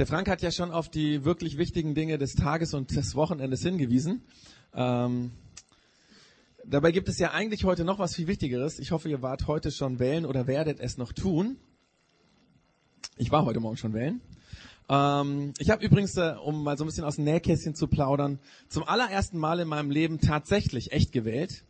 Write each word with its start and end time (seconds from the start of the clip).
Der 0.00 0.06
Frank 0.06 0.30
hat 0.30 0.40
ja 0.40 0.50
schon 0.50 0.70
auf 0.70 0.88
die 0.88 1.26
wirklich 1.26 1.58
wichtigen 1.58 1.94
Dinge 1.94 2.16
des 2.16 2.34
Tages 2.34 2.72
und 2.72 2.96
des 2.96 3.14
Wochenendes 3.16 3.60
hingewiesen. 3.60 4.22
Ähm, 4.72 5.30
dabei 6.64 6.90
gibt 6.90 7.10
es 7.10 7.18
ja 7.18 7.32
eigentlich 7.32 7.64
heute 7.64 7.84
noch 7.84 7.98
was 7.98 8.14
viel 8.14 8.26
Wichtigeres. 8.26 8.78
Ich 8.78 8.92
hoffe, 8.92 9.10
ihr 9.10 9.20
wart 9.20 9.46
heute 9.46 9.70
schon 9.70 9.98
wählen 9.98 10.24
oder 10.24 10.46
werdet 10.46 10.80
es 10.80 10.96
noch 10.96 11.12
tun. 11.12 11.58
Ich 13.18 13.30
war 13.30 13.44
heute 13.44 13.60
Morgen 13.60 13.76
schon 13.76 13.92
wählen. 13.92 14.22
Ähm, 14.88 15.52
ich 15.58 15.68
habe 15.68 15.84
übrigens, 15.84 16.16
äh, 16.16 16.34
um 16.42 16.64
mal 16.64 16.78
so 16.78 16.84
ein 16.84 16.86
bisschen 16.86 17.04
aus 17.04 17.16
dem 17.16 17.24
Nähkästchen 17.24 17.74
zu 17.74 17.86
plaudern, 17.86 18.38
zum 18.70 18.84
allerersten 18.84 19.36
Mal 19.36 19.60
in 19.60 19.68
meinem 19.68 19.90
Leben 19.90 20.18
tatsächlich 20.18 20.92
echt 20.92 21.12
gewählt. 21.12 21.62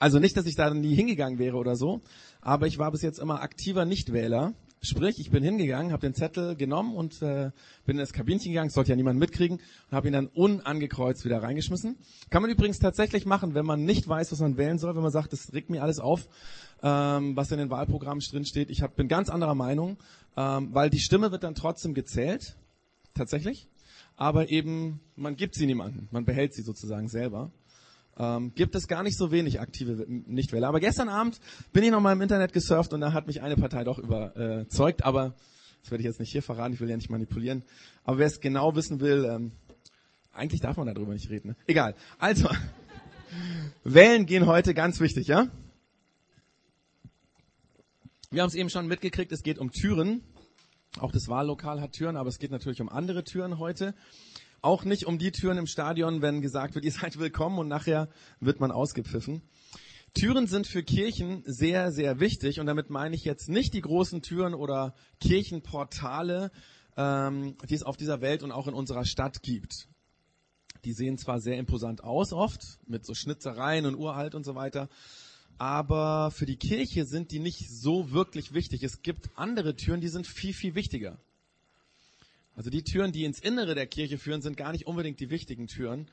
Also 0.00 0.18
nicht, 0.18 0.36
dass 0.36 0.46
ich 0.46 0.56
da 0.56 0.74
nie 0.74 0.96
hingegangen 0.96 1.38
wäre 1.38 1.56
oder 1.56 1.76
so, 1.76 2.00
aber 2.40 2.66
ich 2.66 2.78
war 2.78 2.90
bis 2.90 3.02
jetzt 3.02 3.20
immer 3.20 3.40
aktiver 3.40 3.84
Nichtwähler. 3.84 4.54
Sprich, 4.80 5.18
ich 5.18 5.30
bin 5.30 5.42
hingegangen, 5.42 5.90
habe 5.90 6.02
den 6.02 6.14
Zettel 6.14 6.54
genommen 6.54 6.94
und 6.94 7.20
äh, 7.20 7.50
bin 7.84 7.96
in 7.96 7.98
das 7.98 8.12
Kabinchen 8.12 8.52
gegangen, 8.52 8.70
sollte 8.70 8.90
ja 8.90 8.96
niemand 8.96 9.18
mitkriegen, 9.18 9.58
und 9.58 9.96
habe 9.96 10.06
ihn 10.06 10.12
dann 10.12 10.28
unangekreuzt 10.28 11.24
wieder 11.24 11.42
reingeschmissen. 11.42 11.96
Kann 12.30 12.42
man 12.42 12.50
übrigens 12.50 12.78
tatsächlich 12.78 13.26
machen, 13.26 13.54
wenn 13.54 13.66
man 13.66 13.84
nicht 13.84 14.06
weiß, 14.06 14.30
was 14.30 14.38
man 14.38 14.56
wählen 14.56 14.78
soll, 14.78 14.94
wenn 14.94 15.02
man 15.02 15.10
sagt, 15.10 15.32
das 15.32 15.52
regt 15.52 15.68
mir 15.68 15.82
alles 15.82 15.98
auf, 15.98 16.28
ähm, 16.82 17.34
was 17.34 17.50
in 17.50 17.58
den 17.58 17.70
Wahlprogrammen 17.70 18.22
drin 18.30 18.44
steht. 18.44 18.70
Ich 18.70 18.82
hab, 18.82 18.94
bin 18.94 19.08
ganz 19.08 19.28
anderer 19.30 19.56
Meinung, 19.56 19.96
ähm, 20.36 20.72
weil 20.72 20.90
die 20.90 21.00
Stimme 21.00 21.32
wird 21.32 21.42
dann 21.42 21.56
trotzdem 21.56 21.92
gezählt, 21.92 22.56
tatsächlich, 23.14 23.68
aber 24.16 24.50
eben 24.50 25.00
man 25.16 25.34
gibt 25.34 25.56
sie 25.56 25.66
niemandem, 25.66 26.06
man 26.12 26.24
behält 26.24 26.54
sie 26.54 26.62
sozusagen 26.62 27.08
selber 27.08 27.50
ähm, 28.18 28.52
gibt 28.54 28.74
es 28.74 28.88
gar 28.88 29.02
nicht 29.02 29.16
so 29.16 29.30
wenig 29.30 29.60
aktive 29.60 30.04
Nichtwähler. 30.08 30.68
Aber 30.68 30.80
gestern 30.80 31.08
Abend 31.08 31.40
bin 31.72 31.84
ich 31.84 31.90
nochmal 31.90 32.14
im 32.14 32.20
Internet 32.20 32.52
gesurft 32.52 32.92
und 32.92 33.00
da 33.00 33.12
hat 33.12 33.26
mich 33.26 33.42
eine 33.42 33.56
Partei 33.56 33.84
doch 33.84 33.98
überzeugt, 33.98 35.04
aber 35.04 35.34
das 35.82 35.90
werde 35.90 36.02
ich 36.02 36.06
jetzt 36.06 36.20
nicht 36.20 36.32
hier 36.32 36.42
verraten, 36.42 36.74
ich 36.74 36.80
will 36.80 36.90
ja 36.90 36.96
nicht 36.96 37.10
manipulieren. 37.10 37.62
Aber 38.04 38.18
wer 38.18 38.26
es 38.26 38.40
genau 38.40 38.74
wissen 38.74 39.00
will, 39.00 39.24
ähm, 39.24 39.52
eigentlich 40.32 40.60
darf 40.60 40.76
man 40.76 40.86
darüber 40.86 41.12
nicht 41.12 41.30
reden. 41.30 41.48
Ne? 41.48 41.56
Egal. 41.66 41.94
Also, 42.18 42.48
Wählen 43.84 44.26
gehen 44.26 44.46
heute 44.46 44.74
ganz 44.74 45.00
wichtig, 45.00 45.28
ja? 45.28 45.48
Wir 48.30 48.42
haben 48.42 48.48
es 48.48 48.54
eben 48.54 48.68
schon 48.68 48.86
mitgekriegt, 48.86 49.32
es 49.32 49.42
geht 49.42 49.58
um 49.58 49.72
Türen. 49.72 50.22
Auch 50.98 51.12
das 51.12 51.28
Wahllokal 51.28 51.80
hat 51.80 51.92
Türen, 51.92 52.16
aber 52.16 52.28
es 52.28 52.38
geht 52.38 52.50
natürlich 52.50 52.80
um 52.80 52.88
andere 52.88 53.24
Türen 53.24 53.58
heute. 53.58 53.94
Auch 54.60 54.84
nicht 54.84 55.06
um 55.06 55.18
die 55.18 55.30
Türen 55.30 55.56
im 55.56 55.66
Stadion, 55.66 56.20
wenn 56.20 56.40
gesagt 56.40 56.74
wird, 56.74 56.84
ihr 56.84 56.92
seid 56.92 57.18
willkommen 57.18 57.58
und 57.58 57.68
nachher 57.68 58.08
wird 58.40 58.60
man 58.60 58.72
ausgepfiffen. 58.72 59.42
Türen 60.14 60.46
sind 60.46 60.66
für 60.66 60.82
Kirchen 60.82 61.42
sehr, 61.46 61.92
sehr 61.92 62.18
wichtig 62.18 62.58
und 62.58 62.66
damit 62.66 62.90
meine 62.90 63.14
ich 63.14 63.24
jetzt 63.24 63.48
nicht 63.48 63.74
die 63.74 63.82
großen 63.82 64.22
Türen 64.22 64.54
oder 64.54 64.94
Kirchenportale, 65.20 66.50
ähm, 66.96 67.56
die 67.68 67.74
es 67.74 67.82
auf 67.82 67.96
dieser 67.96 68.20
Welt 68.20 68.42
und 68.42 68.50
auch 68.50 68.66
in 68.66 68.74
unserer 68.74 69.04
Stadt 69.04 69.42
gibt. 69.42 69.86
Die 70.84 70.92
sehen 70.92 71.18
zwar 71.18 71.40
sehr 71.40 71.58
imposant 71.58 72.02
aus 72.02 72.32
oft, 72.32 72.78
mit 72.86 73.04
so 73.04 73.14
Schnitzereien 73.14 73.86
und 73.86 73.96
uralt 73.96 74.34
und 74.34 74.44
so 74.44 74.54
weiter, 74.54 74.88
aber 75.58 76.30
für 76.30 76.46
die 76.46 76.56
Kirche 76.56 77.04
sind 77.04 77.30
die 77.30 77.40
nicht 77.40 77.68
so 77.68 78.10
wirklich 78.10 78.54
wichtig. 78.54 78.82
Es 78.82 79.02
gibt 79.02 79.30
andere 79.36 79.76
Türen, 79.76 80.00
die 80.00 80.08
sind 80.08 80.26
viel, 80.26 80.54
viel 80.54 80.74
wichtiger. 80.74 81.18
Also 82.58 82.70
die 82.70 82.82
Türen, 82.82 83.12
die 83.12 83.22
ins 83.22 83.38
Innere 83.38 83.76
der 83.76 83.86
Kirche 83.86 84.18
führen, 84.18 84.42
sind 84.42 84.56
gar 84.56 84.72
nicht 84.72 84.88
unbedingt 84.88 85.20
die 85.20 85.30
wichtigen 85.30 85.68
Türen, 85.68 86.08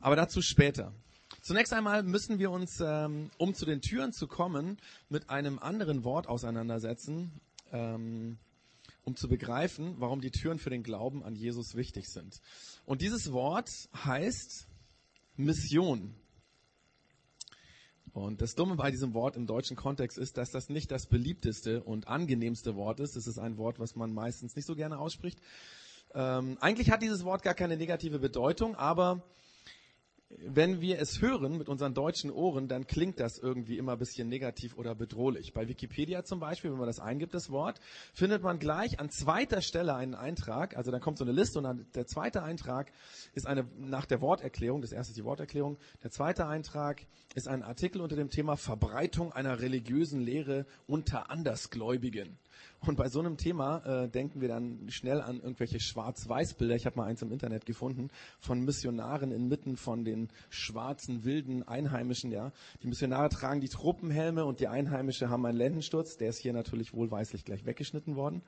aber 0.00 0.16
dazu 0.16 0.42
später. 0.42 0.92
Zunächst 1.40 1.72
einmal 1.72 2.02
müssen 2.02 2.40
wir 2.40 2.50
uns, 2.50 2.80
ähm, 2.80 3.30
um 3.38 3.54
zu 3.54 3.64
den 3.64 3.80
Türen 3.80 4.12
zu 4.12 4.26
kommen, 4.26 4.78
mit 5.08 5.30
einem 5.30 5.60
anderen 5.60 6.02
Wort 6.02 6.26
auseinandersetzen, 6.26 7.30
ähm, 7.70 8.38
um 9.04 9.14
zu 9.14 9.28
begreifen, 9.28 9.94
warum 9.98 10.20
die 10.20 10.32
Türen 10.32 10.58
für 10.58 10.68
den 10.68 10.82
Glauben 10.82 11.22
an 11.22 11.36
Jesus 11.36 11.76
wichtig 11.76 12.08
sind. 12.08 12.40
Und 12.86 13.00
dieses 13.00 13.30
Wort 13.30 13.70
heißt 13.94 14.66
Mission. 15.36 16.12
Und 18.12 18.42
das 18.42 18.56
Dumme 18.56 18.74
bei 18.74 18.90
diesem 18.90 19.14
Wort 19.14 19.36
im 19.36 19.46
deutschen 19.46 19.76
Kontext 19.76 20.18
ist, 20.18 20.38
dass 20.38 20.50
das 20.50 20.68
nicht 20.68 20.90
das 20.90 21.06
beliebteste 21.06 21.84
und 21.84 22.08
angenehmste 22.08 22.74
Wort 22.74 22.98
ist. 22.98 23.14
Es 23.14 23.28
ist 23.28 23.38
ein 23.38 23.58
Wort, 23.58 23.78
was 23.78 23.94
man 23.94 24.12
meistens 24.12 24.56
nicht 24.56 24.66
so 24.66 24.74
gerne 24.74 24.98
ausspricht. 24.98 25.38
Ähm, 26.14 26.56
eigentlich 26.60 26.90
hat 26.90 27.02
dieses 27.02 27.24
Wort 27.24 27.42
gar 27.42 27.54
keine 27.54 27.76
negative 27.76 28.18
Bedeutung, 28.18 28.76
aber 28.76 29.22
wenn 30.38 30.80
wir 30.80 31.00
es 31.00 31.20
hören 31.20 31.58
mit 31.58 31.68
unseren 31.68 31.94
deutschen 31.94 32.30
Ohren, 32.30 32.68
dann 32.68 32.86
klingt 32.86 33.20
das 33.20 33.38
irgendwie 33.38 33.78
immer 33.78 33.92
ein 33.92 33.98
bisschen 33.98 34.28
negativ 34.28 34.76
oder 34.76 34.94
bedrohlich. 34.94 35.52
Bei 35.52 35.68
Wikipedia 35.68 36.24
zum 36.24 36.40
Beispiel, 36.40 36.70
wenn 36.70 36.78
man 36.78 36.86
das 36.86 37.00
eingibt, 37.00 37.34
das 37.34 37.50
Wort, 37.50 37.80
findet 38.12 38.42
man 38.42 38.58
gleich 38.58 39.00
an 39.00 39.10
zweiter 39.10 39.60
Stelle 39.60 39.94
einen 39.94 40.14
Eintrag. 40.14 40.76
Also 40.76 40.90
dann 40.90 41.00
kommt 41.00 41.18
so 41.18 41.24
eine 41.24 41.32
Liste 41.32 41.58
und 41.58 41.94
der 41.94 42.06
zweite 42.06 42.42
Eintrag 42.42 42.92
ist 43.34 43.46
eine, 43.46 43.66
nach 43.78 44.06
der 44.06 44.20
Worterklärung, 44.20 44.80
das 44.82 44.92
erste 44.92 45.12
ist 45.12 45.16
die 45.16 45.24
Worterklärung, 45.24 45.78
der 46.02 46.10
zweite 46.10 46.46
Eintrag 46.46 47.02
ist 47.34 47.48
ein 47.48 47.62
Artikel 47.62 48.00
unter 48.00 48.16
dem 48.16 48.30
Thema 48.30 48.56
Verbreitung 48.56 49.32
einer 49.32 49.60
religiösen 49.60 50.20
Lehre 50.20 50.66
unter 50.86 51.30
Andersgläubigen. 51.30 52.38
Und 52.86 52.96
bei 52.96 53.08
so 53.08 53.20
einem 53.20 53.38
Thema 53.38 53.78
äh, 54.04 54.08
denken 54.08 54.40
wir 54.42 54.48
dann 54.48 54.90
schnell 54.90 55.22
an 55.22 55.36
irgendwelche 55.36 55.80
Schwarz-Weiß-Bilder. 55.80 56.74
Ich 56.74 56.84
habe 56.84 56.96
mal 56.96 57.06
eins 57.06 57.22
im 57.22 57.32
Internet 57.32 57.64
gefunden 57.64 58.10
von 58.40 58.60
Missionaren 58.60 59.32
inmitten 59.32 59.76
von 59.76 60.04
den 60.04 60.28
schwarzen, 60.50 61.24
wilden 61.24 61.62
Einheimischen. 61.62 62.30
Ja, 62.30 62.52
Die 62.82 62.86
Missionare 62.86 63.30
tragen 63.30 63.60
die 63.60 63.68
Truppenhelme 63.68 64.44
und 64.44 64.60
die 64.60 64.68
Einheimische 64.68 65.30
haben 65.30 65.46
einen 65.46 65.56
Lendensturz. 65.56 66.18
Der 66.18 66.28
ist 66.28 66.38
hier 66.38 66.52
natürlich 66.52 66.92
wohlweislich 66.92 67.44
gleich 67.44 67.64
weggeschnitten 67.64 68.16
worden. 68.16 68.42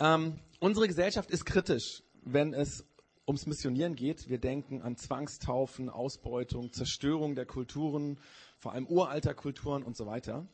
Ähm, 0.00 0.40
unsere 0.58 0.88
Gesellschaft 0.88 1.30
ist 1.30 1.44
kritisch, 1.44 2.02
wenn 2.22 2.54
es 2.54 2.84
ums 3.26 3.46
Missionieren 3.46 3.94
geht. 3.94 4.28
Wir 4.28 4.38
denken 4.38 4.82
an 4.82 4.96
Zwangstaufen, 4.96 5.88
Ausbeutung, 5.90 6.72
Zerstörung 6.72 7.36
der 7.36 7.46
Kulturen, 7.46 8.18
vor 8.58 8.72
allem 8.72 8.86
uralter 8.86 9.34
Kulturen 9.34 9.84
und 9.84 9.96
so 9.96 10.06
weiter. 10.06 10.46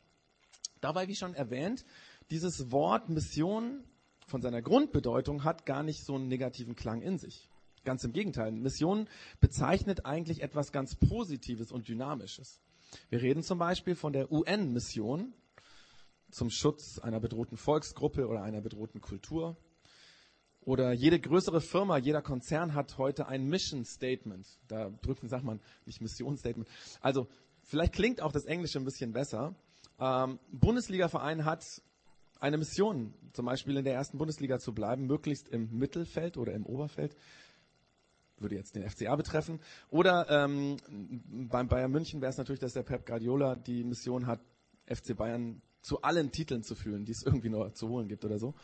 Dabei, 0.80 1.06
wie 1.06 1.14
schon 1.14 1.34
erwähnt, 1.34 1.84
dieses 2.30 2.70
Wort 2.70 3.08
Mission 3.08 3.84
von 4.26 4.42
seiner 4.42 4.62
Grundbedeutung 4.62 5.44
hat 5.44 5.66
gar 5.66 5.82
nicht 5.82 6.04
so 6.04 6.14
einen 6.14 6.28
negativen 6.28 6.76
Klang 6.76 7.02
in 7.02 7.18
sich. 7.18 7.48
Ganz 7.84 8.04
im 8.04 8.12
Gegenteil. 8.12 8.52
Mission 8.52 9.08
bezeichnet 9.40 10.06
eigentlich 10.06 10.42
etwas 10.42 10.72
ganz 10.72 10.94
Positives 10.94 11.72
und 11.72 11.88
Dynamisches. 11.88 12.60
Wir 13.08 13.22
reden 13.22 13.42
zum 13.42 13.58
Beispiel 13.58 13.94
von 13.94 14.12
der 14.12 14.30
UN-Mission 14.30 15.32
zum 16.30 16.50
Schutz 16.50 16.98
einer 16.98 17.20
bedrohten 17.20 17.56
Volksgruppe 17.56 18.26
oder 18.28 18.42
einer 18.42 18.60
bedrohten 18.60 19.00
Kultur. 19.00 19.56
Oder 20.64 20.92
jede 20.92 21.18
größere 21.18 21.60
Firma, 21.60 21.98
jeder 21.98 22.22
Konzern 22.22 22.74
hat 22.74 22.96
heute 22.96 23.26
ein 23.26 23.48
Mission 23.48 23.84
Statement. 23.84 24.46
Da 24.68 24.90
drücken, 25.02 25.28
sagt 25.28 25.44
man, 25.44 25.60
nicht 25.86 26.00
Mission 26.00 26.36
Statement. 26.36 26.68
Also, 27.00 27.28
vielleicht 27.62 27.92
klingt 27.92 28.20
auch 28.20 28.30
das 28.30 28.44
Englische 28.44 28.78
ein 28.78 28.84
bisschen 28.84 29.12
besser. 29.12 29.56
Ähm, 29.98 30.38
Bundesliga-Verein 30.52 31.44
hat 31.44 31.82
eine 32.42 32.58
Mission, 32.58 33.14
zum 33.32 33.46
Beispiel 33.46 33.76
in 33.76 33.84
der 33.84 33.94
ersten 33.94 34.18
Bundesliga 34.18 34.58
zu 34.58 34.74
bleiben, 34.74 35.06
möglichst 35.06 35.48
im 35.48 35.78
Mittelfeld 35.78 36.36
oder 36.36 36.52
im 36.52 36.66
Oberfeld, 36.66 37.14
würde 38.36 38.56
jetzt 38.56 38.74
den 38.74 38.88
FCA 38.88 39.14
betreffen. 39.14 39.60
Oder 39.90 40.28
ähm, 40.28 40.76
beim 41.48 41.68
Bayern 41.68 41.92
München 41.92 42.20
wäre 42.20 42.30
es 42.30 42.38
natürlich, 42.38 42.58
dass 42.58 42.72
der 42.72 42.82
Pep 42.82 43.06
Guardiola 43.06 43.54
die 43.54 43.84
Mission 43.84 44.26
hat, 44.26 44.40
FC 44.86 45.16
Bayern 45.16 45.62
zu 45.82 46.02
allen 46.02 46.32
Titeln 46.32 46.64
zu 46.64 46.74
führen, 46.74 47.04
die 47.04 47.12
es 47.12 47.22
irgendwie 47.22 47.48
nur 47.48 47.72
zu 47.74 47.88
holen 47.88 48.08
gibt 48.08 48.24
oder 48.24 48.40
so. 48.40 48.54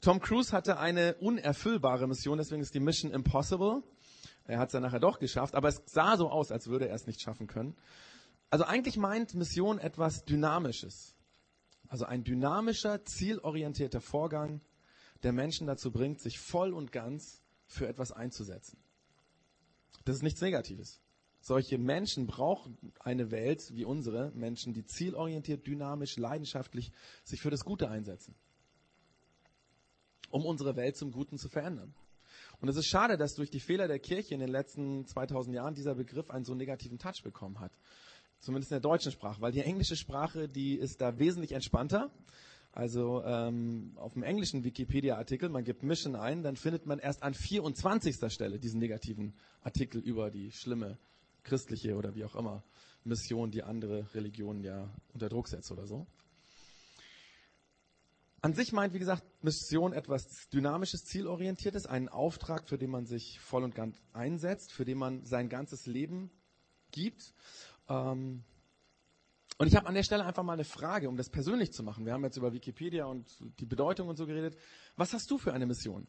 Tom 0.00 0.20
Cruise 0.20 0.52
hatte 0.52 0.78
eine 0.78 1.16
unerfüllbare 1.16 2.06
Mission, 2.06 2.38
deswegen 2.38 2.62
ist 2.62 2.74
die 2.74 2.80
Mission 2.80 3.10
Impossible. 3.10 3.82
Er 4.44 4.60
hat 4.60 4.68
es 4.68 4.72
dann 4.72 4.82
nachher 4.82 5.00
doch 5.00 5.18
geschafft, 5.18 5.56
aber 5.56 5.68
es 5.68 5.82
sah 5.86 6.16
so 6.16 6.30
aus, 6.30 6.52
als 6.52 6.68
würde 6.68 6.88
er 6.88 6.94
es 6.94 7.08
nicht 7.08 7.20
schaffen 7.20 7.48
können. 7.48 7.74
Also 8.48 8.64
eigentlich 8.64 8.96
meint 8.96 9.34
Mission 9.34 9.80
etwas 9.80 10.24
Dynamisches. 10.24 11.17
Also 11.88 12.04
ein 12.04 12.24
dynamischer, 12.24 13.04
zielorientierter 13.04 14.00
Vorgang, 14.00 14.60
der 15.22 15.32
Menschen 15.32 15.66
dazu 15.66 15.90
bringt, 15.90 16.20
sich 16.20 16.38
voll 16.38 16.72
und 16.72 16.92
ganz 16.92 17.42
für 17.66 17.88
etwas 17.88 18.12
einzusetzen. 18.12 18.78
Das 20.04 20.16
ist 20.16 20.22
nichts 20.22 20.40
Negatives. 20.40 21.00
Solche 21.40 21.78
Menschen 21.78 22.26
brauchen 22.26 22.76
eine 22.98 23.30
Welt 23.30 23.72
wie 23.74 23.84
unsere, 23.84 24.30
Menschen, 24.32 24.74
die 24.74 24.84
zielorientiert, 24.84 25.66
dynamisch, 25.66 26.16
leidenschaftlich 26.16 26.92
sich 27.24 27.40
für 27.40 27.50
das 27.50 27.64
Gute 27.64 27.88
einsetzen, 27.88 28.34
um 30.30 30.44
unsere 30.44 30.76
Welt 30.76 30.96
zum 30.96 31.12
Guten 31.12 31.38
zu 31.38 31.48
verändern. 31.48 31.94
Und 32.60 32.68
es 32.68 32.76
ist 32.76 32.86
schade, 32.86 33.16
dass 33.16 33.34
durch 33.34 33.50
die 33.50 33.60
Fehler 33.60 33.86
der 33.86 34.00
Kirche 34.00 34.34
in 34.34 34.40
den 34.40 34.50
letzten 34.50 35.06
2000 35.06 35.54
Jahren 35.54 35.74
dieser 35.74 35.94
Begriff 35.94 36.30
einen 36.30 36.44
so 36.44 36.54
negativen 36.54 36.98
Touch 36.98 37.22
bekommen 37.22 37.60
hat. 37.60 37.72
Zumindest 38.40 38.70
in 38.70 38.76
der 38.76 38.80
deutschen 38.80 39.12
Sprache, 39.12 39.40
weil 39.40 39.52
die 39.52 39.60
englische 39.62 39.96
Sprache, 39.96 40.48
die 40.48 40.74
ist 40.74 41.00
da 41.00 41.18
wesentlich 41.18 41.52
entspannter. 41.52 42.10
Also 42.72 43.22
ähm, 43.24 43.92
auf 43.96 44.12
dem 44.12 44.22
englischen 44.22 44.62
Wikipedia-Artikel, 44.62 45.48
man 45.48 45.64
gibt 45.64 45.82
Mission 45.82 46.14
ein, 46.14 46.42
dann 46.42 46.56
findet 46.56 46.86
man 46.86 46.98
erst 46.98 47.22
an 47.22 47.34
24. 47.34 48.32
Stelle 48.32 48.58
diesen 48.58 48.78
negativen 48.78 49.34
Artikel 49.62 50.00
über 50.00 50.30
die 50.30 50.52
schlimme 50.52 50.98
christliche 51.42 51.96
oder 51.96 52.14
wie 52.14 52.24
auch 52.24 52.36
immer 52.36 52.62
Mission, 53.04 53.50
die 53.50 53.62
andere 53.62 54.06
Religionen 54.14 54.62
ja 54.62 54.88
unter 55.12 55.28
Druck 55.28 55.48
setzt 55.48 55.72
oder 55.72 55.86
so. 55.86 56.06
An 58.40 58.54
sich 58.54 58.72
meint, 58.72 58.94
wie 58.94 59.00
gesagt, 59.00 59.24
Mission 59.42 59.92
etwas 59.92 60.48
Dynamisches, 60.50 61.04
Zielorientiertes, 61.04 61.86
einen 61.86 62.08
Auftrag, 62.08 62.68
für 62.68 62.78
den 62.78 62.90
man 62.90 63.04
sich 63.04 63.40
voll 63.40 63.64
und 63.64 63.74
ganz 63.74 64.00
einsetzt, 64.12 64.70
für 64.70 64.84
den 64.84 64.98
man 64.98 65.24
sein 65.24 65.48
ganzes 65.48 65.86
Leben 65.86 66.30
gibt. 66.92 67.34
Ähm, 67.88 68.44
und 69.58 69.66
ich 69.66 69.74
habe 69.74 69.86
an 69.86 69.94
der 69.94 70.04
Stelle 70.04 70.24
einfach 70.24 70.44
mal 70.44 70.52
eine 70.52 70.64
Frage, 70.64 71.08
um 71.08 71.16
das 71.16 71.30
persönlich 71.30 71.72
zu 71.72 71.82
machen. 71.82 72.06
Wir 72.06 72.12
haben 72.12 72.22
jetzt 72.22 72.36
über 72.36 72.52
Wikipedia 72.52 73.06
und 73.06 73.28
die 73.58 73.66
Bedeutung 73.66 74.08
und 74.08 74.16
so 74.16 74.26
geredet. 74.26 74.56
Was 74.96 75.12
hast 75.12 75.30
du 75.30 75.38
für 75.38 75.52
eine 75.52 75.66
Mission? 75.66 76.06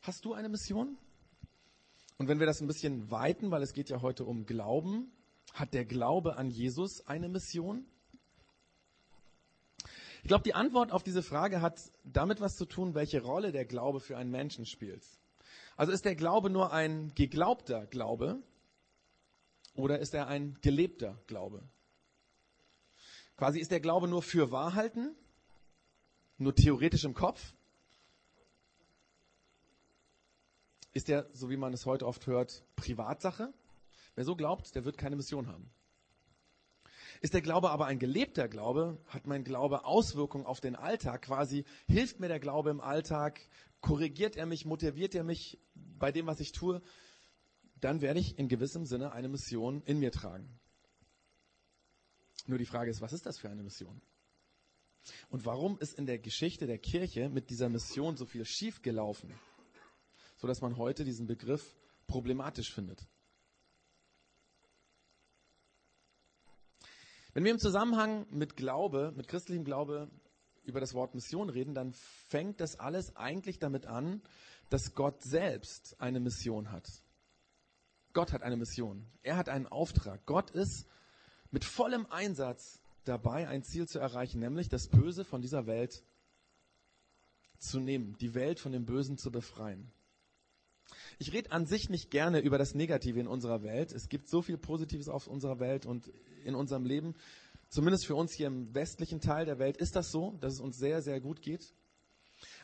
Hast 0.00 0.24
du 0.24 0.32
eine 0.32 0.48
Mission? 0.48 0.96
Und 2.16 2.28
wenn 2.28 2.38
wir 2.38 2.46
das 2.46 2.62
ein 2.62 2.66
bisschen 2.66 3.10
weiten, 3.10 3.50
weil 3.50 3.62
es 3.62 3.74
geht 3.74 3.90
ja 3.90 4.00
heute 4.00 4.24
um 4.24 4.46
Glauben, 4.46 5.12
hat 5.52 5.74
der 5.74 5.84
Glaube 5.84 6.36
an 6.36 6.50
Jesus 6.50 7.06
eine 7.06 7.28
Mission? 7.28 7.84
Ich 10.22 10.28
glaube, 10.28 10.44
die 10.44 10.54
Antwort 10.54 10.92
auf 10.92 11.02
diese 11.02 11.22
Frage 11.22 11.60
hat 11.60 11.78
damit 12.04 12.40
was 12.40 12.56
zu 12.56 12.64
tun, 12.64 12.94
welche 12.94 13.22
Rolle 13.22 13.52
der 13.52 13.64
Glaube 13.64 14.00
für 14.00 14.16
einen 14.16 14.30
Menschen 14.30 14.64
spielt. 14.64 15.04
Also 15.76 15.92
ist 15.92 16.04
der 16.06 16.16
Glaube 16.16 16.48
nur 16.48 16.72
ein 16.72 17.14
geglaubter 17.14 17.86
Glaube 17.86 18.42
oder 19.74 19.98
ist 19.98 20.14
er 20.14 20.26
ein 20.26 20.58
gelebter 20.62 21.20
Glaube? 21.26 21.62
Quasi 23.36 23.60
ist 23.60 23.70
der 23.70 23.80
Glaube 23.80 24.08
nur 24.08 24.22
für 24.22 24.50
Wahrhalten, 24.50 25.14
nur 26.38 26.54
theoretisch 26.54 27.04
im 27.04 27.12
Kopf? 27.12 27.52
Ist 30.94 31.10
er, 31.10 31.28
so 31.34 31.50
wie 31.50 31.58
man 31.58 31.74
es 31.74 31.84
heute 31.84 32.06
oft 32.06 32.26
hört, 32.26 32.64
Privatsache? 32.74 33.52
Wer 34.14 34.24
so 34.24 34.34
glaubt, 34.34 34.74
der 34.74 34.86
wird 34.86 34.96
keine 34.96 35.16
Mission 35.16 35.46
haben. 35.46 35.70
Ist 37.20 37.34
der 37.34 37.42
Glaube 37.42 37.70
aber 37.70 37.86
ein 37.86 37.98
gelebter 37.98 38.48
Glaube, 38.48 38.98
hat 39.06 39.26
mein 39.26 39.44
Glaube 39.44 39.84
Auswirkungen 39.84 40.46
auf 40.46 40.60
den 40.60 40.76
Alltag, 40.76 41.22
quasi 41.22 41.64
hilft 41.86 42.20
mir 42.20 42.28
der 42.28 42.40
Glaube 42.40 42.70
im 42.70 42.80
Alltag, 42.80 43.40
korrigiert 43.80 44.36
er 44.36 44.46
mich, 44.46 44.64
motiviert 44.64 45.14
er 45.14 45.24
mich 45.24 45.58
bei 45.74 46.12
dem, 46.12 46.26
was 46.26 46.40
ich 46.40 46.52
tue, 46.52 46.82
dann 47.80 48.00
werde 48.00 48.20
ich 48.20 48.38
in 48.38 48.48
gewissem 48.48 48.86
Sinne 48.86 49.12
eine 49.12 49.28
Mission 49.28 49.82
in 49.82 49.98
mir 49.98 50.12
tragen. 50.12 50.48
Nur 52.46 52.58
die 52.58 52.66
Frage 52.66 52.90
ist, 52.90 53.00
was 53.00 53.12
ist 53.12 53.26
das 53.26 53.38
für 53.38 53.50
eine 53.50 53.62
Mission? 53.62 54.00
Und 55.28 55.44
warum 55.44 55.78
ist 55.78 55.94
in 55.94 56.06
der 56.06 56.18
Geschichte 56.18 56.66
der 56.66 56.78
Kirche 56.78 57.28
mit 57.28 57.50
dieser 57.50 57.68
Mission 57.68 58.16
so 58.16 58.24
viel 58.26 58.44
schiefgelaufen, 58.44 59.32
sodass 60.36 60.60
man 60.60 60.76
heute 60.76 61.04
diesen 61.04 61.26
Begriff 61.26 61.76
problematisch 62.06 62.72
findet? 62.72 63.06
Wenn 67.36 67.44
wir 67.44 67.52
im 67.52 67.58
Zusammenhang 67.58 68.26
mit 68.30 68.56
Glaube, 68.56 69.12
mit 69.14 69.28
christlichem 69.28 69.66
Glaube 69.66 70.10
über 70.64 70.80
das 70.80 70.94
Wort 70.94 71.14
Mission 71.14 71.50
reden, 71.50 71.74
dann 71.74 71.92
fängt 71.92 72.62
das 72.62 72.80
alles 72.80 73.14
eigentlich 73.14 73.58
damit 73.58 73.84
an, 73.84 74.22
dass 74.70 74.94
Gott 74.94 75.22
selbst 75.22 76.00
eine 76.00 76.18
Mission 76.18 76.72
hat. 76.72 76.88
Gott 78.14 78.32
hat 78.32 78.42
eine 78.42 78.56
Mission. 78.56 79.06
Er 79.22 79.36
hat 79.36 79.50
einen 79.50 79.66
Auftrag. 79.66 80.24
Gott 80.24 80.50
ist 80.50 80.86
mit 81.50 81.66
vollem 81.66 82.06
Einsatz 82.06 82.80
dabei, 83.04 83.46
ein 83.48 83.62
Ziel 83.62 83.86
zu 83.86 83.98
erreichen, 83.98 84.40
nämlich 84.40 84.70
das 84.70 84.88
Böse 84.88 85.22
von 85.26 85.42
dieser 85.42 85.66
Welt 85.66 86.04
zu 87.58 87.80
nehmen, 87.80 88.16
die 88.16 88.32
Welt 88.32 88.60
von 88.60 88.72
dem 88.72 88.86
Bösen 88.86 89.18
zu 89.18 89.30
befreien. 89.30 89.92
Ich 91.18 91.32
rede 91.32 91.52
an 91.52 91.66
sich 91.66 91.88
nicht 91.88 92.10
gerne 92.10 92.40
über 92.40 92.58
das 92.58 92.74
Negative 92.74 93.18
in 93.18 93.26
unserer 93.26 93.62
Welt. 93.62 93.92
Es 93.92 94.08
gibt 94.08 94.28
so 94.28 94.42
viel 94.42 94.58
Positives 94.58 95.08
auf 95.08 95.26
unserer 95.26 95.58
Welt 95.60 95.86
und 95.86 96.10
in 96.44 96.54
unserem 96.54 96.84
Leben. 96.84 97.14
Zumindest 97.68 98.06
für 98.06 98.14
uns 98.14 98.32
hier 98.32 98.46
im 98.46 98.74
westlichen 98.74 99.20
Teil 99.20 99.44
der 99.44 99.58
Welt 99.58 99.76
ist 99.76 99.96
das 99.96 100.10
so, 100.10 100.36
dass 100.40 100.54
es 100.54 100.60
uns 100.60 100.78
sehr, 100.78 101.02
sehr 101.02 101.20
gut 101.20 101.42
geht. 101.42 101.74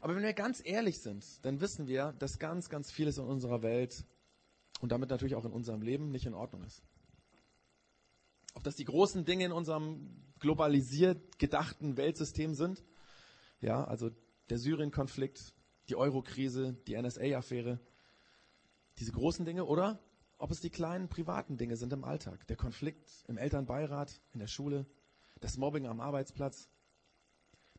Aber 0.00 0.14
wenn 0.14 0.22
wir 0.22 0.34
ganz 0.34 0.60
ehrlich 0.64 1.00
sind, 1.00 1.24
dann 1.44 1.60
wissen 1.60 1.86
wir, 1.86 2.12
dass 2.18 2.38
ganz, 2.38 2.68
ganz 2.68 2.92
vieles 2.92 3.18
in 3.18 3.24
unserer 3.24 3.62
Welt 3.62 4.04
und 4.80 4.92
damit 4.92 5.10
natürlich 5.10 5.34
auch 5.34 5.44
in 5.44 5.52
unserem 5.52 5.82
Leben 5.82 6.10
nicht 6.10 6.26
in 6.26 6.34
Ordnung 6.34 6.62
ist. 6.64 6.82
Ob 8.54 8.62
das 8.64 8.76
die 8.76 8.84
großen 8.84 9.24
Dinge 9.24 9.46
in 9.46 9.52
unserem 9.52 10.22
globalisiert 10.40 11.38
gedachten 11.38 11.96
Weltsystem 11.96 12.54
sind, 12.54 12.84
ja, 13.60 13.84
also 13.84 14.10
der 14.50 14.58
Syrien-Konflikt, 14.58 15.54
die 15.88 15.96
Euro-Krise, 15.96 16.76
die 16.86 17.00
NSA-Affäre, 17.00 17.80
diese 18.98 19.12
großen 19.12 19.44
Dinge, 19.44 19.64
oder 19.64 19.98
ob 20.38 20.50
es 20.50 20.60
die 20.60 20.70
kleinen 20.70 21.08
privaten 21.08 21.56
Dinge 21.56 21.76
sind 21.76 21.92
im 21.92 22.04
Alltag, 22.04 22.46
der 22.48 22.56
Konflikt 22.56 23.08
im 23.28 23.38
Elternbeirat, 23.38 24.20
in 24.32 24.40
der 24.40 24.48
Schule, 24.48 24.86
das 25.40 25.56
Mobbing 25.56 25.86
am 25.86 26.00
Arbeitsplatz, 26.00 26.68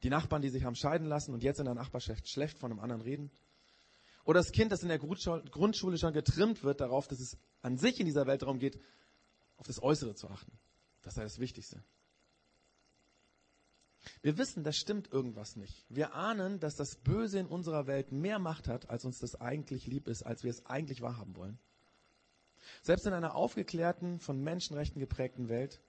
die 0.01 0.09
Nachbarn, 0.09 0.41
die 0.41 0.49
sich 0.49 0.63
haben 0.63 0.75
scheiden 0.75 1.07
lassen 1.07 1.33
und 1.33 1.43
jetzt 1.43 1.59
in 1.59 1.65
der 1.65 1.75
Nachbarschaft 1.75 2.27
schlecht 2.27 2.57
von 2.57 2.71
einem 2.71 2.79
anderen 2.79 3.01
reden, 3.01 3.31
oder 4.25 4.39
das 4.39 4.51
Kind, 4.51 4.71
das 4.71 4.83
in 4.83 4.89
der 4.89 4.99
Grundschule 4.99 5.97
schon 5.97 6.13
getrimmt 6.13 6.63
wird 6.63 6.79
darauf, 6.79 7.07
dass 7.07 7.19
es 7.19 7.37
an 7.61 7.77
sich 7.77 7.99
in 7.99 8.05
dieser 8.05 8.25
Welt 8.25 8.41
darum 8.41 8.57
geht, 8.57 8.79
auf 9.57 9.67
das 9.67 9.83
Äußere 9.83 10.15
zu 10.15 10.29
achten. 10.29 10.57
Das 11.01 11.15
sei 11.15 11.23
das 11.23 11.39
Wichtigste. 11.39 11.83
Wir 14.21 14.37
wissen, 14.37 14.63
da 14.63 14.71
stimmt 14.71 15.11
irgendwas 15.11 15.55
nicht. 15.55 15.85
Wir 15.89 16.13
ahnen, 16.13 16.59
dass 16.59 16.75
das 16.75 16.95
Böse 16.95 17.39
in 17.39 17.47
unserer 17.47 17.87
Welt 17.87 18.11
mehr 18.11 18.39
Macht 18.39 18.67
hat, 18.67 18.89
als 18.89 19.05
uns 19.05 19.19
das 19.19 19.39
eigentlich 19.39 19.87
lieb 19.87 20.07
ist, 20.07 20.23
als 20.23 20.43
wir 20.43 20.51
es 20.51 20.65
eigentlich 20.65 21.01
wahrhaben 21.01 21.35
wollen. 21.35 21.59
Selbst 22.81 23.05
in 23.05 23.13
einer 23.13 23.35
aufgeklärten, 23.35 24.19
von 24.19 24.41
Menschenrechten 24.41 24.99
geprägten 24.99 25.49
Welt, 25.49 25.81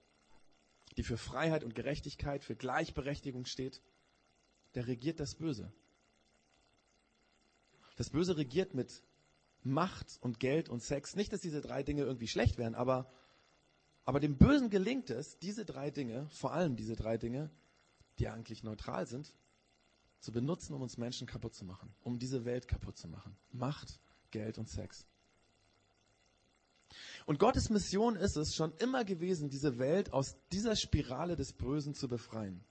die 0.97 1.03
für 1.03 1.17
Freiheit 1.17 1.63
und 1.63 1.75
Gerechtigkeit, 1.75 2.43
für 2.43 2.55
Gleichberechtigung 2.55 3.45
steht, 3.45 3.81
da 4.73 4.81
regiert 4.81 5.19
das 5.19 5.35
Böse. 5.35 5.71
Das 7.97 8.09
Böse 8.09 8.37
regiert 8.37 8.73
mit 8.73 9.03
Macht 9.63 10.17
und 10.21 10.39
Geld 10.39 10.69
und 10.69 10.83
Sex. 10.83 11.15
Nicht, 11.15 11.33
dass 11.33 11.41
diese 11.41 11.61
drei 11.61 11.81
Dinge 11.81 12.03
irgendwie 12.03 12.27
schlecht 12.27 12.57
wären, 12.57 12.75
aber, 12.75 13.11
aber 14.03 14.19
dem 14.19 14.37
Bösen 14.37 14.69
gelingt 14.69 15.09
es, 15.09 15.39
diese 15.39 15.65
drei 15.65 15.91
Dinge, 15.91 16.27
vor 16.29 16.53
allem 16.53 16.75
diese 16.75 16.95
drei 16.95 17.17
Dinge, 17.17 17.49
die 18.19 18.27
eigentlich 18.27 18.63
neutral 18.63 19.05
sind, 19.07 19.33
zu 20.19 20.31
benutzen, 20.31 20.73
um 20.73 20.81
uns 20.81 20.97
Menschen 20.97 21.27
kaputt 21.27 21.53
zu 21.53 21.65
machen, 21.65 21.93
um 22.01 22.17
diese 22.17 22.45
Welt 22.45 22.67
kaputt 22.67 22.97
zu 22.97 23.07
machen. 23.07 23.35
Macht, 23.51 23.99
Geld 24.31 24.57
und 24.57 24.69
Sex. 24.69 25.05
Und 27.25 27.39
Gottes 27.39 27.69
Mission 27.69 28.15
ist 28.15 28.37
es 28.37 28.55
schon 28.55 28.73
immer 28.77 29.03
gewesen, 29.03 29.49
diese 29.49 29.77
Welt 29.79 30.13
aus 30.13 30.37
dieser 30.51 30.75
Spirale 30.75 31.35
des 31.35 31.53
Bösen 31.53 31.93
zu 31.93 32.07
befreien. 32.07 32.63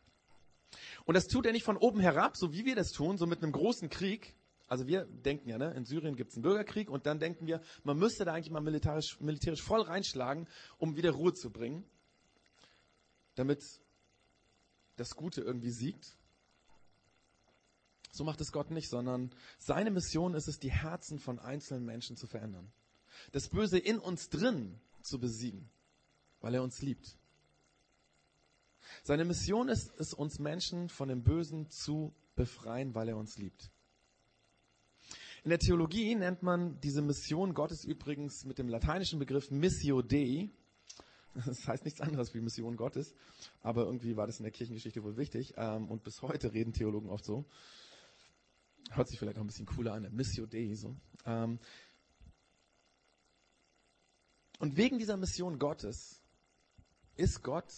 Und 1.05 1.15
das 1.15 1.27
tut 1.27 1.47
er 1.47 1.53
nicht 1.53 1.65
von 1.65 1.77
oben 1.77 2.01
herab, 2.01 2.37
so 2.37 2.53
wie 2.53 2.65
wir 2.65 2.75
das 2.75 2.91
tun, 2.91 3.19
so 3.19 3.27
mit 3.27 3.43
einem 3.43 3.53
großen 3.53 3.89
Krieg, 3.91 4.35
also 4.67 4.87
wir 4.87 5.05
denken 5.05 5.49
ja, 5.49 5.59
ne, 5.59 5.73
in 5.75 5.85
Syrien 5.85 6.17
gibt 6.17 6.31
es 6.31 6.37
einen 6.37 6.43
Bürgerkrieg 6.43 6.91
und 6.91 7.07
dann 7.07 7.19
denken 7.19 7.47
wir, 7.47 7.61
man 7.83 7.99
müsste 7.99 8.25
da 8.25 8.33
eigentlich 8.33 8.51
mal 8.51 8.61
militärisch, 8.61 9.21
militärisch 9.21 9.63
voll 9.63 9.83
reinschlagen, 9.83 10.49
um 10.79 10.97
wieder 10.97 11.13
Ruhe 11.13 11.35
zu 11.35 11.51
bringen, 11.51 11.85
damit 13.35 13.63
das 14.97 15.15
Gute 15.17 15.41
irgendwie 15.41 15.71
siegt. 15.71 16.17
So 18.11 18.25
macht 18.25 18.41
es 18.41 18.53
Gott 18.53 18.71
nicht, 18.71 18.89
sondern 18.89 19.31
seine 19.59 19.91
Mission 19.91 20.35
ist 20.35 20.47
es, 20.47 20.61
die 20.61 20.71
Herzen 20.71 21.19
von 21.19 21.39
einzelnen 21.39 21.85
Menschen 21.85 22.17
zu 22.17 22.27
verändern. 22.27 22.73
Das 23.33 23.49
Böse 23.49 23.79
in 23.79 23.99
uns 23.99 24.29
drin 24.29 24.79
zu 25.03 25.19
besiegen, 25.19 25.69
weil 26.41 26.55
er 26.55 26.63
uns 26.63 26.81
liebt. 26.83 27.17
Seine 29.03 29.25
Mission 29.25 29.69
ist 29.69 29.93
es, 29.99 30.15
uns 30.15 30.39
Menschen 30.39 30.89
von 30.89 31.09
dem 31.09 31.23
Bösen 31.23 31.71
zu 31.71 32.15
befreien, 32.37 32.95
weil 32.95 33.09
er 33.09 33.17
uns 33.17 33.39
liebt. 33.39 33.71
In 35.43 35.51
der 35.51 35.59
Theologie 35.59 36.15
nennt 36.15 36.43
man 36.43 36.81
diese 36.81 37.03
Mission 37.03 37.53
Gottes 37.53 37.85
übrigens 37.85 38.45
mit 38.45 38.59
dem 38.59 38.69
lateinischen 38.69 39.19
Begriff 39.19 39.51
Missio 39.51 40.01
Dei. 40.01 40.51
Das 41.47 41.67
heißt 41.67 41.85
nichts 41.85 42.01
anderes 42.01 42.33
wie 42.35 42.41
Mission 42.41 42.77
Gottes, 42.77 43.15
aber 43.61 43.85
irgendwie 43.85 44.17
war 44.17 44.27
das 44.27 44.39
in 44.39 44.45
der 44.45 44.53
Kirchengeschichte 44.53 45.03
wohl 45.03 45.17
wichtig 45.17 45.55
ähm, 45.57 45.91
und 45.91 46.05
bis 46.05 46.23
heute 46.23 46.53
reden 46.53 46.73
Theologen 46.73 47.11
oft 47.11 47.25
so. 47.25 47.45
Hört 48.91 49.09
sich 49.09 49.19
vielleicht 49.19 49.39
auch 49.39 49.43
ein 49.43 49.47
bisschen 49.49 49.67
cooler 49.67 49.95
an, 49.95 50.09
Missio 50.15 50.47
Dei 50.47 50.75
so. 50.75 50.97
Ähm, 51.27 51.59
und 54.61 54.77
wegen 54.77 54.99
dieser 54.99 55.17
Mission 55.17 55.59
Gottes 55.59 56.23
ist 57.17 57.43
Gott 57.43 57.73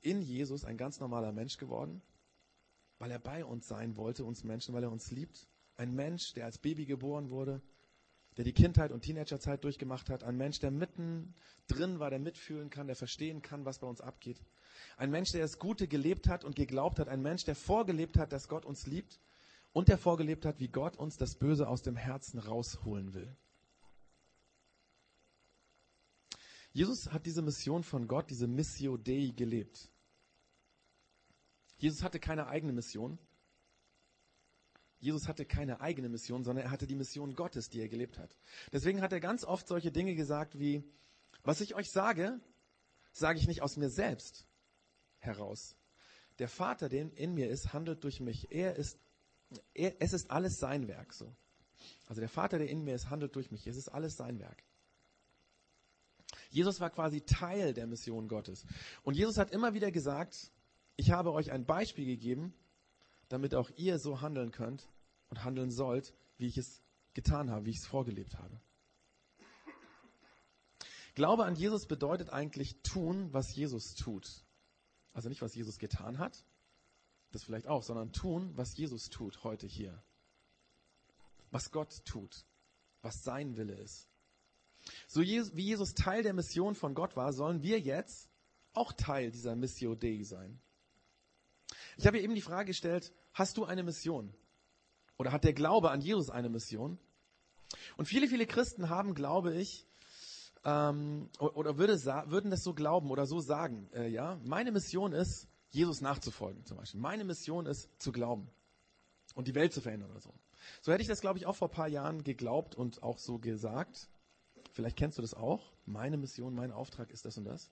in 0.00 0.22
Jesus 0.22 0.64
ein 0.64 0.76
ganz 0.76 1.00
normaler 1.00 1.32
Mensch 1.32 1.56
geworden, 1.56 2.02
weil 2.98 3.10
er 3.10 3.18
bei 3.18 3.44
uns 3.44 3.66
sein 3.66 3.96
wollte, 3.96 4.24
uns 4.24 4.44
Menschen, 4.44 4.74
weil 4.74 4.84
er 4.84 4.92
uns 4.92 5.10
liebt 5.10 5.48
ein 5.76 5.94
Mensch, 5.94 6.32
der 6.34 6.44
als 6.44 6.58
Baby 6.58 6.86
geboren 6.86 7.30
wurde, 7.30 7.60
der 8.36 8.44
die 8.44 8.52
Kindheit 8.52 8.90
und 8.90 9.02
Teenagerzeit 9.02 9.62
durchgemacht 9.62 10.10
hat. 10.10 10.24
Ein 10.24 10.36
Mensch, 10.36 10.58
der 10.58 10.70
mitten 10.70 11.34
drin 11.68 12.00
war, 12.00 12.10
der 12.10 12.18
mitfühlen 12.18 12.70
kann, 12.70 12.86
der 12.86 12.96
verstehen 12.96 13.42
kann, 13.42 13.64
was 13.64 13.78
bei 13.78 13.86
uns 13.86 14.00
abgeht. 14.00 14.40
Ein 14.96 15.10
Mensch, 15.10 15.32
der 15.32 15.42
das 15.42 15.58
Gute 15.58 15.86
gelebt 15.86 16.28
hat 16.28 16.44
und 16.44 16.56
geglaubt 16.56 16.98
hat. 16.98 17.08
Ein 17.08 17.22
Mensch, 17.22 17.44
der 17.44 17.54
vorgelebt 17.54 18.18
hat, 18.18 18.32
dass 18.32 18.48
Gott 18.48 18.64
uns 18.64 18.86
liebt 18.86 19.20
und 19.72 19.88
der 19.88 19.98
vorgelebt 19.98 20.44
hat, 20.46 20.60
wie 20.60 20.68
Gott 20.68 20.96
uns 20.96 21.16
das 21.16 21.36
Böse 21.36 21.68
aus 21.68 21.82
dem 21.82 21.96
Herzen 21.96 22.38
rausholen 22.38 23.14
will. 23.14 23.36
Jesus 26.72 27.12
hat 27.12 27.24
diese 27.24 27.40
Mission 27.40 27.84
von 27.84 28.08
Gott, 28.08 28.30
diese 28.30 28.48
Missio 28.48 28.96
Dei 28.96 29.32
gelebt. 29.34 29.88
Jesus 31.78 32.02
hatte 32.02 32.18
keine 32.18 32.48
eigene 32.48 32.72
Mission. 32.72 33.18
Jesus 35.00 35.28
hatte 35.28 35.44
keine 35.44 35.80
eigene 35.80 36.08
Mission, 36.08 36.44
sondern 36.44 36.66
er 36.66 36.70
hatte 36.70 36.86
die 36.86 36.94
Mission 36.94 37.34
Gottes, 37.34 37.68
die 37.68 37.80
er 37.80 37.88
gelebt 37.88 38.18
hat. 38.18 38.34
Deswegen 38.72 39.02
hat 39.02 39.12
er 39.12 39.20
ganz 39.20 39.44
oft 39.44 39.68
solche 39.68 39.92
Dinge 39.92 40.14
gesagt 40.14 40.58
wie, 40.58 40.84
was 41.42 41.60
ich 41.60 41.74
euch 41.74 41.90
sage, 41.90 42.40
sage 43.12 43.38
ich 43.38 43.46
nicht 43.46 43.62
aus 43.62 43.76
mir 43.76 43.90
selbst 43.90 44.46
heraus. 45.18 45.76
Der 46.38 46.48
Vater, 46.48 46.88
der 46.88 47.16
in 47.16 47.34
mir 47.34 47.48
ist, 47.48 47.72
handelt 47.72 48.02
durch 48.02 48.20
mich. 48.20 48.50
Er 48.50 48.76
ist, 48.76 48.98
er, 49.72 50.00
es 50.00 50.12
ist 50.12 50.30
alles 50.30 50.58
sein 50.58 50.88
Werk, 50.88 51.12
so. 51.12 51.34
Also 52.06 52.20
der 52.20 52.28
Vater, 52.28 52.58
der 52.58 52.68
in 52.68 52.82
mir 52.82 52.94
ist, 52.94 53.10
handelt 53.10 53.36
durch 53.36 53.50
mich. 53.50 53.66
Es 53.66 53.76
ist 53.76 53.88
alles 53.88 54.16
sein 54.16 54.38
Werk. 54.38 54.64
Jesus 56.50 56.80
war 56.80 56.90
quasi 56.90 57.20
Teil 57.20 57.74
der 57.74 57.86
Mission 57.86 58.28
Gottes. 58.28 58.64
Und 59.02 59.16
Jesus 59.16 59.38
hat 59.38 59.50
immer 59.50 59.74
wieder 59.74 59.90
gesagt, 59.90 60.50
ich 60.96 61.10
habe 61.10 61.32
euch 61.32 61.52
ein 61.52 61.66
Beispiel 61.66 62.06
gegeben, 62.06 62.54
damit 63.28 63.54
auch 63.54 63.70
ihr 63.76 63.98
so 63.98 64.20
handeln 64.20 64.50
könnt 64.50 64.88
und 65.28 65.44
handeln 65.44 65.70
sollt, 65.70 66.14
wie 66.36 66.46
ich 66.46 66.58
es 66.58 66.82
getan 67.14 67.50
habe, 67.50 67.66
wie 67.66 67.70
ich 67.70 67.78
es 67.78 67.86
vorgelebt 67.86 68.38
habe. 68.38 68.60
Glaube 71.14 71.44
an 71.44 71.54
Jesus 71.54 71.86
bedeutet 71.86 72.30
eigentlich 72.30 72.82
tun, 72.82 73.32
was 73.32 73.54
Jesus 73.54 73.94
tut. 73.94 74.44
Also 75.12 75.28
nicht, 75.28 75.42
was 75.42 75.54
Jesus 75.54 75.78
getan 75.78 76.18
hat, 76.18 76.44
das 77.30 77.44
vielleicht 77.44 77.68
auch, 77.68 77.82
sondern 77.82 78.12
tun, 78.12 78.50
was 78.56 78.76
Jesus 78.76 79.10
tut 79.10 79.44
heute 79.44 79.66
hier. 79.66 80.02
Was 81.50 81.70
Gott 81.70 82.04
tut, 82.04 82.44
was 83.00 83.22
sein 83.22 83.56
Wille 83.56 83.74
ist. 83.74 84.08
So 85.06 85.20
wie 85.20 85.62
Jesus 85.62 85.94
Teil 85.94 86.22
der 86.22 86.34
Mission 86.34 86.74
von 86.74 86.94
Gott 86.94 87.16
war, 87.16 87.32
sollen 87.32 87.62
wir 87.62 87.78
jetzt 87.78 88.28
auch 88.72 88.92
Teil 88.92 89.30
dieser 89.30 89.54
Missio 89.54 89.94
Dei 89.94 90.22
sein. 90.24 90.60
Ich 91.96 92.06
habe 92.06 92.20
eben 92.20 92.34
die 92.34 92.40
Frage 92.40 92.66
gestellt, 92.66 93.12
hast 93.32 93.56
du 93.56 93.64
eine 93.64 93.82
Mission? 93.82 94.34
Oder 95.16 95.32
hat 95.32 95.44
der 95.44 95.52
Glaube 95.52 95.90
an 95.90 96.00
Jesus 96.00 96.30
eine 96.30 96.48
Mission? 96.48 96.98
Und 97.96 98.06
viele, 98.06 98.28
viele 98.28 98.46
Christen 98.46 98.88
haben, 98.88 99.14
glaube 99.14 99.54
ich, 99.54 99.86
ähm, 100.64 101.28
oder 101.38 101.76
würde, 101.76 101.94
würden 102.30 102.50
das 102.50 102.62
so 102.62 102.74
glauben 102.74 103.10
oder 103.10 103.26
so 103.26 103.40
sagen, 103.40 103.88
äh, 103.92 104.08
ja, 104.08 104.40
meine 104.44 104.72
Mission 104.72 105.12
ist, 105.12 105.46
Jesus 105.70 106.00
nachzufolgen 106.00 106.64
zum 106.64 106.78
Beispiel. 106.78 107.00
Meine 107.00 107.24
Mission 107.24 107.66
ist, 107.66 107.90
zu 108.00 108.12
glauben 108.12 108.48
und 109.34 109.48
die 109.48 109.54
Welt 109.54 109.72
zu 109.72 109.80
verändern 109.80 110.10
oder 110.10 110.20
so. 110.20 110.32
So 110.80 110.92
hätte 110.92 111.02
ich 111.02 111.08
das, 111.08 111.20
glaube 111.20 111.38
ich, 111.38 111.46
auch 111.46 111.56
vor 111.56 111.68
ein 111.68 111.74
paar 111.74 111.88
Jahren 111.88 112.22
geglaubt 112.22 112.74
und 112.74 113.02
auch 113.02 113.18
so 113.18 113.38
gesagt. 113.38 114.08
Vielleicht 114.72 114.96
kennst 114.96 115.18
du 115.18 115.22
das 115.22 115.34
auch. 115.34 115.72
Meine 115.84 116.16
Mission, 116.16 116.54
mein 116.54 116.72
Auftrag 116.72 117.10
ist 117.10 117.24
das 117.26 117.36
und 117.36 117.44
das. 117.44 117.70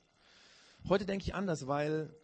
Heute 0.89 1.07
denke 1.07 1.25
ich 1.25 1.35
anders, 1.35 1.67
weil 1.67 2.15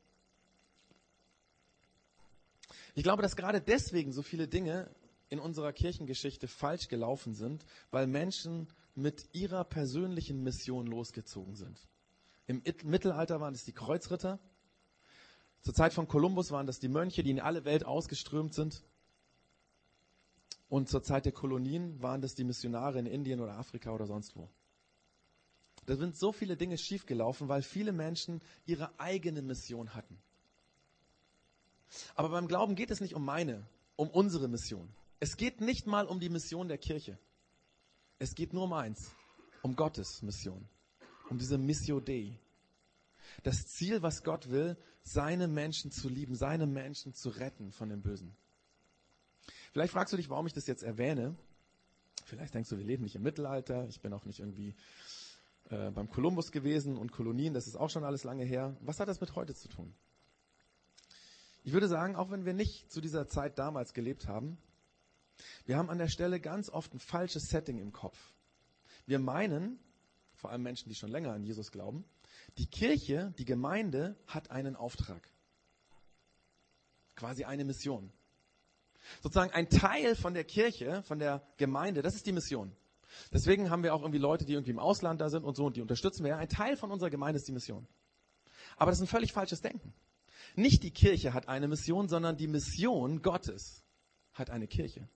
ich 2.99 3.05
glaube, 3.05 3.23
dass 3.23 3.37
gerade 3.37 3.61
deswegen 3.61 4.11
so 4.11 4.23
viele 4.23 4.49
Dinge 4.49 4.91
in 5.29 5.39
unserer 5.39 5.73
Kirchengeschichte 5.73 6.49
falsch 6.49 6.89
gelaufen 6.89 7.33
sind, 7.33 7.65
weil 7.93 8.09
Menschen 8.09 8.67
mit 8.97 9.33
ihrer 9.33 9.63
persönlichen 9.63 10.43
Mission 10.43 10.89
losgezogen 10.89 11.55
sind. 11.55 11.79
Im 12.49 12.61
Mittelalter 12.83 13.41
waren 13.41 13.55
es 13.55 13.65
die 13.65 13.73
Kreuzritter. 13.73 14.41
Zur 15.61 15.75
Zeit 15.75 15.93
von 15.93 16.09
Kolumbus 16.09 16.51
waren 16.51 16.67
das 16.67 16.81
die 16.81 16.89
Mönche, 16.89 17.23
die 17.23 17.31
in 17.31 17.39
alle 17.39 17.65
Welt 17.65 17.87
ausgeströmt 17.87 18.53
sind. 18.53 18.83
Und 20.69 20.89
zur 20.89 21.05
Zeit 21.05 21.25
der 21.25 21.33
Kolonien 21.33 22.03
waren 22.03 22.21
das 22.21 22.35
die 22.35 22.43
Missionare 22.43 22.99
in 22.99 23.07
Indien 23.07 23.39
oder 23.39 23.59
Afrika 23.59 23.93
oder 23.93 24.09
sonst 24.09 24.35
wo. 24.35 24.51
Da 25.87 25.95
sind 25.95 26.17
so 26.17 26.33
viele 26.33 26.57
Dinge 26.57 26.77
schiefgelaufen, 26.79 27.47
weil 27.49 27.63
viele 27.63 27.93
Menschen 27.93 28.43
ihre 28.67 28.99
eigene 28.99 29.41
Mission 29.41 29.95
hatten. 29.95 30.21
Aber 32.15 32.29
beim 32.29 32.49
Glauben 32.49 32.75
geht 32.75 32.91
es 32.91 33.01
nicht 33.01 33.15
um 33.15 33.25
meine, 33.25 33.67
um 33.97 34.09
unsere 34.11 34.49
Mission. 34.49 34.89
Es 35.21 35.37
geht 35.37 35.61
nicht 35.61 35.87
mal 35.87 36.07
um 36.07 36.21
die 36.21 36.29
Mission 36.29 36.69
der 36.69 36.79
Kirche. 36.79 37.19
Es 38.19 38.35
geht 38.35 38.53
nur 38.53 38.65
um 38.65 38.73
eins, 38.73 39.13
um 39.63 39.77
Gottes 39.77 40.23
Mission, 40.23 40.69
um 41.29 41.39
diese 41.39 41.59
Missio 41.59 42.01
Dei. 42.01 42.39
Das 43.43 43.67
Ziel, 43.67 44.03
was 44.03 44.23
Gott 44.23 44.51
will, 44.51 44.77
seine 45.03 45.49
Menschen 45.49 45.91
zu 45.91 46.09
lieben, 46.09 46.35
seine 46.35 46.67
Menschen 46.67 47.15
zu 47.15 47.31
retten 47.31 47.73
von 47.73 47.89
dem 47.89 48.03
Bösen. 48.03 48.37
Vielleicht 49.73 49.93
fragst 49.93 50.13
du 50.13 50.17
dich, 50.17 50.31
warum 50.31 50.47
ich 50.47 50.53
das 50.53 50.67
jetzt 50.67 50.83
erwähne. 50.83 51.37
Vielleicht 52.25 52.55
denkst 52.55 52.69
du, 52.71 52.79
wir 52.79 52.85
leben 52.85 53.05
nicht 53.05 53.15
im 53.15 53.23
Mittelalter, 53.23 53.87
ich 53.89 54.01
bin 54.01 54.13
auch 54.13 54.25
nicht 54.25 54.41
irgendwie 54.41 54.75
äh, 55.71 55.91
beim 55.91 56.11
Kolumbus 56.11 56.53
gewesen 56.53 56.97
und 56.97 57.13
Kolonien, 57.13 57.55
das 57.55 57.67
ist 57.67 57.77
auch 57.77 57.91
schon 57.91 58.05
alles 58.05 58.25
lange 58.25 58.45
her. 58.45 58.77
Was 58.81 59.01
hat 59.01 59.09
das 59.09 59.21
mit 59.21 59.35
heute 59.35 59.55
zu 59.55 59.69
tun? 59.69 59.95
Ich 61.63 61.73
würde 61.73 61.89
sagen, 61.89 62.17
auch 62.17 62.31
wenn 62.31 62.45
wir 62.45 62.55
nicht 62.55 62.91
zu 62.91 63.01
dieser 63.01 63.29
Zeit 63.29 63.59
damals 63.59 63.93
gelebt 63.93 64.27
haben, 64.27 64.59
wir 65.67 65.77
haben 65.77 65.91
an 65.91 65.99
der 65.99 66.09
Stelle 66.09 66.41
ganz 66.41 66.71
oft 66.71 66.95
ein 66.95 66.99
falsches 66.99 67.49
Setting 67.49 67.79
im 67.79 67.93
Kopf. 67.93 68.33
Wir 69.07 69.19
meinen, 69.19 69.79
vor 70.35 70.51
allem 70.51 70.63
Menschen, 70.63 70.89
die 70.89 70.95
schon 70.95 71.11
länger 71.11 71.33
an 71.33 71.45
Jesus 71.45 71.71
glauben, 71.71 72.05
die 72.59 72.67
Kirche, 72.67 73.33
die 73.39 73.45
Gemeinde 73.45 74.17
hat 74.27 74.51
einen 74.51 74.77
Auftrag. 74.77 75.31
Quasi 77.15 77.45
eine 77.45 77.65
Mission. 77.65 78.13
Sozusagen 79.23 79.53
ein 79.53 79.69
Teil 79.69 80.17
von 80.17 80.35
der 80.35 80.45
Kirche, 80.45 81.03
von 81.05 81.19
der 81.19 81.47
Gemeinde, 81.57 82.03
das 82.03 82.15
ist 82.15 82.27
die 82.27 82.33
Mission. 82.33 82.75
Deswegen 83.33 83.71
haben 83.71 83.83
wir 83.83 83.95
auch 83.95 84.03
irgendwie 84.03 84.19
Leute, 84.19 84.45
die 84.45 84.53
irgendwie 84.53 84.71
im 84.71 84.79
Ausland 84.79 85.21
da 85.21 85.31
sind 85.31 85.45
und 85.45 85.57
so, 85.57 85.67
und 85.67 85.77
die 85.77 85.81
unterstützen 85.81 86.25
wir. 86.25 86.37
Ein 86.37 86.49
Teil 86.49 86.77
von 86.77 86.91
unserer 86.91 87.11
Gemeinde 87.11 87.39
ist 87.39 87.49
die 87.49 87.53
Mission. 87.53 87.87
Aber 88.77 88.91
das 88.91 88.99
ist 88.99 89.05
ein 89.05 89.09
völlig 89.09 89.33
falsches 89.33 89.61
Denken. 89.61 89.95
Nicht 90.59 90.83
die 90.83 90.91
Kirche 90.91 91.35
hat 91.35 91.47
eine 91.47 91.69
Mission, 91.69 92.09
sondern 92.09 92.37
die 92.37 92.49
Mission 92.49 93.23
Gottes 93.23 93.85
hat 94.33 94.51
eine 94.51 94.67
Kirche. 94.67 95.09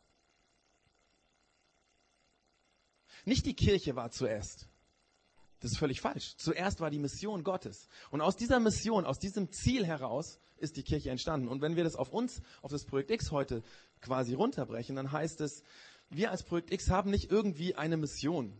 Nicht 3.24 3.44
die 3.46 3.54
Kirche 3.54 3.96
war 3.96 4.12
zuerst. 4.12 4.68
Das 5.58 5.72
ist 5.72 5.78
völlig 5.78 6.00
falsch. 6.00 6.36
Zuerst 6.36 6.80
war 6.80 6.90
die 6.90 7.00
Mission 7.00 7.42
Gottes. 7.42 7.88
Und 8.12 8.20
aus 8.20 8.36
dieser 8.36 8.60
Mission, 8.60 9.04
aus 9.04 9.18
diesem 9.18 9.50
Ziel 9.50 9.84
heraus 9.84 10.38
ist 10.58 10.76
die 10.76 10.84
Kirche 10.84 11.10
entstanden. 11.10 11.48
Und 11.48 11.60
wenn 11.60 11.74
wir 11.74 11.82
das 11.82 11.96
auf 11.96 12.12
uns, 12.12 12.40
auf 12.60 12.70
das 12.70 12.84
Projekt 12.84 13.10
X 13.10 13.32
heute 13.32 13.64
quasi 14.00 14.34
runterbrechen, 14.34 14.94
dann 14.94 15.10
heißt 15.10 15.40
es, 15.40 15.64
wir 16.08 16.30
als 16.30 16.44
Projekt 16.44 16.72
X 16.72 16.88
haben 16.88 17.10
nicht 17.10 17.32
irgendwie 17.32 17.74
eine 17.74 17.96
Mission. 17.96 18.56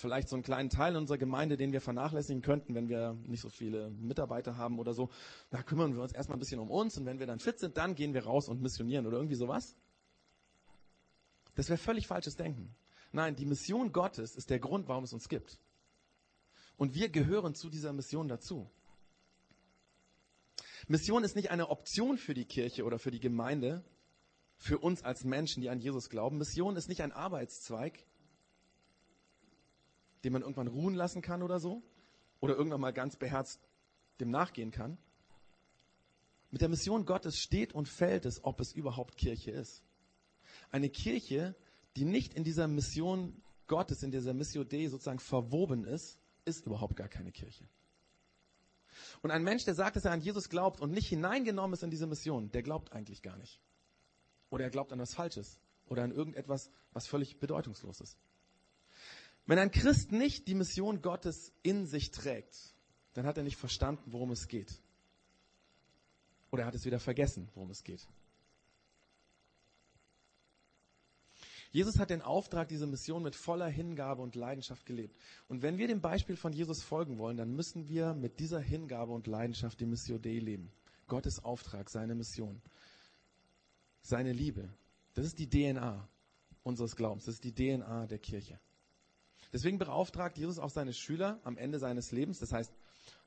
Vielleicht 0.00 0.28
so 0.28 0.36
einen 0.36 0.44
kleinen 0.44 0.70
Teil 0.70 0.96
unserer 0.96 1.18
Gemeinde, 1.18 1.56
den 1.56 1.72
wir 1.72 1.80
vernachlässigen 1.80 2.40
könnten, 2.40 2.76
wenn 2.76 2.88
wir 2.88 3.14
nicht 3.26 3.40
so 3.40 3.48
viele 3.48 3.90
Mitarbeiter 3.90 4.56
haben 4.56 4.78
oder 4.78 4.94
so. 4.94 5.10
Da 5.50 5.60
kümmern 5.64 5.96
wir 5.96 6.02
uns 6.02 6.12
erstmal 6.12 6.36
ein 6.36 6.38
bisschen 6.38 6.60
um 6.60 6.70
uns 6.70 6.96
und 6.96 7.04
wenn 7.04 7.18
wir 7.18 7.26
dann 7.26 7.40
fit 7.40 7.58
sind, 7.58 7.76
dann 7.76 7.96
gehen 7.96 8.14
wir 8.14 8.24
raus 8.24 8.48
und 8.48 8.62
missionieren 8.62 9.08
oder 9.08 9.16
irgendwie 9.16 9.34
sowas. 9.34 9.74
Das 11.56 11.68
wäre 11.68 11.78
völlig 11.78 12.06
falsches 12.06 12.36
Denken. 12.36 12.76
Nein, 13.10 13.34
die 13.34 13.44
Mission 13.44 13.90
Gottes 13.90 14.36
ist 14.36 14.50
der 14.50 14.60
Grund, 14.60 14.86
warum 14.86 15.02
es 15.02 15.12
uns 15.12 15.28
gibt. 15.28 15.58
Und 16.76 16.94
wir 16.94 17.08
gehören 17.08 17.56
zu 17.56 17.68
dieser 17.68 17.92
Mission 17.92 18.28
dazu. 18.28 18.70
Mission 20.86 21.24
ist 21.24 21.34
nicht 21.34 21.50
eine 21.50 21.70
Option 21.70 22.18
für 22.18 22.34
die 22.34 22.44
Kirche 22.44 22.84
oder 22.84 23.00
für 23.00 23.10
die 23.10 23.18
Gemeinde, 23.18 23.82
für 24.58 24.78
uns 24.78 25.02
als 25.02 25.24
Menschen, 25.24 25.60
die 25.60 25.70
an 25.70 25.80
Jesus 25.80 26.08
glauben. 26.08 26.38
Mission 26.38 26.76
ist 26.76 26.88
nicht 26.88 27.02
ein 27.02 27.10
Arbeitszweig, 27.10 28.04
den 30.24 30.32
man 30.32 30.42
irgendwann 30.42 30.68
ruhen 30.68 30.94
lassen 30.94 31.22
kann 31.22 31.42
oder 31.42 31.60
so, 31.60 31.82
oder 32.40 32.56
irgendwann 32.56 32.80
mal 32.80 32.92
ganz 32.92 33.16
beherzt 33.16 33.60
dem 34.20 34.30
nachgehen 34.30 34.70
kann. 34.70 34.98
Mit 36.50 36.60
der 36.60 36.68
Mission 36.68 37.04
Gottes 37.04 37.38
steht 37.38 37.74
und 37.74 37.88
fällt 37.88 38.24
es, 38.24 38.42
ob 38.42 38.60
es 38.60 38.72
überhaupt 38.72 39.16
Kirche 39.16 39.50
ist. 39.50 39.84
Eine 40.70 40.88
Kirche, 40.88 41.54
die 41.96 42.04
nicht 42.04 42.34
in 42.34 42.44
dieser 42.44 42.68
Mission 42.68 43.42
Gottes, 43.66 44.02
in 44.02 44.10
dieser 44.10 44.34
Missio 44.34 44.64
Dei 44.64 44.88
sozusagen 44.88 45.18
verwoben 45.18 45.84
ist, 45.84 46.18
ist 46.44 46.66
überhaupt 46.66 46.96
gar 46.96 47.08
keine 47.08 47.32
Kirche. 47.32 47.68
Und 49.22 49.30
ein 49.30 49.44
Mensch, 49.44 49.64
der 49.64 49.74
sagt, 49.74 49.96
dass 49.96 50.04
er 50.04 50.12
an 50.12 50.20
Jesus 50.20 50.48
glaubt 50.48 50.80
und 50.80 50.90
nicht 50.90 51.08
hineingenommen 51.08 51.74
ist 51.74 51.82
in 51.82 51.90
diese 51.90 52.06
Mission, 52.06 52.50
der 52.50 52.62
glaubt 52.62 52.92
eigentlich 52.92 53.22
gar 53.22 53.36
nicht. 53.36 53.60
Oder 54.50 54.64
er 54.64 54.70
glaubt 54.70 54.92
an 54.92 54.98
was 54.98 55.14
Falsches. 55.14 55.60
Oder 55.86 56.02
an 56.02 56.12
irgendetwas, 56.12 56.70
was 56.92 57.06
völlig 57.06 57.38
bedeutungslos 57.38 58.00
ist. 58.00 58.18
Wenn 59.48 59.58
ein 59.58 59.70
Christ 59.70 60.12
nicht 60.12 60.46
die 60.46 60.54
Mission 60.54 61.00
Gottes 61.00 61.54
in 61.62 61.86
sich 61.86 62.10
trägt, 62.10 62.74
dann 63.14 63.24
hat 63.24 63.38
er 63.38 63.44
nicht 63.44 63.56
verstanden, 63.56 64.12
worum 64.12 64.30
es 64.30 64.46
geht. 64.46 64.78
Oder 66.50 66.64
er 66.64 66.66
hat 66.66 66.74
es 66.74 66.84
wieder 66.84 67.00
vergessen, 67.00 67.48
worum 67.54 67.70
es 67.70 67.82
geht. 67.82 68.06
Jesus 71.70 71.98
hat 71.98 72.10
den 72.10 72.20
Auftrag, 72.20 72.68
diese 72.68 72.86
Mission 72.86 73.22
mit 73.22 73.34
voller 73.34 73.68
Hingabe 73.68 74.20
und 74.20 74.34
Leidenschaft 74.34 74.84
gelebt. 74.84 75.16
Und 75.48 75.62
wenn 75.62 75.78
wir 75.78 75.88
dem 75.88 76.02
Beispiel 76.02 76.36
von 76.36 76.52
Jesus 76.52 76.82
folgen 76.82 77.16
wollen, 77.16 77.38
dann 77.38 77.54
müssen 77.54 77.88
wir 77.88 78.12
mit 78.12 78.40
dieser 78.40 78.60
Hingabe 78.60 79.12
und 79.12 79.26
Leidenschaft 79.26 79.80
die 79.80 79.86
Mission 79.86 80.20
Dei 80.20 80.40
leben. 80.40 80.70
Gottes 81.06 81.42
Auftrag, 81.42 81.88
seine 81.88 82.14
Mission, 82.14 82.60
seine 84.02 84.34
Liebe. 84.34 84.68
Das 85.14 85.24
ist 85.24 85.38
die 85.38 85.48
DNA 85.48 86.06
unseres 86.64 86.96
Glaubens. 86.96 87.24
Das 87.24 87.36
ist 87.36 87.44
die 87.44 87.54
DNA 87.54 88.06
der 88.08 88.18
Kirche. 88.18 88.60
Deswegen 89.52 89.78
beauftragt 89.78 90.38
Jesus 90.38 90.58
auch 90.58 90.70
seine 90.70 90.92
Schüler 90.92 91.40
am 91.44 91.56
Ende 91.56 91.78
seines 91.78 92.12
Lebens, 92.12 92.38
das 92.38 92.52
heißt 92.52 92.72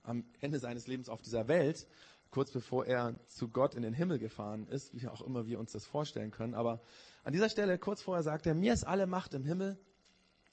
am 0.03 0.25
Ende 0.39 0.59
seines 0.59 0.87
Lebens 0.87 1.09
auf 1.09 1.21
dieser 1.21 1.47
Welt, 1.47 1.87
kurz 2.31 2.51
bevor 2.51 2.85
er 2.85 3.15
zu 3.27 3.49
Gott 3.49 3.75
in 3.75 3.83
den 3.83 3.93
Himmel 3.93 4.17
gefahren 4.19 4.67
ist, 4.67 4.93
wie 4.93 5.07
auch 5.07 5.21
immer 5.21 5.45
wir 5.47 5.59
uns 5.59 5.71
das 5.73 5.85
vorstellen 5.85 6.31
können. 6.31 6.53
Aber 6.53 6.81
an 7.23 7.33
dieser 7.33 7.49
Stelle, 7.49 7.77
kurz 7.77 8.01
vorher 8.01 8.23
sagt 8.23 8.45
er, 8.47 8.55
mir 8.55 8.73
ist 8.73 8.83
alle 8.83 9.05
Macht 9.05 9.33
im 9.33 9.43
Himmel 9.43 9.77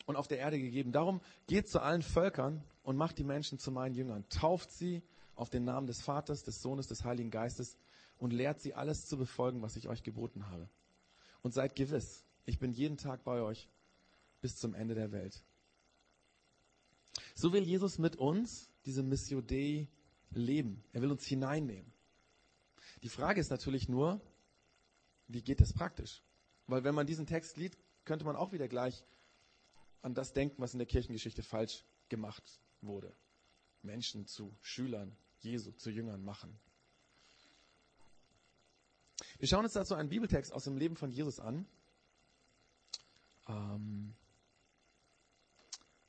und 0.07 0.17
auf 0.17 0.27
der 0.27 0.39
Erde 0.39 0.59
gegeben. 0.59 0.93
Darum 0.93 1.21
geht 1.47 1.69
zu 1.69 1.81
allen 1.81 2.03
Völkern 2.03 2.65
und 2.83 2.97
macht 2.97 3.19
die 3.19 3.25
Menschen 3.25 3.59
zu 3.59 3.71
meinen 3.71 3.95
Jüngern. 3.95 4.25
Tauft 4.29 4.71
sie 4.73 5.03
auf 5.35 5.51
den 5.51 5.65
Namen 5.65 5.87
des 5.87 6.01
Vaters, 6.01 6.43
des 6.43 6.61
Sohnes, 6.61 6.89
des 6.89 7.05
Heiligen 7.05 7.31
Geistes 7.31 7.77
und 8.19 8.33
lehrt 8.33 8.61
sie 8.61 8.75
alles 8.75 9.07
zu 9.07 9.17
befolgen, 9.17 9.63
was 9.63 9.77
ich 9.77 9.89
euch 9.89 10.03
geboten 10.03 10.49
habe. 10.49 10.69
Und 11.43 11.55
seid 11.55 11.77
gewiss, 11.77 12.25
ich 12.45 12.59
bin 12.59 12.73
jeden 12.73 12.97
Tag 12.97 13.23
bei 13.23 13.41
euch 13.41 13.69
bis 14.41 14.57
zum 14.57 14.75
Ende 14.75 14.95
der 14.95 15.13
Welt. 15.13 15.43
So 17.41 17.53
will 17.53 17.63
Jesus 17.63 17.99
mit 17.99 18.17
uns 18.17 18.69
diese 18.85 19.05
Missio 19.05 19.41
Dei 19.41 19.87
leben. 20.31 20.83
Er 20.93 21.03
will 21.03 21.13
uns 21.13 21.25
hineinnehmen. 21.25 21.93
Die 23.05 23.09
Frage 23.09 23.41
ist 23.41 23.51
natürlich 23.51 23.89
nur, 23.89 24.21
wie 25.29 25.41
geht 25.41 25.61
das 25.61 25.73
praktisch? 25.73 26.25
Weil 26.67 26.83
wenn 26.83 26.97
man 26.97 27.07
diesen 27.07 27.27
Text 27.27 27.57
liest, 27.57 27.79
könnte 28.05 28.25
man 28.25 28.35
auch 28.35 28.51
wieder 28.51 28.67
gleich 28.67 29.05
an 30.03 30.15
das 30.15 30.33
denken, 30.33 30.61
was 30.61 30.73
in 30.73 30.79
der 30.79 30.89
Kirchengeschichte 30.89 31.45
falsch 31.45 31.85
gemacht 32.09 32.43
wurde. 32.81 33.15
Menschen 33.83 34.27
zu 34.27 34.53
Schülern 34.61 35.17
Jesu, 35.39 35.71
zu 35.71 35.91
Jüngern 35.91 36.25
machen. 36.25 36.59
Wir 39.39 39.47
schauen 39.47 39.63
uns 39.63 39.75
dazu 39.75 39.95
einen 39.95 40.09
Bibeltext 40.09 40.53
aus 40.53 40.65
dem 40.65 40.77
Leben 40.77 40.97
von 40.97 41.13
Jesus 41.13 41.39
an. 41.39 41.69
Ähm, 43.47 44.17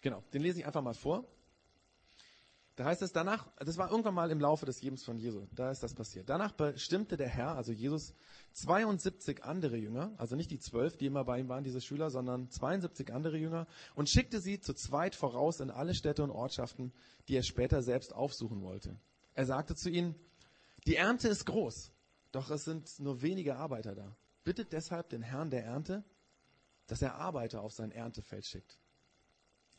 genau, 0.02 0.24
den 0.34 0.42
lese 0.42 0.60
ich 0.60 0.66
einfach 0.66 0.82
mal 0.82 0.94
vor. 0.94 1.26
Da 2.80 2.86
heißt 2.86 3.02
es 3.02 3.12
danach, 3.12 3.46
das 3.58 3.78
war 3.78 3.92
irgendwann 3.92 4.14
mal 4.14 4.32
im 4.32 4.40
Laufe 4.40 4.66
des 4.66 4.82
Lebens 4.82 5.04
von 5.04 5.18
Jesu, 5.18 5.46
da 5.52 5.70
ist 5.70 5.84
das 5.84 5.94
passiert. 5.94 6.30
Danach 6.30 6.54
bestimmte 6.54 7.18
der 7.18 7.28
Herr, 7.28 7.58
also 7.58 7.74
Jesus, 7.74 8.14
72 8.54 9.44
andere 9.44 9.76
Jünger, 9.76 10.14
also 10.16 10.38
nicht 10.38 10.50
die 10.50 10.60
zwölf, 10.60 10.96
die 10.96 11.08
immer 11.08 11.26
bei 11.26 11.40
ihm 11.40 11.50
waren, 11.50 11.66
diese 11.66 11.82
Schüler, 11.82 12.10
sondern 12.10 12.50
72 12.50 13.12
andere 13.12 13.36
Jünger 13.36 13.68
und 13.96 14.10
schickte 14.10 14.40
sie 14.40 14.62
zu 14.62 14.74
zweit 14.74 15.14
voraus 15.14 15.60
in 15.60 15.72
alle 15.72 15.94
Städte 15.94 16.24
und 16.24 16.32
Ortschaften, 16.32 16.94
die 17.28 17.36
er 17.36 17.44
später 17.44 17.84
selbst 17.84 18.16
aufsuchen 18.16 18.62
wollte. 18.62 18.98
Er 19.34 19.46
sagte 19.46 19.76
zu 19.76 19.90
ihnen, 19.90 20.16
die 20.88 20.96
Ernte 20.96 21.28
ist 21.28 21.46
groß, 21.48 21.92
doch 22.32 22.50
es 22.50 22.64
sind 22.64 22.98
nur 23.00 23.22
wenige 23.22 23.58
Arbeiter 23.58 23.94
da. 23.94 24.16
Bittet 24.46 24.72
deshalb 24.72 25.10
den 25.10 25.22
Herrn 25.22 25.50
der 25.50 25.66
Ernte, 25.66 26.06
dass 26.88 27.02
er 27.02 27.16
Arbeiter 27.16 27.62
auf 27.62 27.74
sein 27.74 27.92
Erntefeld 27.92 28.46
schickt. 28.46 28.80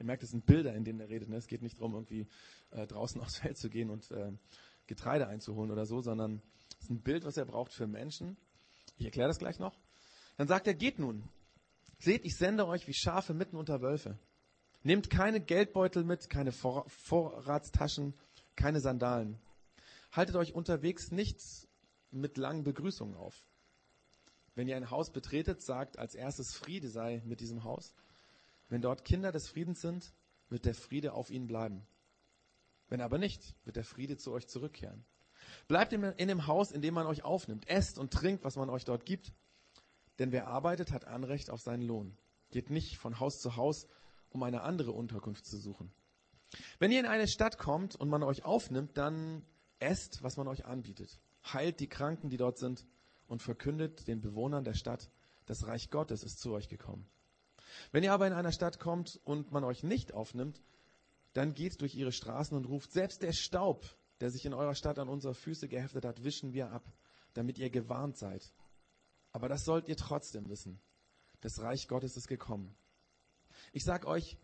Ihr 0.00 0.06
merkt, 0.06 0.22
es 0.22 0.30
sind 0.30 0.46
Bilder, 0.46 0.74
in 0.74 0.82
denen 0.82 0.98
er 0.98 1.10
redet. 1.10 1.28
Ne? 1.28 1.36
Es 1.36 1.46
geht 1.46 1.60
nicht 1.60 1.78
darum, 1.78 1.92
irgendwie 1.92 2.26
äh, 2.70 2.86
draußen 2.86 3.20
aufs 3.20 3.36
Feld 3.36 3.58
zu 3.58 3.68
gehen 3.68 3.90
und 3.90 4.10
äh, 4.10 4.32
Getreide 4.86 5.28
einzuholen 5.28 5.70
oder 5.70 5.84
so, 5.84 6.00
sondern 6.00 6.42
es 6.78 6.84
ist 6.84 6.90
ein 6.90 7.02
Bild, 7.02 7.24
was 7.24 7.36
er 7.36 7.44
braucht 7.44 7.72
für 7.72 7.86
Menschen. 7.86 8.38
Ich 8.96 9.04
erkläre 9.04 9.28
das 9.28 9.38
gleich 9.38 9.58
noch. 9.58 9.78
Dann 10.38 10.48
sagt 10.48 10.66
er, 10.66 10.74
geht 10.74 10.98
nun. 10.98 11.28
Seht, 11.98 12.24
ich 12.24 12.34
sende 12.36 12.66
euch 12.66 12.88
wie 12.88 12.94
Schafe 12.94 13.34
mitten 13.34 13.56
unter 13.56 13.82
Wölfe. 13.82 14.18
Nehmt 14.82 15.10
keine 15.10 15.38
Geldbeutel 15.38 16.02
mit, 16.02 16.30
keine 16.30 16.50
Vor 16.50 16.88
Vorratstaschen, 16.88 18.14
keine 18.56 18.80
Sandalen. 18.80 19.38
Haltet 20.12 20.36
euch 20.36 20.54
unterwegs 20.54 21.10
nichts 21.10 21.68
mit 22.10 22.38
langen 22.38 22.64
Begrüßungen 22.64 23.14
auf. 23.16 23.44
Wenn 24.54 24.66
ihr 24.66 24.76
ein 24.76 24.90
Haus 24.90 25.12
betretet, 25.12 25.60
sagt 25.62 25.98
als 25.98 26.14
erstes 26.14 26.54
Friede 26.54 26.88
sei 26.88 27.20
mit 27.26 27.40
diesem 27.40 27.64
Haus. 27.64 27.94
Wenn 28.70 28.80
dort 28.80 29.04
Kinder 29.04 29.32
des 29.32 29.48
Friedens 29.48 29.82
sind, 29.82 30.14
wird 30.48 30.64
der 30.64 30.74
Friede 30.74 31.12
auf 31.12 31.30
ihnen 31.30 31.46
bleiben. 31.46 31.86
Wenn 32.88 33.00
aber 33.00 33.18
nicht, 33.18 33.54
wird 33.64 33.76
der 33.76 33.84
Friede 33.84 34.16
zu 34.16 34.32
euch 34.32 34.48
zurückkehren. 34.48 35.04
Bleibt 35.68 35.92
in 35.92 36.28
dem 36.28 36.46
Haus, 36.46 36.70
in 36.70 36.80
dem 36.80 36.94
man 36.94 37.06
euch 37.06 37.24
aufnimmt. 37.24 37.68
Esst 37.68 37.98
und 37.98 38.12
trinkt, 38.12 38.44
was 38.44 38.56
man 38.56 38.70
euch 38.70 38.84
dort 38.84 39.04
gibt. 39.04 39.32
Denn 40.18 40.32
wer 40.32 40.48
arbeitet, 40.48 40.92
hat 40.92 41.04
Anrecht 41.04 41.50
auf 41.50 41.60
seinen 41.60 41.82
Lohn. 41.82 42.16
Geht 42.50 42.70
nicht 42.70 42.96
von 42.96 43.20
Haus 43.20 43.40
zu 43.40 43.56
Haus, 43.56 43.86
um 44.28 44.42
eine 44.42 44.62
andere 44.62 44.92
Unterkunft 44.92 45.46
zu 45.46 45.56
suchen. 45.56 45.92
Wenn 46.78 46.92
ihr 46.92 47.00
in 47.00 47.06
eine 47.06 47.28
Stadt 47.28 47.58
kommt 47.58 47.96
und 47.96 48.08
man 48.08 48.22
euch 48.22 48.44
aufnimmt, 48.44 48.96
dann 48.96 49.44
esst, 49.78 50.22
was 50.22 50.36
man 50.36 50.46
euch 50.46 50.64
anbietet. 50.64 51.20
Heilt 51.52 51.80
die 51.80 51.88
Kranken, 51.88 52.28
die 52.28 52.36
dort 52.36 52.58
sind, 52.58 52.86
und 53.26 53.42
verkündet 53.42 54.08
den 54.08 54.20
Bewohnern 54.20 54.64
der 54.64 54.74
Stadt, 54.74 55.10
das 55.46 55.66
Reich 55.66 55.90
Gottes 55.90 56.22
ist 56.22 56.40
zu 56.40 56.52
euch 56.52 56.68
gekommen. 56.68 57.08
Wenn 57.92 58.04
ihr 58.04 58.12
aber 58.12 58.26
in 58.26 58.32
einer 58.32 58.52
Stadt 58.52 58.78
kommt 58.78 59.20
und 59.24 59.52
man 59.52 59.64
euch 59.64 59.82
nicht 59.82 60.14
aufnimmt, 60.14 60.60
dann 61.32 61.54
geht 61.54 61.80
durch 61.80 61.94
ihre 61.94 62.12
Straßen 62.12 62.56
und 62.56 62.64
ruft, 62.66 62.92
selbst 62.92 63.22
der 63.22 63.32
Staub, 63.32 63.84
der 64.20 64.30
sich 64.30 64.44
in 64.44 64.54
eurer 64.54 64.74
Stadt 64.74 64.98
an 64.98 65.08
unsere 65.08 65.34
Füße 65.34 65.68
geheftet 65.68 66.04
hat, 66.04 66.24
wischen 66.24 66.52
wir 66.52 66.70
ab, 66.70 66.84
damit 67.34 67.58
ihr 67.58 67.70
gewarnt 67.70 68.16
seid. 68.16 68.52
Aber 69.32 69.48
das 69.48 69.64
sollt 69.64 69.88
ihr 69.88 69.96
trotzdem 69.96 70.48
wissen. 70.48 70.80
Das 71.40 71.60
Reich 71.60 71.88
Gottes 71.88 72.16
ist 72.16 72.26
gekommen. 72.26 72.74
Ich 73.72 73.84
sag 73.84 74.06
euch, 74.06 74.36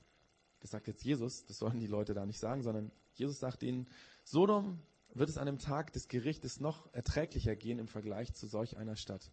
das 0.61 0.71
sagt 0.71 0.87
jetzt 0.87 1.05
Jesus, 1.05 1.45
das 1.47 1.59
sollen 1.59 1.81
die 1.81 1.87
Leute 1.87 2.15
da 2.15 2.25
nicht 2.25 2.39
sagen, 2.39 2.63
sondern 2.63 2.93
Jesus 3.15 3.39
sagt 3.39 3.63
ihnen, 3.63 3.89
Sodom 4.25 4.81
wird 5.13 5.29
es 5.29 5.39
an 5.39 5.47
dem 5.47 5.59
Tag 5.59 5.93
des 5.93 6.09
Gerichtes 6.09 6.61
noch 6.61 6.93
erträglicher 6.93 7.57
gehen 7.57 7.79
im 7.79 7.89
Vergleich 7.89 8.33
zu 8.35 8.47
solch 8.47 8.77
einer 8.77 8.97
Stadt, 8.97 9.33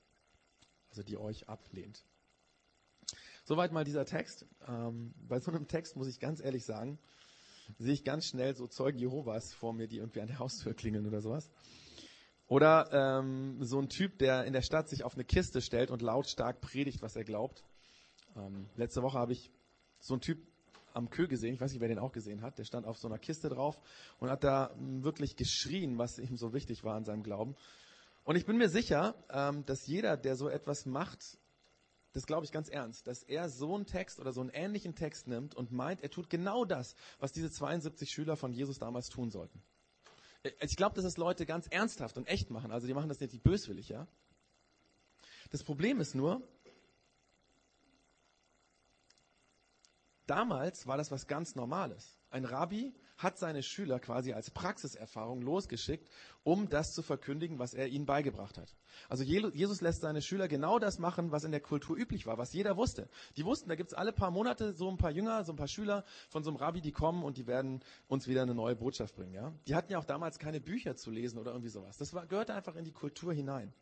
also 0.89 1.03
die 1.03 1.17
euch 1.17 1.49
ablehnt. 1.49 2.05
Soweit 3.45 3.73
mal 3.73 3.83
dieser 3.83 4.05
Text. 4.05 4.45
Ähm, 4.67 5.13
bei 5.27 5.39
so 5.39 5.51
einem 5.51 5.67
Text 5.67 5.97
muss 5.97 6.07
ich 6.07 6.19
ganz 6.21 6.41
ehrlich 6.41 6.63
sagen, 6.63 6.97
sehe 7.77 7.93
ich 7.93 8.05
ganz 8.05 8.25
schnell 8.25 8.55
so 8.55 8.67
Zeugen 8.67 8.97
Jehovas 8.97 9.53
vor 9.53 9.73
mir, 9.73 9.87
die 9.87 9.97
irgendwie 9.97 10.21
an 10.21 10.27
der 10.27 10.39
Haustür 10.39 10.73
klingeln 10.73 11.05
oder 11.05 11.19
sowas. 11.19 11.51
Oder 12.47 12.89
ähm, 12.91 13.57
so 13.61 13.79
ein 13.79 13.89
Typ, 13.89 14.17
der 14.19 14.45
in 14.45 14.53
der 14.53 14.61
Stadt 14.61 14.87
sich 14.87 15.03
auf 15.03 15.15
eine 15.15 15.25
Kiste 15.25 15.61
stellt 15.61 15.91
und 15.91 16.01
lautstark 16.01 16.61
predigt, 16.61 17.01
was 17.01 17.15
er 17.15 17.25
glaubt. 17.25 17.65
Ähm, 18.35 18.69
letzte 18.75 19.01
Woche 19.01 19.17
habe 19.17 19.33
ich 19.33 19.51
so 19.99 20.13
einen 20.13 20.21
Typ 20.21 20.39
am 20.93 21.09
Kö 21.09 21.27
gesehen, 21.27 21.53
ich 21.53 21.59
weiß 21.59 21.71
nicht, 21.71 21.81
wer 21.81 21.87
den 21.87 21.99
auch 21.99 22.11
gesehen 22.11 22.41
hat, 22.43 22.59
der 22.59 22.65
stand 22.65 22.85
auf 22.85 22.97
so 22.97 23.07
einer 23.07 23.17
Kiste 23.17 23.49
drauf 23.49 23.79
und 24.19 24.29
hat 24.29 24.43
da 24.43 24.73
wirklich 24.77 25.35
geschrien, 25.35 25.97
was 25.97 26.19
ihm 26.19 26.37
so 26.37 26.53
wichtig 26.53 26.83
war 26.83 26.95
an 26.95 27.03
seinem 27.03 27.23
Glauben. 27.23 27.55
Und 28.23 28.35
ich 28.35 28.45
bin 28.45 28.57
mir 28.57 28.69
sicher, 28.69 29.15
ähm, 29.29 29.65
dass 29.65 29.87
jeder, 29.87 30.15
der 30.15 30.35
so 30.35 30.47
etwas 30.47 30.85
macht, 30.85 31.39
das 32.13 32.25
glaube 32.27 32.45
ich 32.45 32.51
ganz 32.51 32.69
ernst, 32.69 33.07
dass 33.07 33.23
er 33.23 33.49
so 33.49 33.75
einen 33.75 33.85
Text 33.85 34.19
oder 34.19 34.31
so 34.31 34.41
einen 34.41 34.51
ähnlichen 34.51 34.95
Text 34.95 35.27
nimmt 35.27 35.55
und 35.55 35.71
meint, 35.71 36.01
er 36.01 36.11
tut 36.11 36.29
genau 36.29 36.63
das, 36.63 36.95
was 37.19 37.31
diese 37.31 37.51
72 37.51 38.09
Schüler 38.11 38.37
von 38.37 38.53
Jesus 38.53 38.79
damals 38.79 39.09
tun 39.09 39.31
sollten. 39.31 39.61
Äh, 40.43 40.51
ich 40.61 40.77
glaube, 40.77 40.95
dass 40.95 41.03
das 41.03 41.17
Leute 41.17 41.45
ganz 41.45 41.67
ernsthaft 41.67 42.17
und 42.17 42.27
echt 42.27 42.51
machen. 42.51 42.71
Also 42.71 42.87
die 42.87 42.93
machen 42.93 43.09
das 43.09 43.19
nicht 43.19 43.43
böswillig, 43.43 43.89
ja. 43.89 44.07
Das 45.49 45.63
Problem 45.63 45.99
ist 45.99 46.15
nur, 46.15 46.41
damals 50.25 50.87
war 50.87 50.97
das 50.97 51.11
was 51.11 51.27
ganz 51.27 51.55
Normales. 51.55 52.19
Ein 52.29 52.45
Rabbi 52.45 52.93
hat 53.17 53.37
seine 53.37 53.63
Schüler 53.63 53.99
quasi 53.99 54.33
als 54.33 54.51
Praxiserfahrung 54.51 55.41
losgeschickt, 55.41 56.09
um 56.43 56.69
das 56.69 56.93
zu 56.93 57.01
verkündigen, 57.01 57.59
was 57.59 57.73
er 57.73 57.87
ihnen 57.87 58.05
beigebracht 58.05 58.57
hat. 58.57 58.75
Also 59.09 59.23
Jesus 59.23 59.81
lässt 59.81 60.01
seine 60.01 60.21
Schüler 60.21 60.47
genau 60.47 60.79
das 60.79 60.99
machen, 60.99 61.31
was 61.31 61.43
in 61.43 61.51
der 61.51 61.61
Kultur 61.61 61.97
üblich 61.97 62.25
war, 62.25 62.37
was 62.37 62.53
jeder 62.53 62.77
wusste. 62.77 63.09
Die 63.37 63.45
wussten, 63.45 63.69
da 63.69 63.75
gibt 63.75 63.91
es 63.91 63.97
alle 63.97 64.11
paar 64.11 64.31
Monate 64.31 64.73
so 64.73 64.89
ein 64.89 64.97
paar 64.97 65.11
Jünger, 65.11 65.43
so 65.43 65.53
ein 65.53 65.57
paar 65.57 65.67
Schüler 65.67 66.03
von 66.29 66.43
so 66.43 66.49
einem 66.49 66.57
Rabbi, 66.57 66.81
die 66.81 66.91
kommen 66.91 67.23
und 67.23 67.37
die 67.37 67.47
werden 67.47 67.83
uns 68.07 68.27
wieder 68.27 68.41
eine 68.41 68.55
neue 68.55 68.75
Botschaft 68.75 69.15
bringen. 69.15 69.33
Ja? 69.33 69.53
Die 69.67 69.75
hatten 69.75 69.91
ja 69.91 69.99
auch 69.99 70.05
damals 70.05 70.39
keine 70.39 70.59
Bücher 70.59 70.95
zu 70.95 71.11
lesen 71.11 71.37
oder 71.37 71.51
irgendwie 71.51 71.69
sowas. 71.69 71.97
Das 71.97 72.13
war, 72.13 72.25
gehörte 72.25 72.53
einfach 72.53 72.75
in 72.75 72.85
die 72.85 72.91
Kultur 72.91 73.33
hinein. 73.33 73.73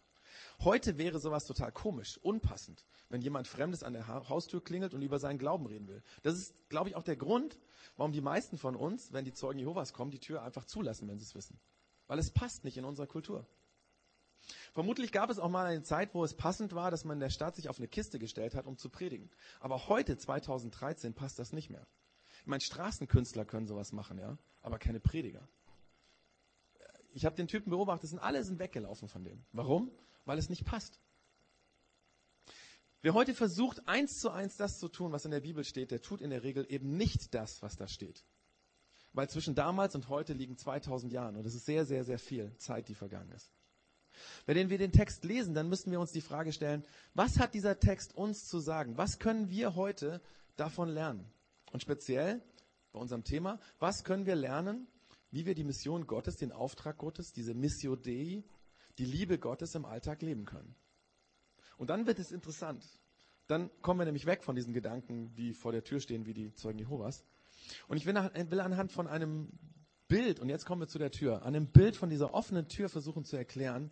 Heute 0.59 0.97
wäre 0.97 1.19
sowas 1.19 1.45
total 1.45 1.71
komisch, 1.71 2.17
unpassend, 2.19 2.85
wenn 3.09 3.21
jemand 3.21 3.47
Fremdes 3.47 3.83
an 3.83 3.93
der 3.93 4.07
Haustür 4.07 4.63
klingelt 4.63 4.93
und 4.93 5.01
über 5.01 5.19
seinen 5.19 5.39
Glauben 5.39 5.65
reden 5.65 5.87
will. 5.87 6.03
Das 6.23 6.35
ist, 6.35 6.53
glaube 6.69 6.89
ich, 6.89 6.95
auch 6.95 7.03
der 7.03 7.15
Grund, 7.15 7.59
warum 7.97 8.11
die 8.11 8.21
meisten 8.21 8.57
von 8.57 8.75
uns, 8.75 9.11
wenn 9.13 9.25
die 9.25 9.33
Zeugen 9.33 9.59
Jehovas 9.59 9.93
kommen, 9.93 10.11
die 10.11 10.19
Tür 10.19 10.43
einfach 10.43 10.65
zulassen, 10.65 11.07
wenn 11.07 11.19
sie 11.19 11.25
es 11.25 11.35
wissen. 11.35 11.59
Weil 12.07 12.19
es 12.19 12.31
passt 12.31 12.63
nicht 12.63 12.77
in 12.77 12.85
unserer 12.85 13.07
Kultur. 13.07 13.45
Vermutlich 14.73 15.11
gab 15.11 15.29
es 15.29 15.39
auch 15.39 15.49
mal 15.49 15.65
eine 15.65 15.83
Zeit, 15.83 16.13
wo 16.13 16.23
es 16.23 16.33
passend 16.33 16.73
war, 16.73 16.91
dass 16.91 17.05
man 17.05 17.17
in 17.17 17.21
der 17.21 17.29
Stadt 17.29 17.55
sich 17.55 17.69
auf 17.69 17.77
eine 17.77 17.87
Kiste 17.87 18.19
gestellt 18.19 18.55
hat, 18.55 18.65
um 18.65 18.77
zu 18.77 18.89
predigen. 18.89 19.29
Aber 19.59 19.87
heute, 19.87 20.17
2013, 20.17 21.13
passt 21.13 21.39
das 21.39 21.53
nicht 21.53 21.69
mehr. 21.69 21.85
Ich 22.41 22.47
meine, 22.47 22.61
Straßenkünstler 22.61 23.45
können 23.45 23.67
sowas 23.67 23.91
machen, 23.91 24.17
ja, 24.17 24.37
aber 24.61 24.79
keine 24.79 24.99
Prediger. 24.99 25.47
Ich 27.13 27.25
habe 27.25 27.35
den 27.35 27.47
Typen 27.47 27.69
beobachtet, 27.69 28.09
sind 28.09 28.19
alle 28.19 28.43
sind 28.43 28.59
weggelaufen 28.59 29.09
von 29.09 29.23
dem. 29.23 29.43
Warum? 29.51 29.91
Weil 30.25 30.37
es 30.37 30.49
nicht 30.49 30.65
passt. 30.65 30.99
Wer 33.01 33.13
heute 33.13 33.33
versucht, 33.33 33.87
eins 33.87 34.19
zu 34.19 34.29
eins 34.29 34.57
das 34.57 34.77
zu 34.79 34.87
tun, 34.87 35.11
was 35.11 35.25
in 35.25 35.31
der 35.31 35.39
Bibel 35.39 35.63
steht, 35.63 35.89
der 35.91 36.01
tut 36.01 36.21
in 36.21 36.29
der 36.29 36.43
Regel 36.43 36.65
eben 36.69 36.97
nicht 36.97 37.33
das, 37.33 37.61
was 37.61 37.75
da 37.75 37.87
steht. 37.87 38.23
Weil 39.13 39.29
zwischen 39.29 39.55
damals 39.55 39.95
und 39.95 40.07
heute 40.07 40.33
liegen 40.33 40.57
2000 40.57 41.11
Jahre 41.11 41.39
und 41.39 41.45
es 41.45 41.55
ist 41.55 41.65
sehr, 41.65 41.85
sehr, 41.85 42.03
sehr 42.03 42.19
viel 42.19 42.55
Zeit, 42.57 42.87
die 42.87 42.95
vergangen 42.95 43.31
ist. 43.31 43.51
Wenn 44.45 44.69
wir 44.69 44.77
den 44.77 44.91
Text 44.91 45.23
lesen, 45.23 45.53
dann 45.53 45.69
müssen 45.69 45.91
wir 45.91 45.99
uns 45.99 46.11
die 46.11 46.21
Frage 46.21 46.53
stellen, 46.53 46.85
was 47.13 47.39
hat 47.39 47.53
dieser 47.53 47.79
Text 47.79 48.15
uns 48.15 48.47
zu 48.47 48.59
sagen? 48.59 48.97
Was 48.97 49.19
können 49.19 49.49
wir 49.49 49.75
heute 49.75 50.21
davon 50.55 50.89
lernen? 50.89 51.25
Und 51.71 51.81
speziell 51.81 52.41
bei 52.91 52.99
unserem 52.99 53.23
Thema, 53.23 53.59
was 53.79 54.03
können 54.03 54.25
wir 54.25 54.35
lernen, 54.35 54.87
wie 55.31 55.45
wir 55.45 55.55
die 55.55 55.63
Mission 55.63 56.07
Gottes, 56.07 56.35
den 56.35 56.51
Auftrag 56.51 56.97
Gottes, 56.97 57.31
diese 57.31 57.53
Missio 57.53 57.95
Dei, 57.95 58.43
die 58.97 59.05
Liebe 59.05 59.39
Gottes 59.39 59.75
im 59.75 59.85
Alltag 59.85 60.21
leben 60.21 60.45
können. 60.45 60.75
Und 61.77 61.89
dann 61.89 62.05
wird 62.05 62.19
es 62.19 62.31
interessant. 62.31 62.85
Dann 63.47 63.69
kommen 63.81 63.99
wir 63.99 64.05
nämlich 64.05 64.25
weg 64.25 64.43
von 64.43 64.55
diesen 64.55 64.73
Gedanken, 64.73 65.33
die 65.35 65.53
vor 65.53 65.71
der 65.71 65.83
Tür 65.83 65.99
stehen, 65.99 66.25
wie 66.25 66.33
die 66.33 66.53
Zeugen 66.53 66.79
Jehovas. 66.79 67.25
Und 67.87 67.97
ich 67.97 68.05
will, 68.05 68.15
will 68.15 68.59
anhand 68.59 68.91
von 68.91 69.07
einem 69.07 69.51
Bild, 70.07 70.39
und 70.39 70.49
jetzt 70.49 70.65
kommen 70.65 70.81
wir 70.81 70.87
zu 70.87 70.99
der 70.99 71.11
Tür, 71.11 71.43
an 71.43 71.55
einem 71.55 71.67
Bild 71.67 71.95
von 71.95 72.09
dieser 72.09 72.33
offenen 72.33 72.67
Tür 72.67 72.89
versuchen 72.89 73.23
zu 73.23 73.37
erklären, 73.37 73.91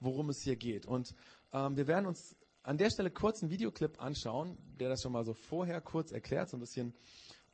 worum 0.00 0.30
es 0.30 0.42
hier 0.42 0.56
geht. 0.56 0.86
Und 0.86 1.14
ähm, 1.52 1.76
wir 1.76 1.86
werden 1.86 2.06
uns 2.06 2.36
an 2.62 2.78
der 2.78 2.90
Stelle 2.90 3.10
kurz 3.10 3.42
einen 3.42 3.50
Videoclip 3.50 4.00
anschauen, 4.02 4.58
der 4.78 4.88
das 4.88 5.02
schon 5.02 5.12
mal 5.12 5.24
so 5.24 5.34
vorher 5.34 5.80
kurz 5.80 6.12
erklärt, 6.12 6.48
so 6.48 6.56
ein 6.56 6.60
bisschen 6.60 6.94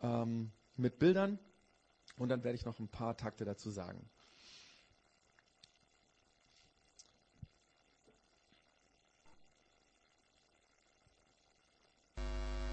ähm, 0.00 0.52
mit 0.76 0.98
Bildern. 0.98 1.38
Und 2.16 2.28
dann 2.28 2.44
werde 2.44 2.56
ich 2.56 2.64
noch 2.64 2.78
ein 2.78 2.88
paar 2.88 3.16
Takte 3.16 3.44
dazu 3.44 3.70
sagen. 3.70 4.08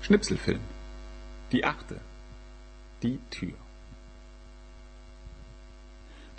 Schnipselfilm. 0.01 0.61
Die 1.51 1.63
achte. 1.63 2.01
Die 3.03 3.19
Tür. 3.29 3.53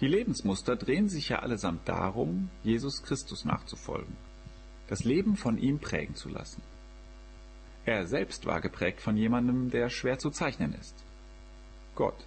Die 0.01 0.09
Lebensmuster 0.09 0.75
drehen 0.75 1.09
sich 1.09 1.29
ja 1.29 1.39
allesamt 1.39 1.89
darum, 1.89 2.51
Jesus 2.65 3.05
Christus 3.05 3.45
nachzufolgen, 3.45 4.17
das 4.89 5.05
Leben 5.05 5.37
von 5.37 5.59
ihm 5.59 5.79
prägen 5.79 6.17
zu 6.17 6.29
lassen. 6.29 6.61
Er 7.85 8.09
selbst 8.09 8.47
war 8.47 8.61
geprägt 8.61 9.01
von 9.01 9.17
jemandem, 9.17 9.71
der 9.71 9.91
schwer 9.91 10.19
zu 10.19 10.31
zeichnen 10.31 10.75
ist. 10.75 10.97
Gott. 11.95 12.27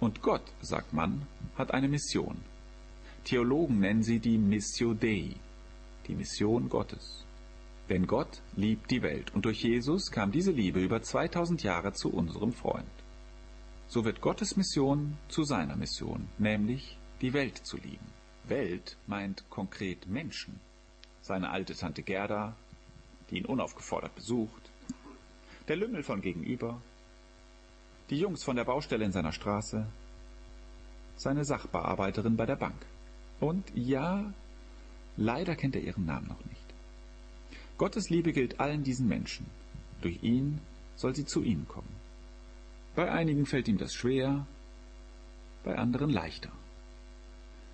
Und 0.00 0.22
Gott, 0.22 0.54
sagt 0.62 0.94
man, 0.94 1.26
hat 1.56 1.74
eine 1.74 1.88
Mission. 1.88 2.38
Theologen 3.24 3.80
nennen 3.80 4.02
sie 4.02 4.18
die 4.18 4.38
Missio 4.38 4.94
Dei, 4.94 5.36
die 6.06 6.14
Mission 6.14 6.70
Gottes. 6.70 7.26
Denn 7.88 8.06
Gott 8.06 8.42
liebt 8.54 8.90
die 8.90 9.02
Welt 9.02 9.34
und 9.34 9.44
durch 9.44 9.62
Jesus 9.62 10.10
kam 10.10 10.30
diese 10.30 10.52
Liebe 10.52 10.80
über 10.80 11.00
2000 11.00 11.62
Jahre 11.62 11.92
zu 11.92 12.12
unserem 12.12 12.52
Freund. 12.52 12.86
So 13.86 14.04
wird 14.04 14.20
Gottes 14.20 14.56
Mission 14.56 15.16
zu 15.28 15.44
seiner 15.44 15.76
Mission, 15.76 16.28
nämlich 16.36 16.98
die 17.22 17.32
Welt 17.32 17.56
zu 17.56 17.78
lieben. 17.78 18.06
Welt 18.44 18.98
meint 19.06 19.48
konkret 19.48 20.06
Menschen. 20.06 20.60
Seine 21.22 21.50
alte 21.50 21.74
Tante 21.74 22.02
Gerda, 22.02 22.54
die 23.30 23.38
ihn 23.38 23.46
unaufgefordert 23.46 24.14
besucht, 24.14 24.70
der 25.68 25.76
Lümmel 25.76 26.02
von 26.02 26.20
gegenüber, 26.20 26.80
die 28.10 28.18
Jungs 28.18 28.44
von 28.44 28.56
der 28.56 28.64
Baustelle 28.64 29.04
in 29.04 29.12
seiner 29.12 29.32
Straße, 29.32 29.86
seine 31.16 31.44
Sachbearbeiterin 31.44 32.36
bei 32.36 32.46
der 32.46 32.56
Bank. 32.56 32.86
Und 33.40 33.64
ja, 33.74 34.32
leider 35.16 35.56
kennt 35.56 35.76
er 35.76 35.82
ihren 35.82 36.06
Namen 36.06 36.28
noch 36.28 36.44
nicht. 36.44 36.67
Gottes 37.78 38.10
Liebe 38.10 38.32
gilt 38.32 38.58
allen 38.58 38.82
diesen 38.82 39.08
Menschen. 39.08 39.46
Durch 40.02 40.22
ihn 40.22 40.60
soll 40.96 41.14
sie 41.14 41.24
zu 41.24 41.42
ihnen 41.42 41.66
kommen. 41.68 41.94
Bei 42.96 43.10
einigen 43.10 43.46
fällt 43.46 43.68
ihm 43.68 43.78
das 43.78 43.94
schwer, 43.94 44.46
bei 45.62 45.76
anderen 45.76 46.10
leichter. 46.10 46.50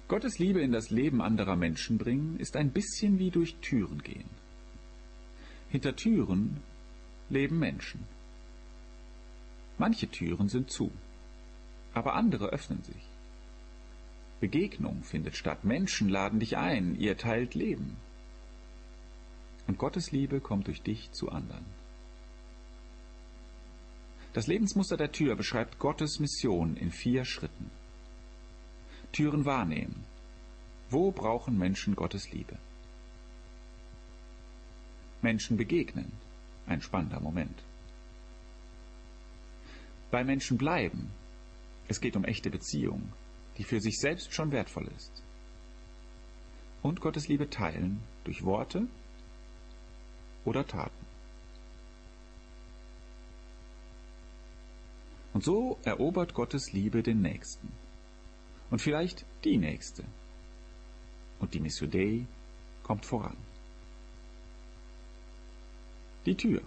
Gottes 0.07 0.38
Liebe 0.38 0.61
in 0.61 0.73
das 0.73 0.90
Leben 0.90 1.23
anderer 1.23 1.57
Menschen 1.57 1.97
bringen, 1.97 2.38
ist 2.38 2.57
ein 2.57 2.71
bisschen 2.71 3.19
wie 3.19 3.31
durch 3.31 3.57
Türen 3.62 4.03
gehen. 4.03 4.29
Hinter 5.71 5.97
Türen 5.97 6.61
leben 7.31 7.59
Menschen. 7.59 8.05
Manche 9.79 10.09
Türen 10.09 10.49
sind 10.49 10.71
zu, 10.71 10.93
aber 11.95 12.14
andere 12.14 12.49
öffnen 12.49 12.83
sich. 12.83 13.09
Begegnung 14.40 15.03
findet 15.03 15.37
statt, 15.37 15.64
Menschen 15.64 16.11
laden 16.11 16.40
dich 16.40 16.59
ein, 16.59 16.95
ihr 17.01 17.17
teilt 17.17 17.55
Leben. 17.55 17.97
Und 19.66 19.79
Gottes 19.79 20.12
Liebe 20.12 20.40
kommt 20.40 20.66
durch 20.66 20.83
dich 20.83 21.11
zu 21.12 21.31
anderen. 21.31 21.64
Das 24.35 24.46
Lebensmuster 24.46 24.96
der 24.96 25.12
Tür 25.12 25.37
beschreibt 25.37 25.79
Gottes 25.79 26.18
Mission 26.18 26.77
in 26.77 26.90
vier 26.90 27.24
Schritten. 27.24 27.70
Türen 29.12 29.44
wahrnehmen. 29.44 30.05
Wo 30.90 31.12
brauchen 31.12 31.57
Menschen 31.57 31.94
Gottes 31.94 32.33
Liebe? 32.33 32.59
Menschen 35.22 35.57
begegnen. 35.57 36.12
Ein 36.66 36.83
spannender 36.83 37.20
Moment. 37.20 37.62
Bei 40.11 40.24
Menschen 40.24 40.59
bleiben. 40.59 41.11
Es 41.88 42.00
geht 42.00 42.16
um 42.16 42.24
echte 42.24 42.50
Beziehung, 42.50 43.12
die 43.57 43.64
für 43.64 43.81
sich 43.81 44.00
selbst 44.00 44.35
schon 44.35 44.50
wertvoll 44.53 44.88
ist. 44.96 45.22
Und 46.83 47.00
Gottes 47.00 47.29
Liebe 47.29 47.48
teilen 47.50 48.03
durch 48.24 48.44
Worte 48.44 48.88
oder 50.44 50.66
Taten. 50.66 51.04
Und 55.33 55.42
so 55.42 55.78
erobert 55.83 56.33
Gottes 56.33 56.72
Liebe 56.72 57.02
den 57.02 57.20
Nächsten. 57.20 57.72
Und 58.70 58.80
vielleicht 58.80 59.26
die 59.44 59.57
Nächste. 59.57 60.04
Und 61.40 61.54
die 61.54 61.61
Missio 61.61 61.87
Dei 61.87 62.26
kommt 62.85 63.04
voran. 63.04 63.37
Die 66.24 66.37
Tür. 66.37 66.62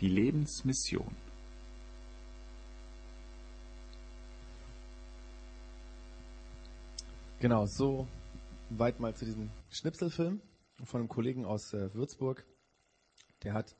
Die 0.00 0.08
Lebensmission. 0.08 1.14
Genau, 7.40 7.66
so 7.66 8.08
weit 8.70 9.00
mal 9.00 9.14
zu 9.14 9.24
diesem 9.24 9.50
Schnipselfilm 9.68 10.40
von 10.84 11.00
einem 11.00 11.08
Kollegen 11.08 11.44
aus 11.44 11.74
äh, 11.74 11.92
Würzburg. 11.92 12.44
Der 13.44 13.54
hat 13.54 13.76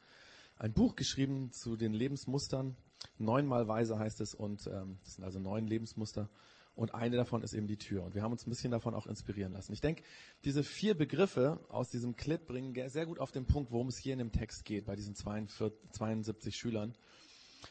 ein 0.56 0.72
Buch 0.72 0.94
geschrieben 0.94 1.50
zu 1.50 1.76
den 1.76 1.92
Lebensmustern 1.92 2.76
Neunmal 3.18 3.68
weise 3.68 3.98
heißt 3.98 4.20
es 4.20 4.34
und 4.34 4.66
ähm, 4.66 4.98
das 5.04 5.14
sind 5.14 5.24
also 5.24 5.38
neun 5.38 5.66
Lebensmuster 5.66 6.28
und 6.74 6.94
eine 6.94 7.16
davon 7.16 7.42
ist 7.42 7.54
eben 7.54 7.68
die 7.68 7.76
Tür. 7.76 8.02
Und 8.02 8.14
wir 8.14 8.22
haben 8.22 8.32
uns 8.32 8.46
ein 8.46 8.50
bisschen 8.50 8.72
davon 8.72 8.94
auch 8.94 9.06
inspirieren 9.06 9.52
lassen. 9.52 9.72
Ich 9.72 9.80
denke, 9.80 10.02
diese 10.44 10.64
vier 10.64 10.96
Begriffe 10.96 11.60
aus 11.68 11.88
diesem 11.88 12.16
Clip 12.16 12.44
bringen 12.44 12.74
sehr 12.88 13.06
gut 13.06 13.20
auf 13.20 13.30
den 13.30 13.46
Punkt, 13.46 13.70
worum 13.70 13.88
es 13.88 13.98
hier 13.98 14.12
in 14.12 14.18
dem 14.18 14.32
Text 14.32 14.64
geht, 14.64 14.86
bei 14.86 14.96
diesen 14.96 15.14
42, 15.14 15.72
72 15.92 16.56
Schülern. 16.56 16.96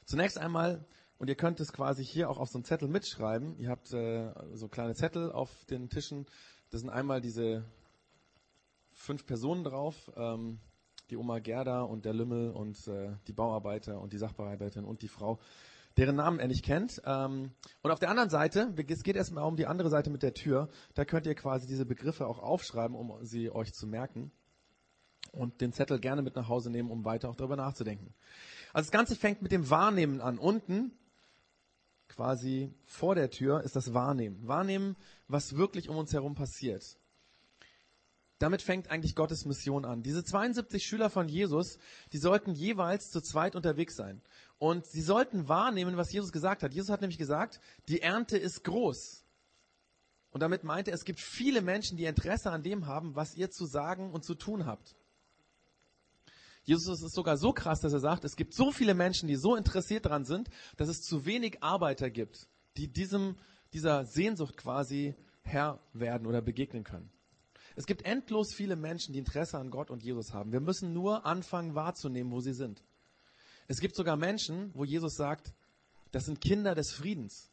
Zunächst 0.06 0.38
einmal, 0.38 0.86
und 1.18 1.28
ihr 1.28 1.36
könnt 1.36 1.60
es 1.60 1.74
quasi 1.74 2.06
hier 2.06 2.30
auch 2.30 2.38
auf 2.38 2.50
so 2.50 2.58
einen 2.58 2.66
Zettel 2.66 2.88
mitschreiben. 2.88 3.58
Ihr 3.58 3.70
habt 3.70 3.92
äh, 3.94 4.32
so 4.54 4.70
kleine 4.70 4.96
Zettel 4.96 5.32
auf 5.32 5.66
den 5.66 5.90
Tischen. 5.90 6.26
Das 6.70 6.80
sind 6.80 6.90
einmal 6.90 7.20
diese 7.20 7.66
fünf 8.94 9.26
Personen 9.26 9.66
drauf. 9.66 10.12
Ähm, 10.16 10.60
die 11.10 11.18
Oma 11.18 11.40
Gerda 11.40 11.82
und 11.82 12.06
der 12.06 12.14
Lümmel 12.14 12.52
und 12.52 12.88
äh, 12.88 13.12
die 13.28 13.34
Bauarbeiter 13.34 14.00
und 14.00 14.14
die 14.14 14.18
Sachbearbeiterin 14.18 14.86
und 14.86 15.02
die 15.02 15.08
Frau, 15.08 15.40
deren 15.98 16.16
Namen 16.16 16.40
er 16.40 16.48
nicht 16.48 16.64
kennt. 16.64 17.02
Ähm, 17.06 17.52
und 17.82 17.92
auf 17.92 18.00
der 18.00 18.10
anderen 18.10 18.30
Seite, 18.30 18.74
es 18.88 19.04
geht 19.04 19.16
erstmal 19.16 19.44
um 19.44 19.56
die 19.56 19.68
andere 19.68 19.90
Seite 19.90 20.10
mit 20.10 20.24
der 20.24 20.34
Tür, 20.34 20.70
da 20.94 21.06
könnt 21.06 21.26
ihr 21.26 21.36
quasi 21.36 21.68
diese 21.68 21.86
Begriffe 21.86 22.28
auch 22.28 22.40
aufschreiben, 22.40 22.96
um 22.96 23.24
sie 23.24 23.52
euch 23.52 23.74
zu 23.74 23.88
merken. 23.88 24.32
Und 25.32 25.62
den 25.62 25.74
Zettel 25.74 26.00
gerne 26.00 26.22
mit 26.22 26.36
nach 26.36 26.48
Hause 26.48 26.70
nehmen, 26.70 26.92
um 26.92 27.06
weiter 27.06 27.30
auch 27.30 27.36
darüber 27.36 27.56
nachzudenken. 27.56 28.14
Also 28.72 28.88
das 28.88 28.92
Ganze 28.92 29.16
fängt 29.16 29.42
mit 29.42 29.52
dem 29.52 29.70
Wahrnehmen 29.70 30.22
an. 30.22 30.38
Unten, 30.38 30.92
quasi 32.08 32.72
vor 32.86 33.16
der 33.16 33.32
Tür, 33.32 33.62
ist 33.62 33.76
das 33.76 33.96
Wahrnehmen. 33.96 34.48
Wahrnehmen, 34.48 34.96
was 35.28 35.56
wirklich 35.56 35.90
um 35.90 35.98
uns 35.98 36.14
herum 36.14 36.36
passiert. 36.36 36.98
Damit 38.40 38.62
fängt 38.62 38.90
eigentlich 38.90 39.16
Gottes 39.16 39.46
Mission 39.46 39.86
an. 39.86 40.04
Diese 40.04 40.24
72 40.24 40.84
Schüler 40.84 41.10
von 41.10 41.30
Jesus, 41.30 41.78
die 42.12 42.18
sollten 42.18 42.54
jeweils 42.54 43.10
zu 43.12 43.22
zweit 43.22 43.56
unterwegs 43.56 43.96
sein. 43.96 44.22
Und 44.58 44.86
sie 44.86 45.02
sollten 45.02 45.48
wahrnehmen, 45.48 45.98
was 45.98 46.12
Jesus 46.12 46.32
gesagt 46.32 46.64
hat. 46.64 46.74
Jesus 46.74 46.90
hat 46.90 47.02
nämlich 47.02 47.18
gesagt, 47.18 47.60
die 47.88 48.02
Ernte 48.02 48.38
ist 48.38 48.64
groß. 48.64 49.24
Und 50.32 50.42
damit 50.42 50.64
meinte 50.64 50.92
er, 50.92 50.96
es 50.96 51.06
gibt 51.06 51.20
viele 51.20 51.62
Menschen, 51.62 51.96
die 51.96 52.06
Interesse 52.06 52.50
an 52.50 52.64
dem 52.64 52.88
haben, 52.88 53.16
was 53.16 53.36
ihr 53.36 53.52
zu 53.52 53.66
sagen 53.66 54.12
und 54.12 54.26
zu 54.26 54.34
tun 54.34 54.66
habt. 54.66 54.96
Jesus 56.64 57.04
ist 57.04 57.14
sogar 57.14 57.38
so 57.38 57.54
krass, 57.54 57.82
dass 57.82 57.94
er 57.94 58.00
sagt, 58.00 58.24
es 58.24 58.36
gibt 58.36 58.54
so 58.54 58.72
viele 58.72 58.94
Menschen, 58.94 59.28
die 59.28 59.36
so 59.36 59.56
interessiert 59.56 60.06
daran 60.06 60.26
sind, 60.26 60.50
dass 60.78 60.88
es 60.88 61.02
zu 61.02 61.26
wenig 61.26 61.62
Arbeiter 61.62 62.10
gibt, 62.10 62.48
die 62.78 62.88
diesem, 62.88 63.36
dieser 63.74 64.06
Sehnsucht 64.06 64.58
quasi 64.58 65.16
Herr 65.42 65.80
werden 65.94 66.26
oder 66.26 66.42
begegnen 66.42 66.84
können. 66.84 67.13
Es 67.76 67.86
gibt 67.86 68.04
endlos 68.04 68.54
viele 68.54 68.76
Menschen, 68.76 69.14
die 69.14 69.20
Interesse 69.20 69.58
an 69.58 69.72
Gott 69.72 69.90
und 69.90 70.04
Jesus 70.04 70.34
haben. 70.34 70.52
Wir 70.52 70.60
müssen 70.60 70.94
nur 70.94 71.26
anfangen 71.26 71.76
wahrzunehmen, 71.76 72.32
wo 72.32 72.40
sie 72.40 72.54
sind. 72.54 72.84
Es 73.68 73.80
gibt 73.80 73.96
sogar 73.96 74.18
Menschen, 74.18 74.72
wo 74.76 74.84
Jesus 74.84 75.16
sagt, 75.16 75.54
das 76.12 76.26
sind 76.26 76.42
Kinder 76.42 76.76
des 76.76 76.92
Friedens. 76.92 77.50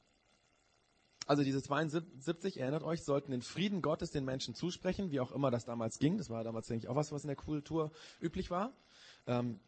Also 1.27 1.45
diese 1.45 1.63
72, 1.63 2.59
erinnert 2.59 2.83
euch, 2.83 3.05
sollten 3.05 3.31
den 3.31 3.43
Frieden 3.43 3.83
Gottes 3.83 4.11
den 4.11 4.25
Menschen 4.25 4.55
zusprechen, 4.55 5.11
wie 5.13 5.21
auch 5.21 5.31
immer 5.33 5.51
das 5.51 5.65
damals 5.65 5.99
ging. 5.99 6.19
Das 6.19 6.29
war 6.29 6.43
damals, 6.43 6.67
denke 6.67 6.85
ich, 6.85 6.89
auch 6.89 6.97
was, 6.97 7.13
was 7.13 7.23
in 7.23 7.29
der 7.29 7.37
Kultur 7.37 7.93
üblich 8.21 8.51
war. 8.51 8.73
Ähm, 9.27 9.61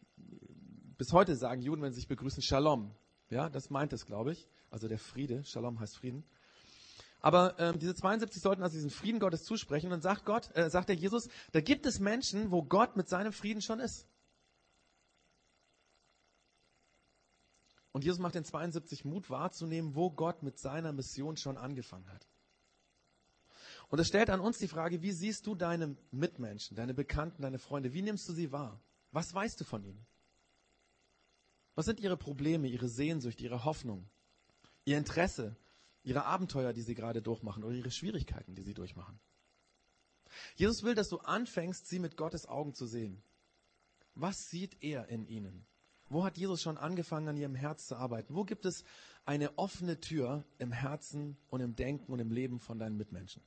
bis 0.99 1.13
heute 1.13 1.37
sagen 1.37 1.63
Juden, 1.63 1.83
wenn 1.83 1.93
sie 1.93 2.01
sich 2.01 2.09
begrüßen, 2.09 2.43
Shalom. 2.43 2.91
Ja, 3.31 3.49
das 3.49 3.71
meint 3.71 3.93
es, 3.93 4.07
glaube 4.07 4.33
ich. 4.33 4.49
Also 4.71 4.89
der 4.89 4.99
Friede. 4.99 5.45
Shalom 5.45 5.79
heißt 5.79 5.97
Frieden. 5.97 6.25
Aber 7.23 7.57
ähm, 7.61 7.79
diese 7.79 7.95
72 7.95 8.43
sollten 8.43 8.65
also 8.65 8.75
diesen 8.75 8.91
Frieden 8.91 9.21
Gottes 9.21 9.45
zusprechen. 9.45 9.87
Und 9.87 9.93
dann 9.93 10.03
sagt 10.03 10.27
Gott, 10.27 10.55
äh, 10.57 10.69
sagt 10.69 10.89
der 10.89 10.97
Jesus, 10.97 11.29
da 11.53 11.61
gibt 11.61 11.87
es 11.87 12.01
Menschen, 12.01 12.51
wo 12.51 12.65
Gott 12.65 12.97
mit 12.97 13.09
seinem 13.09 13.33
Frieden 13.33 13.63
schon 13.63 13.79
ist. 13.79 14.09
Und 17.93 18.05
Jesus 18.05 18.19
macht 18.19 18.35
den 18.35 18.45
72 18.45 19.05
Mut 19.05 19.31
wahrzunehmen, 19.31 19.95
wo 19.95 20.11
Gott 20.11 20.43
mit 20.43 20.59
seiner 20.59 20.93
Mission 20.93 21.37
schon 21.37 21.57
angefangen 21.57 22.11
hat. 22.11 22.27
Und 23.89 23.99
es 24.01 24.09
stellt 24.09 24.31
an 24.31 24.41
uns 24.41 24.59
die 24.59 24.69
Frage, 24.69 25.03
wie 25.03 25.13
siehst 25.13 25.47
du 25.47 25.55
deine 25.55 25.97
Mitmenschen, 26.11 26.77
deine 26.77 26.95
Bekannten, 26.95 27.43
deine 27.43 27.59
Freunde? 27.59 27.93
Wie 27.93 28.03
nimmst 28.03 28.29
du 28.29 28.33
sie 28.33 28.51
wahr? 28.51 28.81
Was 29.13 29.33
weißt 29.33 29.61
du 29.61 29.65
von 29.65 29.85
ihnen? 29.85 30.07
Was 31.75 31.85
sind 31.85 32.01
ihre 32.01 32.17
Probleme, 32.17 32.67
ihre 32.69 32.89
Sehnsucht, 32.89 33.41
ihre 33.41 33.65
Hoffnung, 33.65 34.09
ihr 34.85 34.99
Interesse, 34.99 35.57
ihre 36.03 36.25
Abenteuer, 36.25 36.73
die 36.73 36.83
sie 36.83 36.95
gerade 36.95 37.23
durchmachen 37.23 37.65
oder 37.65 37.75
ihre 37.75 37.91
Schwierigkeiten, 37.91 38.55
die 38.55 38.63
sie 38.63 38.75
durchmachen? 38.75 39.21
Jesus 40.57 40.83
will, 40.83 40.95
dass 40.95 41.09
du 41.09 41.19
anfängst, 41.19 41.87
sie 41.87 41.99
mit 41.99 42.17
Gottes 42.17 42.47
Augen 42.47 42.75
zu 42.75 42.87
sehen. 42.87 43.23
Was 44.15 44.49
sieht 44.49 44.83
er 44.83 45.09
in 45.09 45.27
ihnen? 45.27 45.67
Wo 46.09 46.25
hat 46.25 46.37
Jesus 46.37 46.61
schon 46.61 46.77
angefangen, 46.77 47.29
an 47.29 47.37
ihrem 47.37 47.55
Herz 47.55 47.87
zu 47.87 47.97
arbeiten? 47.97 48.35
Wo 48.35 48.45
gibt 48.45 48.67
es 48.67 48.85
eine 49.25 49.57
offene 49.59 50.01
Tür 50.01 50.45
im 50.59 50.73
Herzen 50.73 51.39
und 51.49 51.61
im 51.61 51.75
Denken 51.75 52.13
und 52.13 52.19
im 52.19 52.31
Leben 52.31 52.61
von 52.61 52.79
deinen 52.79 52.97
Mitmenschen? 52.97 53.43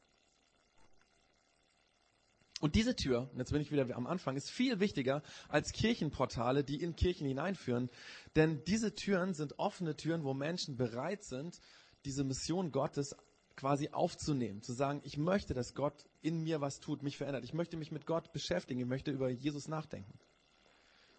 Und 2.61 2.73
diese 2.73 2.95
Tür, 2.95 3.29
jetzt 3.37 3.51
bin 3.51 3.61
ich 3.61 3.71
wieder 3.71 3.95
am 3.95 4.07
Anfang, 4.07 4.35
ist 4.37 4.49
viel 4.49 4.79
wichtiger 4.79 5.21
als 5.49 5.73
Kirchenportale, 5.73 6.63
die 6.63 6.81
in 6.81 6.95
Kirchen 6.95 7.27
hineinführen. 7.27 7.89
Denn 8.35 8.63
diese 8.63 8.95
Türen 8.95 9.33
sind 9.33 9.59
offene 9.59 9.95
Türen, 9.95 10.23
wo 10.23 10.33
Menschen 10.33 10.77
bereit 10.77 11.23
sind, 11.23 11.59
diese 12.05 12.23
Mission 12.23 12.71
Gottes 12.71 13.15
quasi 13.55 13.89
aufzunehmen, 13.89 14.61
zu 14.61 14.73
sagen, 14.73 15.01
ich 15.03 15.17
möchte, 15.17 15.53
dass 15.53 15.73
Gott 15.73 16.05
in 16.21 16.43
mir 16.43 16.61
was 16.61 16.79
tut, 16.79 17.03
mich 17.03 17.17
verändert. 17.17 17.43
Ich 17.43 17.53
möchte 17.53 17.77
mich 17.77 17.91
mit 17.91 18.05
Gott 18.05 18.33
beschäftigen, 18.33 18.79
ich 18.79 18.85
möchte 18.85 19.11
über 19.11 19.29
Jesus 19.29 19.67
nachdenken. 19.67 20.17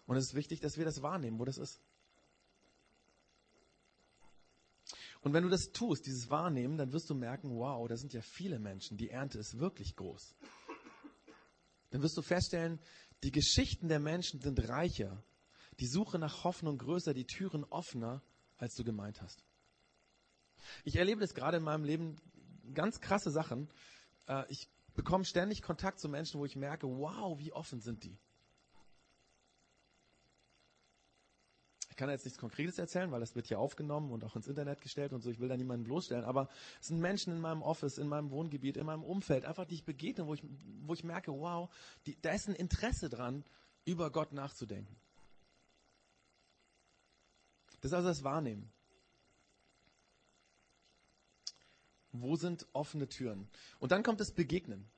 Und 0.05 0.17
es 0.17 0.25
ist 0.25 0.33
wichtig, 0.35 0.59
dass 0.59 0.77
wir 0.77 0.85
das 0.85 1.01
wahrnehmen, 1.01 1.39
wo 1.39 1.45
das 1.45 1.57
ist. 1.57 1.81
Und 5.21 5.33
wenn 5.33 5.43
du 5.43 5.49
das 5.49 5.71
tust, 5.71 6.05
dieses 6.05 6.29
Wahrnehmen, 6.29 6.77
dann 6.77 6.93
wirst 6.93 7.09
du 7.09 7.15
merken, 7.15 7.49
wow, 7.57 7.87
da 7.87 7.97
sind 7.97 8.13
ja 8.13 8.21
viele 8.21 8.59
Menschen, 8.59 8.97
die 8.97 9.09
Ernte 9.09 9.39
ist 9.39 9.59
wirklich 9.59 9.95
groß 9.95 10.35
dann 11.89 12.01
wirst 12.01 12.17
du 12.17 12.21
feststellen, 12.21 12.79
die 13.23 13.31
Geschichten 13.31 13.87
der 13.87 13.99
Menschen 13.99 14.41
sind 14.41 14.67
reicher, 14.67 15.23
die 15.79 15.87
Suche 15.87 16.19
nach 16.19 16.43
Hoffnung 16.43 16.77
größer, 16.77 17.13
die 17.13 17.25
Türen 17.25 17.63
offener, 17.65 18.21
als 18.57 18.75
du 18.75 18.83
gemeint 18.83 19.21
hast. 19.21 19.43
Ich 20.83 20.95
erlebe 20.95 21.21
das 21.21 21.33
gerade 21.33 21.57
in 21.57 21.63
meinem 21.63 21.83
Leben 21.83 22.15
ganz 22.73 23.01
krasse 23.01 23.31
Sachen. 23.31 23.69
Äh, 24.27 24.43
ich 24.49 24.69
bekomme 24.93 25.25
ständig 25.25 25.61
Kontakt 25.61 25.99
zu 25.99 26.09
Menschen, 26.09 26.39
wo 26.39 26.45
ich 26.45 26.55
merke, 26.55 26.87
wow, 26.87 27.37
wie 27.39 27.53
offen 27.53 27.81
sind 27.81 28.03
die. 28.03 28.17
Ich 31.89 31.99
kann 31.99 32.09
jetzt 32.11 32.25
nichts 32.25 32.39
Konkretes 32.39 32.77
erzählen, 32.77 33.11
weil 33.11 33.19
das 33.19 33.33
wird 33.33 33.47
hier 33.47 33.59
aufgenommen 33.59 34.11
und 34.11 34.23
auch 34.23 34.35
ins 34.35 34.47
Internet 34.47 34.81
gestellt 34.81 35.13
und 35.13 35.21
so. 35.21 35.31
Ich 35.31 35.39
will 35.39 35.47
da 35.47 35.57
niemanden 35.57 35.83
bloßstellen. 35.83 36.25
Aber 36.25 36.47
es 36.79 36.89
sind 36.89 36.99
Menschen 36.99 37.33
in 37.33 37.41
meinem 37.41 37.63
Office, 37.63 37.97
in 37.97 38.07
meinem 38.07 38.29
Wohngebiet, 38.29 38.77
in 38.77 38.85
meinem 38.85 39.03
Umfeld, 39.03 39.45
einfach 39.45 39.65
die 39.65 39.75
ich 39.75 39.83
begegne, 39.83 40.27
wo 40.27 40.35
ich, 40.35 40.43
wo 40.83 40.93
ich 40.93 41.03
merke, 41.03 41.31
wow, 41.31 41.73
die, 42.05 42.15
da 42.21 42.33
ist 42.33 42.47
ein 42.49 42.55
Interesse 42.55 43.09
dran, 43.09 43.43
über 43.83 44.11
Gott 44.11 44.31
nachzudenken. 44.31 44.95
Das 47.81 47.91
ist 47.91 47.93
also 47.93 48.09
das 48.09 48.23
Wahrnehmen. 48.23 48.71
Wo 52.21 52.35
sind 52.35 52.67
offene 52.73 53.07
Türen? 53.07 53.47
Und 53.79 53.91
dann 53.91 54.03
kommt 54.03 54.19
das 54.19 54.31
Begegnen. 54.31 54.89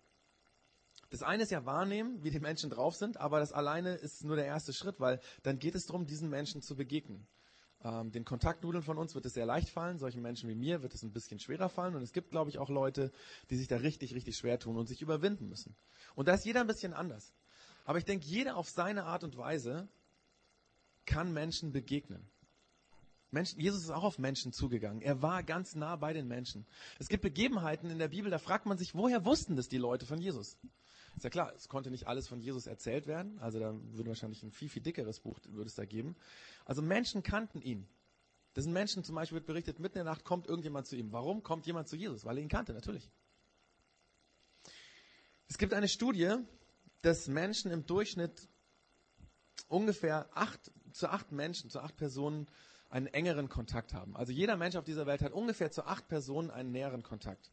Das 1.10 1.24
eine 1.24 1.44
ist 1.44 1.52
ja 1.52 1.66
wahrnehmen, 1.66 2.24
wie 2.24 2.30
die 2.30 2.40
Menschen 2.40 2.70
drauf 2.70 2.96
sind, 2.96 3.18
aber 3.18 3.40
das 3.40 3.52
alleine 3.52 3.96
ist 3.96 4.24
nur 4.24 4.36
der 4.36 4.46
erste 4.46 4.74
Schritt, 4.74 5.00
weil 5.00 5.20
dann 5.42 5.58
geht 5.58 5.74
es 5.74 5.86
darum, 5.86 6.06
diesen 6.06 6.30
Menschen 6.30 6.62
zu 6.62 6.76
begegnen. 6.76 7.28
Ähm, 7.84 8.12
den 8.12 8.26
Kontaktnudeln 8.26 8.84
von 8.84 8.98
uns 8.98 9.16
wird 9.16 9.26
es 9.26 9.34
sehr 9.34 9.46
leicht 9.46 9.70
fallen, 9.70 9.98
solchen 9.98 10.22
Menschen 10.22 10.50
wie 10.50 10.56
mir 10.56 10.84
wird 10.84 10.94
es 10.94 11.02
ein 11.02 11.12
bisschen 11.12 11.40
schwerer 11.40 11.70
fallen 11.70 11.96
und 11.96 12.04
es 12.04 12.12
gibt, 12.12 12.30
glaube 12.30 12.50
ich, 12.50 12.60
auch 12.60 12.70
Leute, 12.70 13.12
die 13.50 13.56
sich 13.56 13.68
da 13.68 13.78
richtig, 13.78 14.14
richtig 14.14 14.38
schwer 14.38 14.60
tun 14.60 14.78
und 14.78 14.88
sich 14.88 15.02
überwinden 15.02 15.48
müssen. 15.48 15.76
Und 16.14 16.28
da 16.28 16.34
ist 16.34 16.46
jeder 16.46 16.62
ein 16.62 16.68
bisschen 16.68 16.94
anders. 16.94 17.34
Aber 17.86 17.98
ich 17.98 18.06
denke, 18.06 18.26
jeder 18.26 18.58
auf 18.58 18.70
seine 18.70 19.06
Art 19.06 19.24
und 19.24 19.38
Weise 19.38 19.88
kann 21.06 21.34
Menschen 21.34 21.72
begegnen. 21.72 22.30
Menschen, 23.32 23.60
Jesus 23.60 23.84
ist 23.84 23.92
auch 23.92 24.04
auf 24.04 24.18
Menschen 24.18 24.54
zugegangen. 24.54 25.02
Er 25.02 25.22
war 25.22 25.44
ganz 25.44 25.76
nah 25.76 25.96
bei 25.96 26.14
den 26.14 26.28
Menschen. 26.28 26.66
Es 26.98 27.10
gibt 27.10 27.22
Begebenheiten 27.22 27.90
in 27.90 28.00
der 28.00 28.08
Bibel, 28.08 28.32
da 28.32 28.40
fragt 28.40 28.66
man 28.66 28.78
sich, 28.78 28.96
woher 28.96 29.26
wussten 29.26 29.56
das 29.56 29.70
die 29.70 29.78
Leute 29.78 30.06
von 30.06 30.20
Jesus? 30.20 30.58
Ist 31.16 31.24
ja 31.24 31.30
klar, 31.30 31.54
es 31.56 31.68
konnte 31.68 31.92
nicht 31.92 32.08
alles 32.08 32.28
von 32.28 32.40
Jesus 32.40 32.66
erzählt 32.66 33.08
werden. 33.08 33.38
Also 33.40 33.60
da 33.60 33.74
würde 33.74 34.10
wahrscheinlich 34.10 34.42
ein 34.44 34.52
viel, 34.52 34.70
viel 34.70 34.82
dickeres 34.82 35.20
Buch 35.20 35.40
würde 35.48 35.68
es 35.68 35.76
da 35.76 35.86
geben. 35.86 36.16
Also 36.66 36.82
Menschen 36.82 37.24
kannten 37.24 37.62
ihn. 37.62 37.88
Das 38.54 38.64
sind 38.64 38.74
Menschen, 38.74 39.04
zum 39.04 39.16
Beispiel 39.16 39.36
wird 39.36 39.46
berichtet, 39.46 39.80
mitten 39.80 40.00
in 40.00 40.06
der 40.06 40.14
Nacht 40.14 40.24
kommt 40.24 40.48
irgendjemand 40.48 40.88
zu 40.88 40.96
ihm. 40.96 41.12
Warum 41.12 41.44
kommt 41.44 41.66
jemand 41.68 41.88
zu 41.88 41.96
Jesus? 41.96 42.26
Weil 42.26 42.38
er 42.38 42.44
ihn 42.44 42.50
kannte, 42.50 42.74
natürlich. 42.74 43.10
Es 45.48 45.58
gibt 45.58 45.74
eine 45.74 45.88
Studie, 45.88 46.36
dass 47.02 47.28
Menschen 47.28 47.72
im 47.72 47.86
Durchschnitt 47.86 48.48
ungefähr 49.68 50.30
acht, 50.36 50.72
zu 50.92 51.10
acht 51.10 51.32
Menschen, 51.32 51.70
zu 51.70 51.80
acht 51.80 51.96
Personen 51.96 52.48
einen 52.90 53.08
engeren 53.08 53.50
Kontakt 53.50 53.94
haben. 53.94 54.16
Also 54.16 54.32
jeder 54.32 54.58
Mensch 54.58 54.76
auf 54.76 54.84
dieser 54.84 55.06
Welt 55.06 55.22
hat 55.22 55.32
ungefähr 55.32 55.72
zu 55.72 55.86
acht 55.86 56.08
Personen 56.08 56.50
einen 56.50 56.72
näheren 56.72 57.04
Kontakt. 57.04 57.52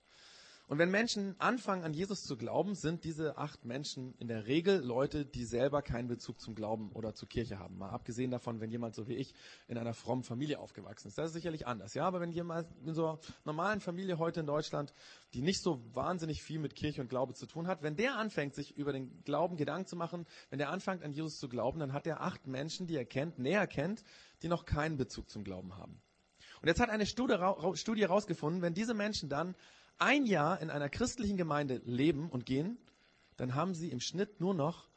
Und 0.68 0.78
wenn 0.78 0.90
Menschen 0.90 1.36
anfangen, 1.38 1.84
an 1.84 1.94
Jesus 1.94 2.24
zu 2.24 2.36
glauben, 2.36 2.74
sind 2.74 3.04
diese 3.04 3.38
acht 3.38 3.64
Menschen 3.64 4.14
in 4.18 4.26
der 4.26 4.48
Regel 4.48 4.80
Leute, 4.80 5.24
die 5.24 5.44
selber 5.44 5.80
keinen 5.80 6.08
Bezug 6.08 6.40
zum 6.40 6.56
Glauben 6.56 6.90
oder 6.90 7.14
zur 7.14 7.28
Kirche 7.28 7.60
haben. 7.60 7.78
Mal 7.78 7.90
abgesehen 7.90 8.32
davon, 8.32 8.58
wenn 8.60 8.72
jemand 8.72 8.96
so 8.96 9.06
wie 9.06 9.14
ich 9.14 9.32
in 9.68 9.78
einer 9.78 9.94
frommen 9.94 10.24
Familie 10.24 10.58
aufgewachsen 10.58 11.06
ist. 11.06 11.18
Das 11.18 11.26
ist 11.26 11.34
sicherlich 11.34 11.68
anders. 11.68 11.94
Ja, 11.94 12.04
aber 12.04 12.20
wenn 12.20 12.32
jemand 12.32 12.66
in 12.84 12.94
so 12.94 13.06
einer 13.06 13.18
normalen 13.44 13.80
Familie 13.80 14.18
heute 14.18 14.40
in 14.40 14.46
Deutschland, 14.46 14.92
die 15.34 15.40
nicht 15.40 15.62
so 15.62 15.80
wahnsinnig 15.94 16.42
viel 16.42 16.58
mit 16.58 16.74
Kirche 16.74 17.00
und 17.00 17.08
Glaube 17.08 17.34
zu 17.34 17.46
tun 17.46 17.68
hat, 17.68 17.84
wenn 17.84 17.94
der 17.94 18.16
anfängt, 18.16 18.56
sich 18.56 18.76
über 18.76 18.92
den 18.92 19.22
Glauben 19.22 19.56
Gedanken 19.56 19.86
zu 19.86 19.94
machen, 19.94 20.26
wenn 20.50 20.58
der 20.58 20.70
anfängt, 20.70 21.04
an 21.04 21.12
Jesus 21.12 21.38
zu 21.38 21.48
glauben, 21.48 21.78
dann 21.78 21.92
hat 21.92 22.08
er 22.08 22.22
acht 22.22 22.48
Menschen, 22.48 22.88
die 22.88 22.96
er 22.96 23.04
kennt, 23.04 23.38
näher 23.38 23.68
kennt, 23.68 24.02
die 24.42 24.48
noch 24.48 24.64
keinen 24.64 24.96
Bezug 24.96 25.30
zum 25.30 25.44
Glauben 25.44 25.76
haben. 25.76 26.02
Und 26.60 26.66
jetzt 26.66 26.80
hat 26.80 26.90
eine 26.90 27.06
Studie 27.06 27.34
herausgefunden, 27.34 28.62
wenn 28.62 28.74
diese 28.74 28.94
Menschen 28.94 29.28
dann 29.28 29.54
ein 29.98 30.26
Jahr 30.26 30.60
in 30.60 30.70
einer 30.70 30.88
christlichen 30.88 31.36
Gemeinde 31.36 31.80
leben 31.84 32.30
und 32.30 32.46
gehen, 32.46 32.78
dann 33.36 33.54
haben 33.54 33.74
sie 33.74 33.90
im 33.90 34.00
Schnitt 34.00 34.40
nur 34.40 34.54
noch 34.54 34.88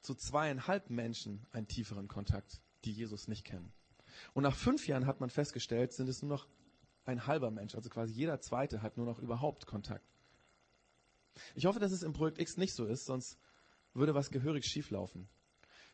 zu 0.00 0.14
zweieinhalb 0.14 0.90
Menschen 0.90 1.46
einen 1.50 1.66
tieferen 1.66 2.08
Kontakt, 2.08 2.60
die 2.84 2.92
Jesus 2.92 3.28
nicht 3.28 3.44
kennen. 3.44 3.72
Und 4.34 4.42
nach 4.42 4.56
fünf 4.56 4.86
Jahren 4.86 5.06
hat 5.06 5.20
man 5.20 5.30
festgestellt, 5.30 5.92
sind 5.92 6.08
es 6.08 6.22
nur 6.22 6.30
noch 6.30 6.48
ein 7.04 7.26
halber 7.26 7.50
Mensch, 7.50 7.74
also 7.74 7.88
quasi 7.88 8.12
jeder 8.12 8.40
zweite 8.40 8.82
hat 8.82 8.96
nur 8.96 9.06
noch 9.06 9.18
überhaupt 9.18 9.66
Kontakt. 9.66 10.04
Ich 11.54 11.66
hoffe, 11.66 11.78
dass 11.78 11.92
es 11.92 12.02
im 12.02 12.12
Projekt 12.12 12.38
X 12.38 12.56
nicht 12.56 12.74
so 12.74 12.84
ist, 12.84 13.06
sonst 13.06 13.38
würde 13.94 14.14
was 14.14 14.30
gehörig 14.30 14.66
schieflaufen. 14.66 15.28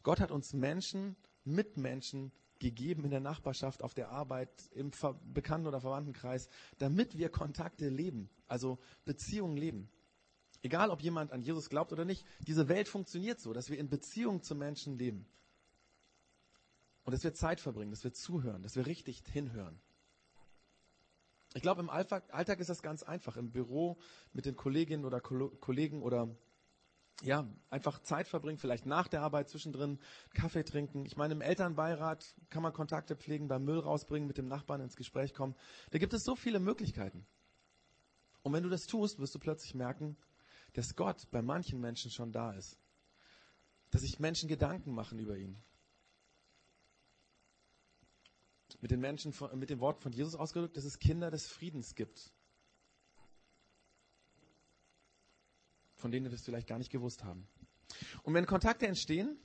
Gott 0.02 0.20
hat 0.20 0.30
uns 0.30 0.52
Menschen, 0.52 1.16
Mitmenschen 1.44 2.32
gegeben 2.64 3.04
in 3.04 3.10
der 3.10 3.20
Nachbarschaft, 3.20 3.82
auf 3.82 3.94
der 3.94 4.08
Arbeit, 4.08 4.48
im 4.72 4.90
Ver 4.90 5.20
Bekannten- 5.32 5.66
oder 5.66 5.80
Verwandtenkreis, 5.80 6.48
damit 6.78 7.18
wir 7.18 7.28
Kontakte 7.28 7.88
leben, 7.88 8.30
also 8.48 8.78
Beziehungen 9.04 9.56
leben. 9.56 9.90
Egal, 10.62 10.88
ob 10.88 11.02
jemand 11.02 11.30
an 11.30 11.42
Jesus 11.42 11.68
glaubt 11.68 11.92
oder 11.92 12.06
nicht, 12.06 12.24
diese 12.40 12.68
Welt 12.68 12.88
funktioniert 12.88 13.38
so, 13.38 13.52
dass 13.52 13.68
wir 13.68 13.78
in 13.78 13.90
Beziehung 13.90 14.42
zu 14.42 14.54
Menschen 14.54 14.96
leben. 14.96 15.26
Und 17.04 17.12
dass 17.12 17.22
wir 17.22 17.34
Zeit 17.34 17.60
verbringen, 17.60 17.90
dass 17.90 18.02
wir 18.02 18.14
zuhören, 18.14 18.62
dass 18.62 18.76
wir 18.76 18.86
richtig 18.86 19.22
hinhören. 19.30 19.78
Ich 21.52 21.60
glaube, 21.60 21.82
im 21.82 21.90
Alltag 21.90 22.60
ist 22.60 22.70
das 22.70 22.80
ganz 22.80 23.02
einfach. 23.02 23.36
Im 23.36 23.52
Büro 23.52 23.98
mit 24.32 24.46
den 24.46 24.56
Kolleginnen 24.56 25.04
oder 25.04 25.20
Kollegen 25.20 26.02
oder 26.02 26.34
ja, 27.22 27.48
einfach 27.70 28.00
Zeit 28.00 28.28
verbringen, 28.28 28.58
vielleicht 28.58 28.86
nach 28.86 29.08
der 29.08 29.22
Arbeit 29.22 29.48
zwischendrin 29.48 29.98
Kaffee 30.34 30.64
trinken. 30.64 31.06
Ich 31.06 31.16
meine, 31.16 31.34
im 31.34 31.40
Elternbeirat 31.40 32.34
kann 32.50 32.62
man 32.62 32.72
Kontakte 32.72 33.16
pflegen, 33.16 33.48
beim 33.48 33.64
Müll 33.64 33.78
rausbringen, 33.78 34.26
mit 34.26 34.38
dem 34.38 34.48
Nachbarn 34.48 34.80
ins 34.80 34.96
Gespräch 34.96 35.32
kommen. 35.32 35.54
Da 35.90 35.98
gibt 35.98 36.12
es 36.12 36.24
so 36.24 36.34
viele 36.34 36.60
Möglichkeiten. 36.60 37.26
Und 38.42 38.52
wenn 38.52 38.62
du 38.62 38.68
das 38.68 38.86
tust, 38.86 39.18
wirst 39.18 39.34
du 39.34 39.38
plötzlich 39.38 39.74
merken, 39.74 40.16
dass 40.74 40.96
Gott 40.96 41.30
bei 41.30 41.40
manchen 41.40 41.80
Menschen 41.80 42.10
schon 42.10 42.32
da 42.32 42.52
ist. 42.52 42.78
Dass 43.90 44.02
sich 44.02 44.18
Menschen 44.18 44.48
Gedanken 44.48 44.92
machen 44.92 45.18
über 45.18 45.36
ihn. 45.36 45.62
Mit 48.80 48.90
den 48.90 49.00
Menschen, 49.00 49.32
mit 49.54 49.70
den 49.70 49.80
Worten 49.80 50.02
von 50.02 50.12
Jesus 50.12 50.34
ausgedrückt, 50.34 50.76
dass 50.76 50.84
es 50.84 50.98
Kinder 50.98 51.30
des 51.30 51.46
Friedens 51.46 51.94
gibt. 51.94 52.33
Von 56.04 56.10
denen 56.10 56.26
wir 56.26 56.30
das 56.30 56.42
vielleicht 56.42 56.66
gar 56.68 56.76
nicht 56.76 56.90
gewusst 56.90 57.24
haben. 57.24 57.48
Und 58.24 58.34
wenn 58.34 58.44
Kontakte 58.44 58.86
entstehen, 58.86 59.38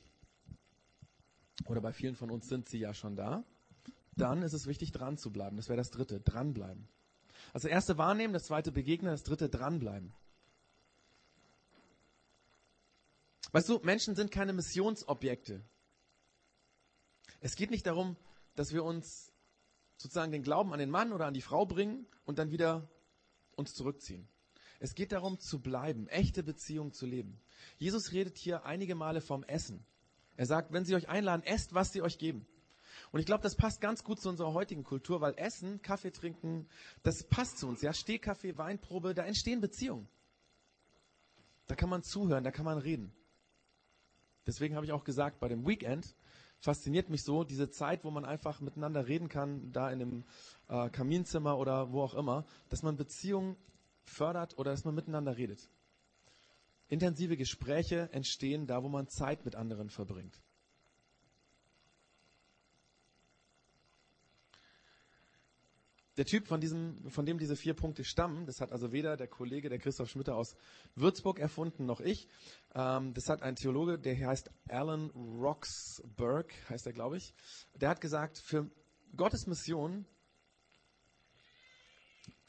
oder 1.67 1.79
bei 1.79 1.93
vielen 1.93 2.17
von 2.17 2.29
uns 2.29 2.49
sind 2.49 2.67
sie 2.67 2.79
ja 2.79 2.93
schon 2.93 3.15
da, 3.15 3.45
dann 4.17 4.41
ist 4.41 4.51
es 4.51 4.67
wichtig, 4.67 4.91
dran 4.91 5.17
zu 5.17 5.31
bleiben. 5.31 5.55
Das 5.55 5.69
wäre 5.69 5.77
das 5.77 5.89
dritte, 5.89 6.19
dranbleiben. 6.19 6.89
Also 7.53 7.69
erste 7.69 7.97
wahrnehmen, 7.97 8.33
das 8.33 8.43
zweite 8.43 8.73
begegnen, 8.73 9.09
das 9.09 9.23
dritte 9.23 9.47
dranbleiben. 9.47 10.13
Weißt 13.53 13.69
du, 13.69 13.79
Menschen 13.79 14.17
sind 14.17 14.29
keine 14.29 14.51
Missionsobjekte. 14.51 15.63
Es 17.39 17.55
geht 17.55 17.71
nicht 17.71 17.87
darum, 17.87 18.17
dass 18.55 18.73
wir 18.73 18.83
uns 18.83 19.31
sozusagen 19.95 20.33
den 20.33 20.43
Glauben 20.43 20.73
an 20.73 20.79
den 20.79 20.89
Mann 20.89 21.13
oder 21.13 21.25
an 21.25 21.33
die 21.33 21.41
Frau 21.41 21.65
bringen 21.65 22.05
und 22.25 22.37
dann 22.37 22.51
wieder 22.51 22.89
uns 23.55 23.73
zurückziehen. 23.75 24.27
Es 24.79 24.95
geht 24.95 25.11
darum, 25.11 25.39
zu 25.39 25.59
bleiben, 25.59 26.07
echte 26.07 26.41
Beziehungen 26.41 26.93
zu 26.93 27.05
leben. 27.05 27.39
Jesus 27.77 28.13
redet 28.13 28.37
hier 28.37 28.65
einige 28.65 28.95
Male 28.95 29.21
vom 29.21 29.43
Essen. 29.43 29.85
Er 30.37 30.45
sagt, 30.45 30.71
wenn 30.71 30.85
sie 30.85 30.95
euch 30.95 31.09
einladen, 31.09 31.43
esst, 31.43 31.73
was 31.73 31.91
sie 31.91 32.01
euch 32.01 32.17
geben. 32.17 32.45
Und 33.11 33.19
ich 33.19 33.25
glaube, 33.25 33.43
das 33.43 33.55
passt 33.55 33.81
ganz 33.81 34.03
gut 34.03 34.21
zu 34.21 34.29
unserer 34.29 34.53
heutigen 34.53 34.83
Kultur, 34.83 35.19
weil 35.19 35.33
Essen, 35.37 35.81
Kaffee 35.81 36.11
trinken, 36.11 36.67
das 37.03 37.23
passt 37.23 37.57
zu 37.57 37.67
uns. 37.67 37.81
Ja, 37.81 37.91
Stehkaffee, 37.91 38.57
Weinprobe, 38.57 39.13
da 39.13 39.23
entstehen 39.23 39.61
Beziehungen. 39.61 40.07
Da 41.67 41.75
kann 41.75 41.89
man 41.89 42.03
zuhören, 42.03 42.43
da 42.43 42.51
kann 42.51 42.65
man 42.65 42.77
reden. 42.77 43.13
Deswegen 44.47 44.75
habe 44.75 44.85
ich 44.85 44.91
auch 44.91 45.03
gesagt, 45.03 45.39
bei 45.39 45.47
dem 45.47 45.67
Weekend 45.67 46.15
fasziniert 46.59 47.09
mich 47.09 47.23
so 47.23 47.43
diese 47.43 47.69
Zeit, 47.69 48.03
wo 48.03 48.11
man 48.11 48.25
einfach 48.25 48.61
miteinander 48.61 49.07
reden 49.07 49.29
kann, 49.29 49.71
da 49.71 49.91
in 49.91 50.01
einem 50.01 50.23
äh, 50.67 50.89
Kaminzimmer 50.89 51.57
oder 51.57 51.91
wo 51.91 52.01
auch 52.01 52.13
immer, 52.13 52.45
dass 52.69 52.83
man 52.83 52.97
Beziehungen 52.97 53.55
fördert 54.09 54.57
oder 54.57 54.71
dass 54.71 54.83
man 54.83 54.95
miteinander 54.95 55.37
redet. 55.37 55.69
Intensive 56.89 57.37
Gespräche 57.37 58.09
entstehen 58.11 58.65
da, 58.65 58.83
wo 58.83 58.89
man 58.89 59.07
Zeit 59.07 59.45
mit 59.45 59.55
anderen 59.55 59.89
verbringt. 59.89 60.41
Der 66.19 66.25
Typ, 66.25 66.47
von, 66.47 66.59
diesem, 66.59 67.09
von 67.09 67.25
dem 67.25 67.37
diese 67.37 67.55
vier 67.55 67.73
Punkte 67.73 68.03
stammen, 68.03 68.45
das 68.45 68.59
hat 68.59 68.73
also 68.73 68.91
weder 68.91 69.15
der 69.15 69.29
Kollege, 69.29 69.69
der 69.69 69.79
Christoph 69.79 70.09
Schmitter 70.09 70.35
aus 70.35 70.57
Würzburg 70.95 71.39
erfunden, 71.39 71.85
noch 71.85 72.01
ich. 72.01 72.27
Ähm, 72.75 73.13
das 73.13 73.29
hat 73.29 73.41
ein 73.41 73.55
Theologe, 73.55 73.97
der 73.97 74.27
heißt 74.27 74.51
Alan 74.67 75.11
Roxburgh, 75.11 76.53
heißt 76.67 76.87
er, 76.87 76.91
glaube 76.91 77.15
ich. 77.15 77.33
Der 77.75 77.87
hat 77.87 78.01
gesagt, 78.01 78.37
für 78.37 78.69
Gottes 79.15 79.47
Mission 79.47 80.05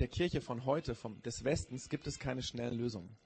der 0.01 0.09
Kirche 0.09 0.41
von 0.41 0.65
heute, 0.65 0.95
vom, 0.95 1.23
des 1.23 1.45
Westens, 1.45 1.89
gibt 1.89 2.07
es 2.07 2.19
keine 2.19 2.43
schnellen 2.43 2.79
Lösungen. 2.79 3.17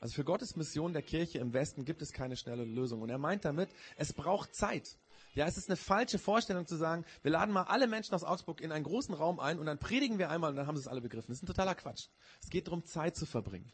Also 0.00 0.14
für 0.14 0.24
Gottes 0.24 0.56
Mission 0.56 0.94
der 0.94 1.02
Kirche 1.02 1.38
im 1.38 1.52
Westen 1.52 1.84
gibt 1.84 2.00
es 2.00 2.12
keine 2.12 2.36
schnelle 2.36 2.64
Lösung. 2.64 3.02
Und 3.02 3.10
er 3.10 3.18
meint 3.18 3.44
damit, 3.44 3.68
es 3.96 4.14
braucht 4.14 4.54
Zeit. 4.54 4.96
Ja, 5.34 5.46
es 5.46 5.58
ist 5.58 5.68
eine 5.68 5.76
falsche 5.76 6.18
Vorstellung 6.18 6.66
zu 6.66 6.76
sagen, 6.76 7.04
wir 7.22 7.30
laden 7.30 7.52
mal 7.52 7.64
alle 7.64 7.86
Menschen 7.86 8.14
aus 8.14 8.24
Augsburg 8.24 8.60
in 8.62 8.72
einen 8.72 8.84
großen 8.84 9.14
Raum 9.14 9.38
ein 9.38 9.58
und 9.58 9.66
dann 9.66 9.78
predigen 9.78 10.18
wir 10.18 10.30
einmal 10.30 10.50
und 10.50 10.56
dann 10.56 10.66
haben 10.66 10.76
sie 10.76 10.82
es 10.82 10.88
alle 10.88 11.02
begriffen. 11.02 11.28
Das 11.28 11.36
ist 11.36 11.42
ein 11.44 11.46
totaler 11.46 11.74
Quatsch. 11.74 12.08
Es 12.42 12.48
geht 12.48 12.66
darum, 12.66 12.84
Zeit 12.84 13.14
zu 13.14 13.26
verbringen. 13.26 13.70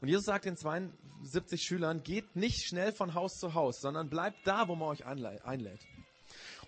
Und 0.00 0.08
Jesus 0.08 0.26
sagt 0.26 0.44
den 0.44 0.56
72 0.56 1.62
Schülern, 1.62 2.02
geht 2.02 2.36
nicht 2.36 2.66
schnell 2.66 2.92
von 2.92 3.14
Haus 3.14 3.38
zu 3.38 3.54
Haus, 3.54 3.80
sondern 3.80 4.10
bleibt 4.10 4.46
da, 4.46 4.68
wo 4.68 4.74
man 4.74 4.88
euch 4.88 5.06
einlädt. 5.06 5.80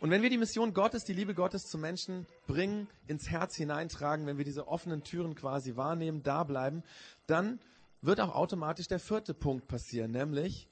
Und 0.07 0.13
wenn 0.13 0.23
wir 0.23 0.31
die 0.31 0.39
Mission 0.39 0.73
Gottes, 0.73 1.03
die 1.03 1.15
Liebe 1.15 1.35
Gottes 1.35 1.67
zu 1.67 1.79
Menschen 1.79 2.29
bringen, 2.47 2.87
ins 3.09 3.29
Herz 3.29 3.57
hineintragen, 3.57 4.25
wenn 4.25 4.39
wir 4.39 4.45
diese 4.45 4.69
offenen 4.69 5.03
Türen 5.03 5.35
quasi 5.35 5.75
wahrnehmen, 5.75 6.23
da 6.23 6.45
bleiben, 6.45 6.85
dann 7.27 7.59
wird 8.03 8.21
auch 8.21 8.37
automatisch 8.37 8.87
der 8.87 9.01
vierte 9.01 9.35
Punkt 9.35 9.67
passieren, 9.67 10.13
nämlich 10.13 10.69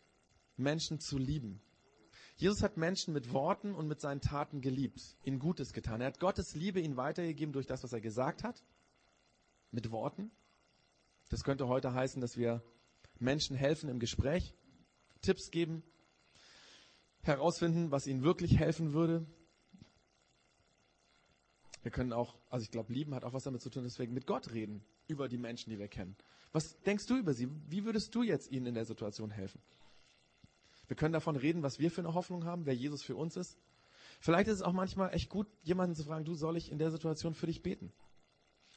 Menschen 0.56 1.00
zu 1.00 1.18
lieben. 1.18 1.60
Jesus 2.36 2.62
hat 2.62 2.76
Menschen 2.76 3.12
mit 3.12 3.32
Worten 3.32 3.74
und 3.74 3.88
mit 3.88 4.00
seinen 4.00 4.20
Taten 4.20 4.60
geliebt, 4.60 5.16
ihnen 5.24 5.40
Gutes 5.40 5.72
getan. 5.72 6.00
Er 6.00 6.06
hat 6.06 6.20
Gottes 6.20 6.54
Liebe 6.54 6.80
ihnen 6.80 6.96
weitergegeben 6.96 7.52
durch 7.52 7.66
das, 7.66 7.82
was 7.82 7.92
er 7.92 8.00
gesagt 8.00 8.44
hat, 8.44 8.62
mit 9.72 9.90
Worten. 9.90 10.30
Das 11.28 11.42
könnte 11.42 11.66
heute 11.66 11.92
heißen, 11.92 12.20
dass 12.20 12.36
wir 12.36 12.62
Menschen 13.18 13.56
helfen 13.56 13.88
im 13.88 13.98
Gespräch, 13.98 14.54
Tipps 15.22 15.50
geben, 15.50 15.82
herausfinden, 17.26 17.90
was 17.90 18.06
ihnen 18.06 18.22
wirklich 18.22 18.58
helfen 18.58 18.92
würde. 18.92 19.26
Wir 21.82 21.90
können 21.90 22.12
auch, 22.12 22.38
also 22.48 22.64
ich 22.64 22.70
glaube, 22.70 22.92
lieben 22.92 23.14
hat 23.14 23.24
auch 23.24 23.34
was 23.34 23.44
damit 23.44 23.60
zu 23.60 23.70
tun, 23.70 23.84
deswegen 23.84 24.14
mit 24.14 24.26
Gott 24.26 24.52
reden 24.52 24.84
über 25.06 25.28
die 25.28 25.36
Menschen, 25.36 25.70
die 25.70 25.78
wir 25.78 25.88
kennen. 25.88 26.16
Was 26.52 26.80
denkst 26.80 27.06
du 27.06 27.16
über 27.16 27.34
sie? 27.34 27.48
Wie 27.68 27.84
würdest 27.84 28.14
du 28.14 28.22
jetzt 28.22 28.50
ihnen 28.50 28.66
in 28.66 28.74
der 28.74 28.86
Situation 28.86 29.30
helfen? 29.30 29.60
Wir 30.86 30.96
können 30.96 31.12
davon 31.12 31.36
reden, 31.36 31.62
was 31.62 31.78
wir 31.78 31.90
für 31.90 32.00
eine 32.00 32.14
Hoffnung 32.14 32.44
haben, 32.44 32.66
wer 32.66 32.74
Jesus 32.74 33.02
für 33.02 33.16
uns 33.16 33.36
ist. 33.36 33.58
Vielleicht 34.20 34.48
ist 34.48 34.56
es 34.56 34.62
auch 34.62 34.72
manchmal 34.72 35.12
echt 35.14 35.28
gut, 35.28 35.46
jemanden 35.62 35.94
zu 35.94 36.04
fragen, 36.04 36.24
du 36.24 36.34
soll 36.34 36.56
ich 36.56 36.70
in 36.70 36.78
der 36.78 36.90
Situation 36.90 37.34
für 37.34 37.46
dich 37.46 37.62
beten? 37.62 37.92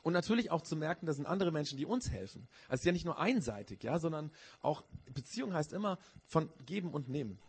Und 0.04 0.14
natürlich 0.14 0.52
auch 0.52 0.62
zu 0.62 0.76
merken, 0.76 1.06
das 1.06 1.18
sind 1.18 1.26
andere 1.26 1.52
Menschen, 1.52 1.78
die 1.78 1.86
uns 1.86 2.10
helfen. 2.10 2.48
Also 2.64 2.76
es 2.76 2.82
ist 2.82 2.86
ja 2.86 2.92
nicht 2.92 3.06
nur 3.06 3.20
einseitig, 3.20 3.84
ja, 3.84 4.00
sondern 4.00 4.32
auch 4.62 4.84
Beziehung 5.14 5.54
heißt 5.54 5.74
immer 5.74 5.98
von 6.26 6.50
geben 6.66 6.92
und 6.92 7.10
nehmen. 7.10 7.40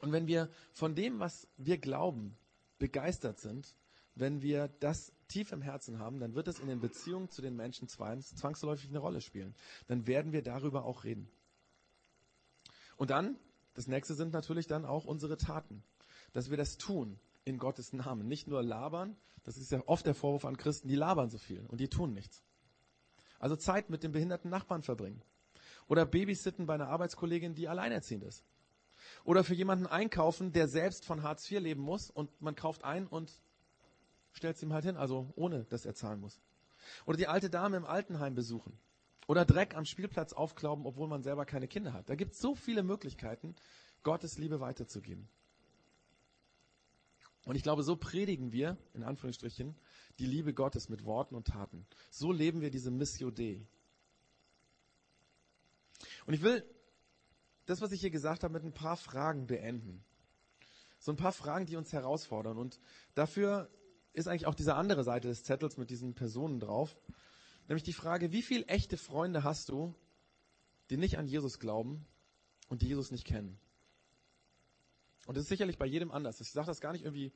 Und 0.00 0.12
wenn 0.12 0.26
wir 0.26 0.50
von 0.72 0.94
dem, 0.94 1.18
was 1.18 1.48
wir 1.56 1.78
glauben, 1.78 2.36
begeistert 2.78 3.38
sind, 3.38 3.76
wenn 4.14 4.42
wir 4.42 4.68
das 4.80 5.12
tief 5.28 5.52
im 5.52 5.62
Herzen 5.62 5.98
haben, 5.98 6.20
dann 6.20 6.34
wird 6.34 6.48
es 6.48 6.58
in 6.58 6.68
den 6.68 6.80
Beziehungen 6.80 7.28
zu 7.28 7.42
den 7.42 7.56
Menschen 7.56 7.88
zwangsläufig 7.88 8.88
eine 8.88 8.98
Rolle 8.98 9.20
spielen. 9.20 9.54
Dann 9.86 10.06
werden 10.06 10.32
wir 10.32 10.42
darüber 10.42 10.84
auch 10.84 11.04
reden. 11.04 11.28
Und 12.96 13.10
dann, 13.10 13.36
das 13.74 13.86
nächste 13.86 14.14
sind 14.14 14.32
natürlich 14.32 14.66
dann 14.66 14.84
auch 14.84 15.04
unsere 15.04 15.36
Taten. 15.36 15.82
Dass 16.32 16.50
wir 16.50 16.56
das 16.56 16.78
tun 16.78 17.18
in 17.44 17.58
Gottes 17.58 17.92
Namen. 17.92 18.26
Nicht 18.26 18.48
nur 18.48 18.62
labern, 18.62 19.16
das 19.44 19.56
ist 19.56 19.70
ja 19.70 19.82
oft 19.86 20.06
der 20.06 20.14
Vorwurf 20.14 20.44
an 20.44 20.56
Christen, 20.56 20.88
die 20.88 20.96
labern 20.96 21.30
so 21.30 21.38
viel 21.38 21.64
und 21.66 21.80
die 21.80 21.88
tun 21.88 22.12
nichts. 22.12 22.42
Also 23.38 23.54
Zeit 23.56 23.90
mit 23.90 24.02
dem 24.02 24.12
behinderten 24.12 24.50
Nachbarn 24.50 24.82
verbringen. 24.82 25.22
Oder 25.88 26.04
Babysitten 26.04 26.66
bei 26.66 26.74
einer 26.74 26.88
Arbeitskollegin, 26.88 27.54
die 27.54 27.68
alleinerziehend 27.68 28.24
ist. 28.24 28.44
Oder 29.26 29.42
für 29.42 29.54
jemanden 29.54 29.88
einkaufen, 29.88 30.52
der 30.52 30.68
selbst 30.68 31.04
von 31.04 31.24
Hartz 31.24 31.50
IV 31.50 31.60
leben 31.60 31.82
muss 31.82 32.10
und 32.10 32.30
man 32.40 32.54
kauft 32.54 32.84
ein 32.84 33.08
und 33.08 33.32
stellt 34.30 34.54
es 34.54 34.62
ihm 34.62 34.72
halt 34.72 34.84
hin, 34.84 34.96
also 34.96 35.32
ohne, 35.34 35.64
dass 35.64 35.84
er 35.84 35.96
zahlen 35.96 36.20
muss. 36.20 36.40
Oder 37.06 37.16
die 37.16 37.26
alte 37.26 37.50
Dame 37.50 37.76
im 37.76 37.84
Altenheim 37.84 38.36
besuchen. 38.36 38.78
Oder 39.26 39.44
Dreck 39.44 39.74
am 39.74 39.84
Spielplatz 39.84 40.32
aufklauben, 40.32 40.86
obwohl 40.86 41.08
man 41.08 41.24
selber 41.24 41.44
keine 41.44 41.66
Kinder 41.66 41.92
hat. 41.92 42.08
Da 42.08 42.14
gibt 42.14 42.34
es 42.34 42.38
so 42.38 42.54
viele 42.54 42.84
Möglichkeiten, 42.84 43.56
Gottes 44.04 44.38
Liebe 44.38 44.60
weiterzugeben. 44.60 45.28
Und 47.46 47.56
ich 47.56 47.64
glaube, 47.64 47.82
so 47.82 47.96
predigen 47.96 48.52
wir, 48.52 48.76
in 48.94 49.02
Anführungsstrichen, 49.02 49.74
die 50.20 50.26
Liebe 50.26 50.54
Gottes 50.54 50.88
mit 50.88 51.04
Worten 51.04 51.34
und 51.34 51.48
Taten. 51.48 51.84
So 52.10 52.30
leben 52.30 52.60
wir 52.60 52.70
diese 52.70 52.92
Missio 52.92 53.32
Dei. 53.32 53.66
Und 56.26 56.34
ich 56.34 56.42
will 56.42 56.64
das, 57.66 57.80
was 57.80 57.92
ich 57.92 58.00
hier 58.00 58.10
gesagt 58.10 58.42
habe, 58.42 58.54
mit 58.54 58.64
ein 58.64 58.72
paar 58.72 58.96
Fragen 58.96 59.46
beenden. 59.46 60.04
So 60.98 61.12
ein 61.12 61.16
paar 61.16 61.32
Fragen, 61.32 61.66
die 61.66 61.76
uns 61.76 61.92
herausfordern. 61.92 62.56
Und 62.56 62.80
dafür 63.14 63.70
ist 64.12 64.28
eigentlich 64.28 64.46
auch 64.46 64.54
diese 64.54 64.74
andere 64.74 65.04
Seite 65.04 65.28
des 65.28 65.44
Zettels 65.44 65.76
mit 65.76 65.90
diesen 65.90 66.14
Personen 66.14 66.58
drauf. 66.58 66.96
Nämlich 67.68 67.82
die 67.82 67.92
Frage, 67.92 68.32
wie 68.32 68.42
viele 68.42 68.64
echte 68.66 68.96
Freunde 68.96 69.44
hast 69.44 69.68
du, 69.68 69.94
die 70.90 70.96
nicht 70.96 71.18
an 71.18 71.26
Jesus 71.26 71.58
glauben 71.58 72.06
und 72.68 72.82
die 72.82 72.86
Jesus 72.86 73.10
nicht 73.10 73.24
kennen? 73.24 73.58
Und 75.26 75.36
das 75.36 75.42
ist 75.42 75.48
sicherlich 75.48 75.76
bei 75.76 75.86
jedem 75.86 76.12
anders. 76.12 76.40
Ich 76.40 76.52
sage 76.52 76.68
das 76.68 76.80
gar 76.80 76.92
nicht 76.92 77.04
irgendwie 77.04 77.32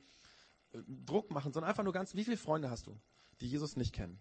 äh, 0.71 0.81
Druck 0.87 1.29
machen, 1.29 1.51
sondern 1.51 1.69
einfach 1.69 1.83
nur 1.83 1.93
ganz, 1.93 2.15
wie 2.15 2.23
viele 2.23 2.37
Freunde 2.37 2.69
hast 2.69 2.87
du, 2.87 2.97
die 3.41 3.47
Jesus 3.47 3.75
nicht 3.75 3.93
kennen? 3.93 4.19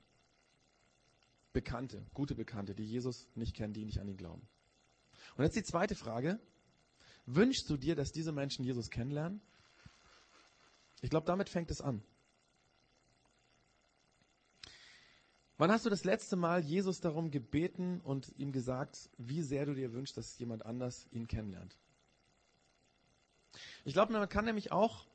Bekannte, 1.53 2.05
gute 2.13 2.35
Bekannte, 2.35 2.75
die 2.75 2.85
Jesus 2.85 3.29
nicht 3.35 3.55
kennen, 3.55 3.73
die 3.73 3.85
nicht 3.85 4.01
an 4.01 4.09
ihn 4.09 4.17
glauben. 4.17 4.47
Und 5.37 5.45
jetzt 5.45 5.57
die 5.57 5.63
zweite 5.63 5.95
Frage. 5.95 6.39
Wünschst 7.27 7.69
du 7.71 7.77
dir, 7.77 7.95
dass 7.95 8.13
diese 8.13 8.33
Menschen 8.33 8.65
Jesus 8.65 8.91
kennenlernen? 8.91 9.41
Ich 11.01 11.11
glaube, 11.11 11.27
damit 11.27 11.49
fängt 11.49 11.71
es 11.71 11.81
an. 11.81 12.03
Wann 15.57 15.71
hast 15.71 15.85
du 15.85 15.91
das 15.91 16.05
letzte 16.05 16.37
Mal 16.37 16.65
Jesus 16.65 17.01
darum 17.01 17.31
gebeten 17.31 18.01
und 18.01 18.33
ihm 18.39 18.51
gesagt, 18.51 19.11
wie 19.19 19.43
sehr 19.43 19.67
du 19.67 19.75
dir 19.75 19.93
wünschst, 19.93 20.17
dass 20.17 20.39
jemand 20.39 20.65
anders 20.65 21.07
ihn 21.11 21.29
kennenlernt? 21.29 21.77
Ich 23.85 23.93
glaube, 23.93 24.13
man 24.13 24.29
kann 24.29 24.47
nämlich 24.47 24.73
auch 24.73 25.07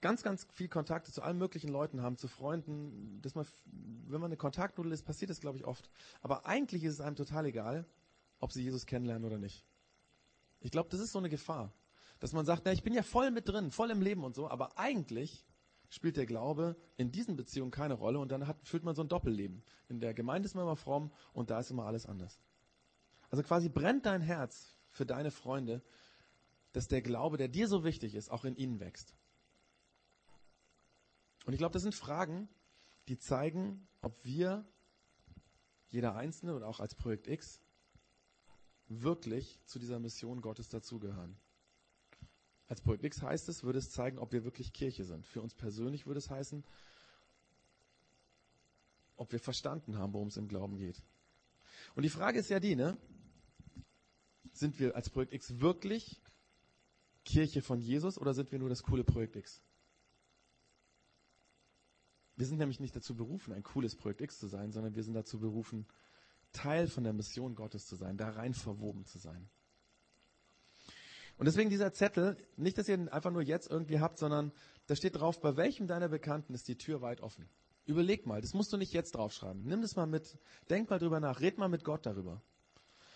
ganz, 0.00 0.22
ganz 0.22 0.46
viel 0.52 0.68
Kontakte 0.68 1.12
zu 1.12 1.22
allen 1.22 1.38
möglichen 1.38 1.68
Leuten 1.68 2.02
haben, 2.02 2.16
zu 2.16 2.28
Freunden. 2.28 3.20
Dass 3.22 3.34
man, 3.34 3.46
wenn 3.64 4.20
man 4.20 4.28
eine 4.28 4.36
Kontaktnudel 4.36 4.92
ist, 4.92 5.04
passiert 5.04 5.30
das, 5.30 5.40
glaube 5.40 5.58
ich, 5.58 5.64
oft. 5.64 5.88
Aber 6.20 6.46
eigentlich 6.46 6.84
ist 6.84 6.94
es 6.94 7.00
einem 7.00 7.16
total 7.16 7.46
egal, 7.46 7.86
ob 8.40 8.52
sie 8.52 8.62
Jesus 8.62 8.86
kennenlernen 8.86 9.24
oder 9.24 9.38
nicht. 9.38 9.64
Ich 10.60 10.70
glaube, 10.70 10.88
das 10.90 11.00
ist 11.00 11.12
so 11.12 11.18
eine 11.18 11.28
Gefahr. 11.28 11.72
Dass 12.18 12.32
man 12.32 12.46
sagt, 12.46 12.62
na, 12.64 12.72
ich 12.72 12.82
bin 12.82 12.94
ja 12.94 13.02
voll 13.02 13.30
mit 13.30 13.48
drin, 13.48 13.70
voll 13.70 13.90
im 13.90 14.00
Leben 14.00 14.24
und 14.24 14.34
so, 14.34 14.48
aber 14.48 14.78
eigentlich 14.78 15.46
spielt 15.90 16.16
der 16.16 16.26
Glaube 16.26 16.76
in 16.96 17.12
diesen 17.12 17.36
Beziehungen 17.36 17.70
keine 17.70 17.94
Rolle 17.94 18.18
und 18.18 18.32
dann 18.32 18.46
hat, 18.46 18.56
führt 18.66 18.84
man 18.84 18.94
so 18.94 19.02
ein 19.02 19.08
Doppelleben. 19.08 19.62
In 19.88 20.00
der 20.00 20.14
Gemeinde 20.14 20.46
ist 20.46 20.54
man 20.54 20.64
immer 20.64 20.76
fromm 20.76 21.12
und 21.32 21.50
da 21.50 21.60
ist 21.60 21.70
immer 21.70 21.84
alles 21.84 22.06
anders. 22.06 22.40
Also 23.30 23.42
quasi 23.42 23.68
brennt 23.68 24.06
dein 24.06 24.22
Herz 24.22 24.78
für 24.88 25.06
deine 25.06 25.30
Freunde, 25.30 25.82
dass 26.72 26.88
der 26.88 27.02
Glaube, 27.02 27.36
der 27.36 27.48
dir 27.48 27.68
so 27.68 27.84
wichtig 27.84 28.14
ist, 28.14 28.30
auch 28.30 28.44
in 28.44 28.56
ihnen 28.56 28.80
wächst. 28.80 29.14
Und 31.44 31.52
ich 31.52 31.58
glaube, 31.58 31.72
das 31.72 31.82
sind 31.82 31.94
Fragen, 31.94 32.48
die 33.08 33.18
zeigen, 33.18 33.86
ob 34.00 34.24
wir, 34.24 34.66
jeder 35.88 36.16
Einzelne 36.16 36.54
oder 36.54 36.66
auch 36.66 36.80
als 36.80 36.94
Projekt 36.94 37.28
X, 37.28 37.60
wirklich 38.88 39.60
zu 39.64 39.78
dieser 39.78 39.98
Mission 39.98 40.40
Gottes 40.40 40.68
dazugehören. 40.68 41.36
Als 42.68 42.80
Projekt 42.80 43.04
X 43.04 43.22
heißt 43.22 43.48
es, 43.48 43.62
würde 43.62 43.78
es 43.78 43.90
zeigen, 43.90 44.18
ob 44.18 44.32
wir 44.32 44.44
wirklich 44.44 44.72
Kirche 44.72 45.04
sind. 45.04 45.24
Für 45.24 45.40
uns 45.40 45.54
persönlich 45.54 46.06
würde 46.06 46.18
es 46.18 46.30
heißen, 46.30 46.64
ob 49.16 49.32
wir 49.32 49.40
verstanden 49.40 49.98
haben, 49.98 50.12
worum 50.12 50.28
es 50.28 50.36
im 50.36 50.48
Glauben 50.48 50.76
geht. 50.76 51.02
Und 51.94 52.02
die 52.02 52.10
Frage 52.10 52.38
ist 52.38 52.50
ja 52.50 52.60
die, 52.60 52.74
ne? 52.74 52.96
Sind 54.52 54.78
wir 54.80 54.96
als 54.96 55.10
Projekt 55.10 55.32
X 55.32 55.60
wirklich 55.60 56.20
Kirche 57.24 57.62
von 57.62 57.80
Jesus 57.80 58.18
oder 58.18 58.34
sind 58.34 58.50
wir 58.52 58.58
nur 58.58 58.68
das 58.68 58.82
coole 58.82 59.04
Projekt 59.04 59.36
X? 59.36 59.62
Wir 62.36 62.46
sind 62.46 62.58
nämlich 62.58 62.80
nicht 62.80 62.94
dazu 62.94 63.14
berufen, 63.14 63.52
ein 63.52 63.62
cooles 63.62 63.96
Projekt 63.96 64.20
X 64.20 64.38
zu 64.38 64.46
sein, 64.46 64.72
sondern 64.72 64.94
wir 64.94 65.02
sind 65.02 65.14
dazu 65.14 65.38
berufen, 65.38 65.86
Teil 66.56 66.88
von 66.88 67.04
der 67.04 67.12
Mission 67.12 67.54
Gottes 67.54 67.86
zu 67.86 67.96
sein, 67.96 68.16
da 68.16 68.30
rein 68.30 68.54
verwoben 68.54 69.04
zu 69.04 69.18
sein. 69.18 69.48
Und 71.38 71.44
deswegen 71.44 71.68
dieser 71.68 71.92
Zettel, 71.92 72.36
nicht, 72.56 72.78
dass 72.78 72.88
ihr 72.88 72.94
ihn 72.94 73.08
einfach 73.08 73.30
nur 73.30 73.42
jetzt 73.42 73.70
irgendwie 73.70 74.00
habt, 74.00 74.18
sondern 74.18 74.52
da 74.86 74.96
steht 74.96 75.16
drauf, 75.16 75.40
bei 75.40 75.56
welchem 75.56 75.86
deiner 75.86 76.08
Bekannten 76.08 76.54
ist 76.54 76.66
die 76.68 76.78
Tür 76.78 77.02
weit 77.02 77.20
offen. 77.20 77.46
Überleg 77.84 78.26
mal, 78.26 78.40
das 78.40 78.54
musst 78.54 78.72
du 78.72 78.78
nicht 78.78 78.92
jetzt 78.92 79.14
draufschreiben. 79.14 79.62
Nimm 79.64 79.82
das 79.82 79.96
mal 79.96 80.06
mit, 80.06 80.38
denk 80.70 80.88
mal 80.88 80.98
drüber 80.98 81.20
nach, 81.20 81.40
red 81.40 81.58
mal 81.58 81.68
mit 81.68 81.84
Gott 81.84 82.06
darüber. 82.06 82.42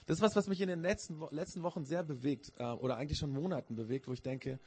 Das 0.06 0.18
ist 0.18 0.22
was, 0.22 0.36
was 0.36 0.48
mich 0.48 0.60
in 0.60 0.68
den 0.68 0.80
letzten, 0.80 1.20
letzten 1.30 1.62
Wochen 1.62 1.84
sehr 1.84 2.02
bewegt, 2.02 2.52
äh, 2.58 2.64
oder 2.64 2.96
eigentlich 2.96 3.18
schon 3.18 3.30
Monaten 3.30 3.74
bewegt, 3.74 4.06
wo 4.06 4.12
ich 4.12 4.22
denke, 4.22 4.60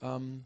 ähm, 0.00 0.44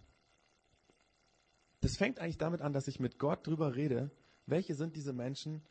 das 1.81 1.97
fängt 1.97 2.21
eigentlich 2.21 2.39
damit 2.39 2.63
an, 2.63 2.73
dass 2.73 2.89
ich 2.89 3.01
mit 3.01 3.19
Gott 3.19 3.47
drüber 3.47 3.77
rede, 3.77 4.11
welche 4.47 4.75
sind 4.75 4.97
diese 4.97 5.13
Menschen 5.13 5.63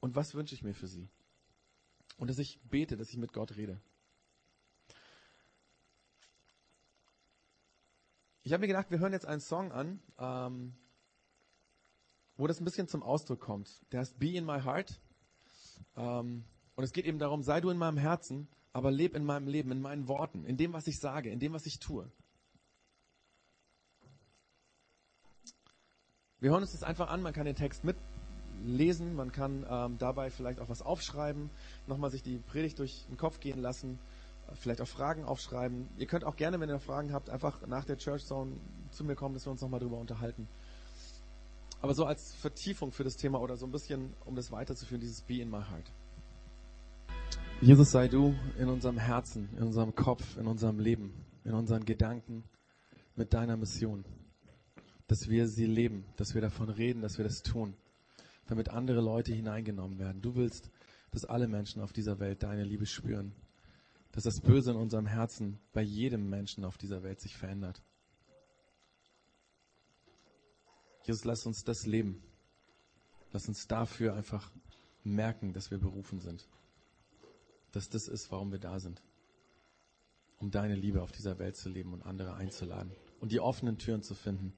und 0.00 0.14
was 0.14 0.34
wünsche 0.34 0.54
ich 0.54 0.62
mir 0.62 0.74
für 0.74 0.86
sie. 0.86 1.08
Und 2.20 2.28
dass 2.28 2.38
ich 2.38 2.60
bete, 2.68 2.98
dass 2.98 3.08
ich 3.08 3.16
mit 3.16 3.32
Gott 3.32 3.56
rede. 3.56 3.80
Ich 8.42 8.52
habe 8.52 8.60
mir 8.60 8.66
gedacht, 8.66 8.90
wir 8.90 8.98
hören 8.98 9.14
jetzt 9.14 9.24
einen 9.24 9.40
Song 9.40 9.72
an, 9.72 10.02
ähm, 10.18 10.74
wo 12.36 12.46
das 12.46 12.60
ein 12.60 12.66
bisschen 12.66 12.88
zum 12.88 13.02
Ausdruck 13.02 13.40
kommt. 13.40 13.70
Der 13.90 14.00
heißt 14.00 14.18
Be 14.18 14.32
in 14.32 14.44
My 14.44 14.60
Heart. 14.60 15.00
Ähm, 15.96 16.44
und 16.74 16.84
es 16.84 16.92
geht 16.92 17.06
eben 17.06 17.18
darum, 17.18 17.42
sei 17.42 17.62
du 17.62 17.70
in 17.70 17.78
meinem 17.78 17.96
Herzen, 17.96 18.48
aber 18.74 18.90
leb 18.90 19.16
in 19.16 19.24
meinem 19.24 19.48
Leben, 19.48 19.72
in 19.72 19.80
meinen 19.80 20.06
Worten, 20.06 20.44
in 20.44 20.58
dem, 20.58 20.74
was 20.74 20.86
ich 20.88 20.98
sage, 20.98 21.30
in 21.30 21.40
dem, 21.40 21.54
was 21.54 21.64
ich 21.64 21.78
tue. 21.78 22.12
Wir 26.38 26.50
hören 26.50 26.60
uns 26.60 26.72
das 26.72 26.82
einfach 26.82 27.08
an, 27.08 27.22
man 27.22 27.32
kann 27.32 27.46
den 27.46 27.56
Text 27.56 27.82
mitlesen, 28.60 29.14
man 29.14 29.32
kann 29.32 29.66
ähm, 29.68 29.98
dabei 29.98 30.30
vielleicht 30.30 30.60
auch 30.60 30.68
was 30.68 30.82
aufschreiben, 30.82 31.50
nochmal 31.86 32.10
sich 32.10 32.22
die 32.22 32.38
Predigt 32.38 32.78
durch 32.78 33.06
den 33.08 33.16
Kopf 33.16 33.40
gehen 33.40 33.60
lassen, 33.60 33.98
vielleicht 34.54 34.80
auch 34.80 34.88
Fragen 34.88 35.24
aufschreiben. 35.24 35.88
Ihr 35.98 36.06
könnt 36.06 36.24
auch 36.24 36.36
gerne, 36.36 36.60
wenn 36.60 36.68
ihr 36.68 36.78
Fragen 36.78 37.12
habt, 37.12 37.30
einfach 37.30 37.66
nach 37.66 37.84
der 37.84 37.96
Church 37.96 38.24
Zone 38.24 38.52
zu 38.90 39.04
mir 39.04 39.14
kommen, 39.14 39.34
dass 39.34 39.46
wir 39.46 39.52
uns 39.52 39.60
nochmal 39.60 39.80
drüber 39.80 39.98
unterhalten. 39.98 40.48
Aber 41.82 41.94
so 41.94 42.04
als 42.04 42.34
Vertiefung 42.34 42.92
für 42.92 43.04
das 43.04 43.16
Thema 43.16 43.40
oder 43.40 43.56
so 43.56 43.66
ein 43.66 43.72
bisschen, 43.72 44.12
um 44.26 44.36
das 44.36 44.52
weiterzuführen, 44.52 45.00
dieses 45.00 45.22
Be 45.22 45.40
in 45.40 45.48
my 45.48 45.62
heart. 45.62 45.90
Jesus 47.62 47.90
sei 47.90 48.08
du 48.08 48.34
in 48.58 48.68
unserem 48.68 48.98
Herzen, 48.98 49.48
in 49.56 49.64
unserem 49.64 49.94
Kopf, 49.94 50.36
in 50.36 50.46
unserem 50.46 50.78
Leben, 50.78 51.24
in 51.44 51.54
unseren 51.54 51.84
Gedanken 51.84 52.44
mit 53.16 53.32
deiner 53.32 53.56
Mission. 53.56 54.04
Dass 55.06 55.28
wir 55.28 55.48
sie 55.48 55.66
leben, 55.66 56.04
dass 56.16 56.34
wir 56.34 56.40
davon 56.40 56.68
reden, 56.68 57.02
dass 57.02 57.18
wir 57.18 57.24
das 57.24 57.42
tun, 57.42 57.74
damit 58.50 58.68
andere 58.68 59.00
Leute 59.00 59.32
hineingenommen 59.32 59.98
werden. 59.98 60.20
Du 60.20 60.34
willst, 60.34 60.70
dass 61.12 61.24
alle 61.24 61.48
Menschen 61.48 61.80
auf 61.80 61.92
dieser 61.92 62.18
Welt 62.18 62.42
deine 62.42 62.64
Liebe 62.64 62.86
spüren. 62.86 63.32
Dass 64.12 64.24
das 64.24 64.40
Böse 64.40 64.72
in 64.72 64.76
unserem 64.76 65.06
Herzen 65.06 65.60
bei 65.72 65.82
jedem 65.82 66.28
Menschen 66.28 66.64
auf 66.64 66.76
dieser 66.76 67.02
Welt 67.02 67.20
sich 67.20 67.36
verändert. 67.36 67.80
Jesus, 71.04 71.24
lass 71.24 71.46
uns 71.46 71.64
das 71.64 71.86
leben. 71.86 72.22
Lass 73.32 73.46
uns 73.46 73.68
dafür 73.68 74.14
einfach 74.14 74.50
merken, 75.04 75.52
dass 75.52 75.70
wir 75.70 75.78
berufen 75.78 76.18
sind. 76.18 76.48
Dass 77.70 77.88
das 77.88 78.08
ist, 78.08 78.32
warum 78.32 78.50
wir 78.50 78.58
da 78.58 78.80
sind. 78.80 79.00
Um 80.38 80.50
deine 80.50 80.74
Liebe 80.74 81.02
auf 81.02 81.12
dieser 81.12 81.38
Welt 81.38 81.56
zu 81.56 81.68
leben 81.68 81.92
und 81.92 82.02
andere 82.02 82.34
einzuladen. 82.34 82.90
Und 83.20 83.30
die 83.30 83.40
offenen 83.40 83.78
Türen 83.78 84.02
zu 84.02 84.14
finden, 84.14 84.54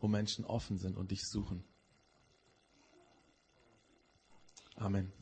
wo 0.00 0.08
Menschen 0.08 0.46
offen 0.46 0.78
sind 0.78 0.96
und 0.96 1.10
dich 1.10 1.26
suchen. 1.26 1.64
Amen. 4.80 5.12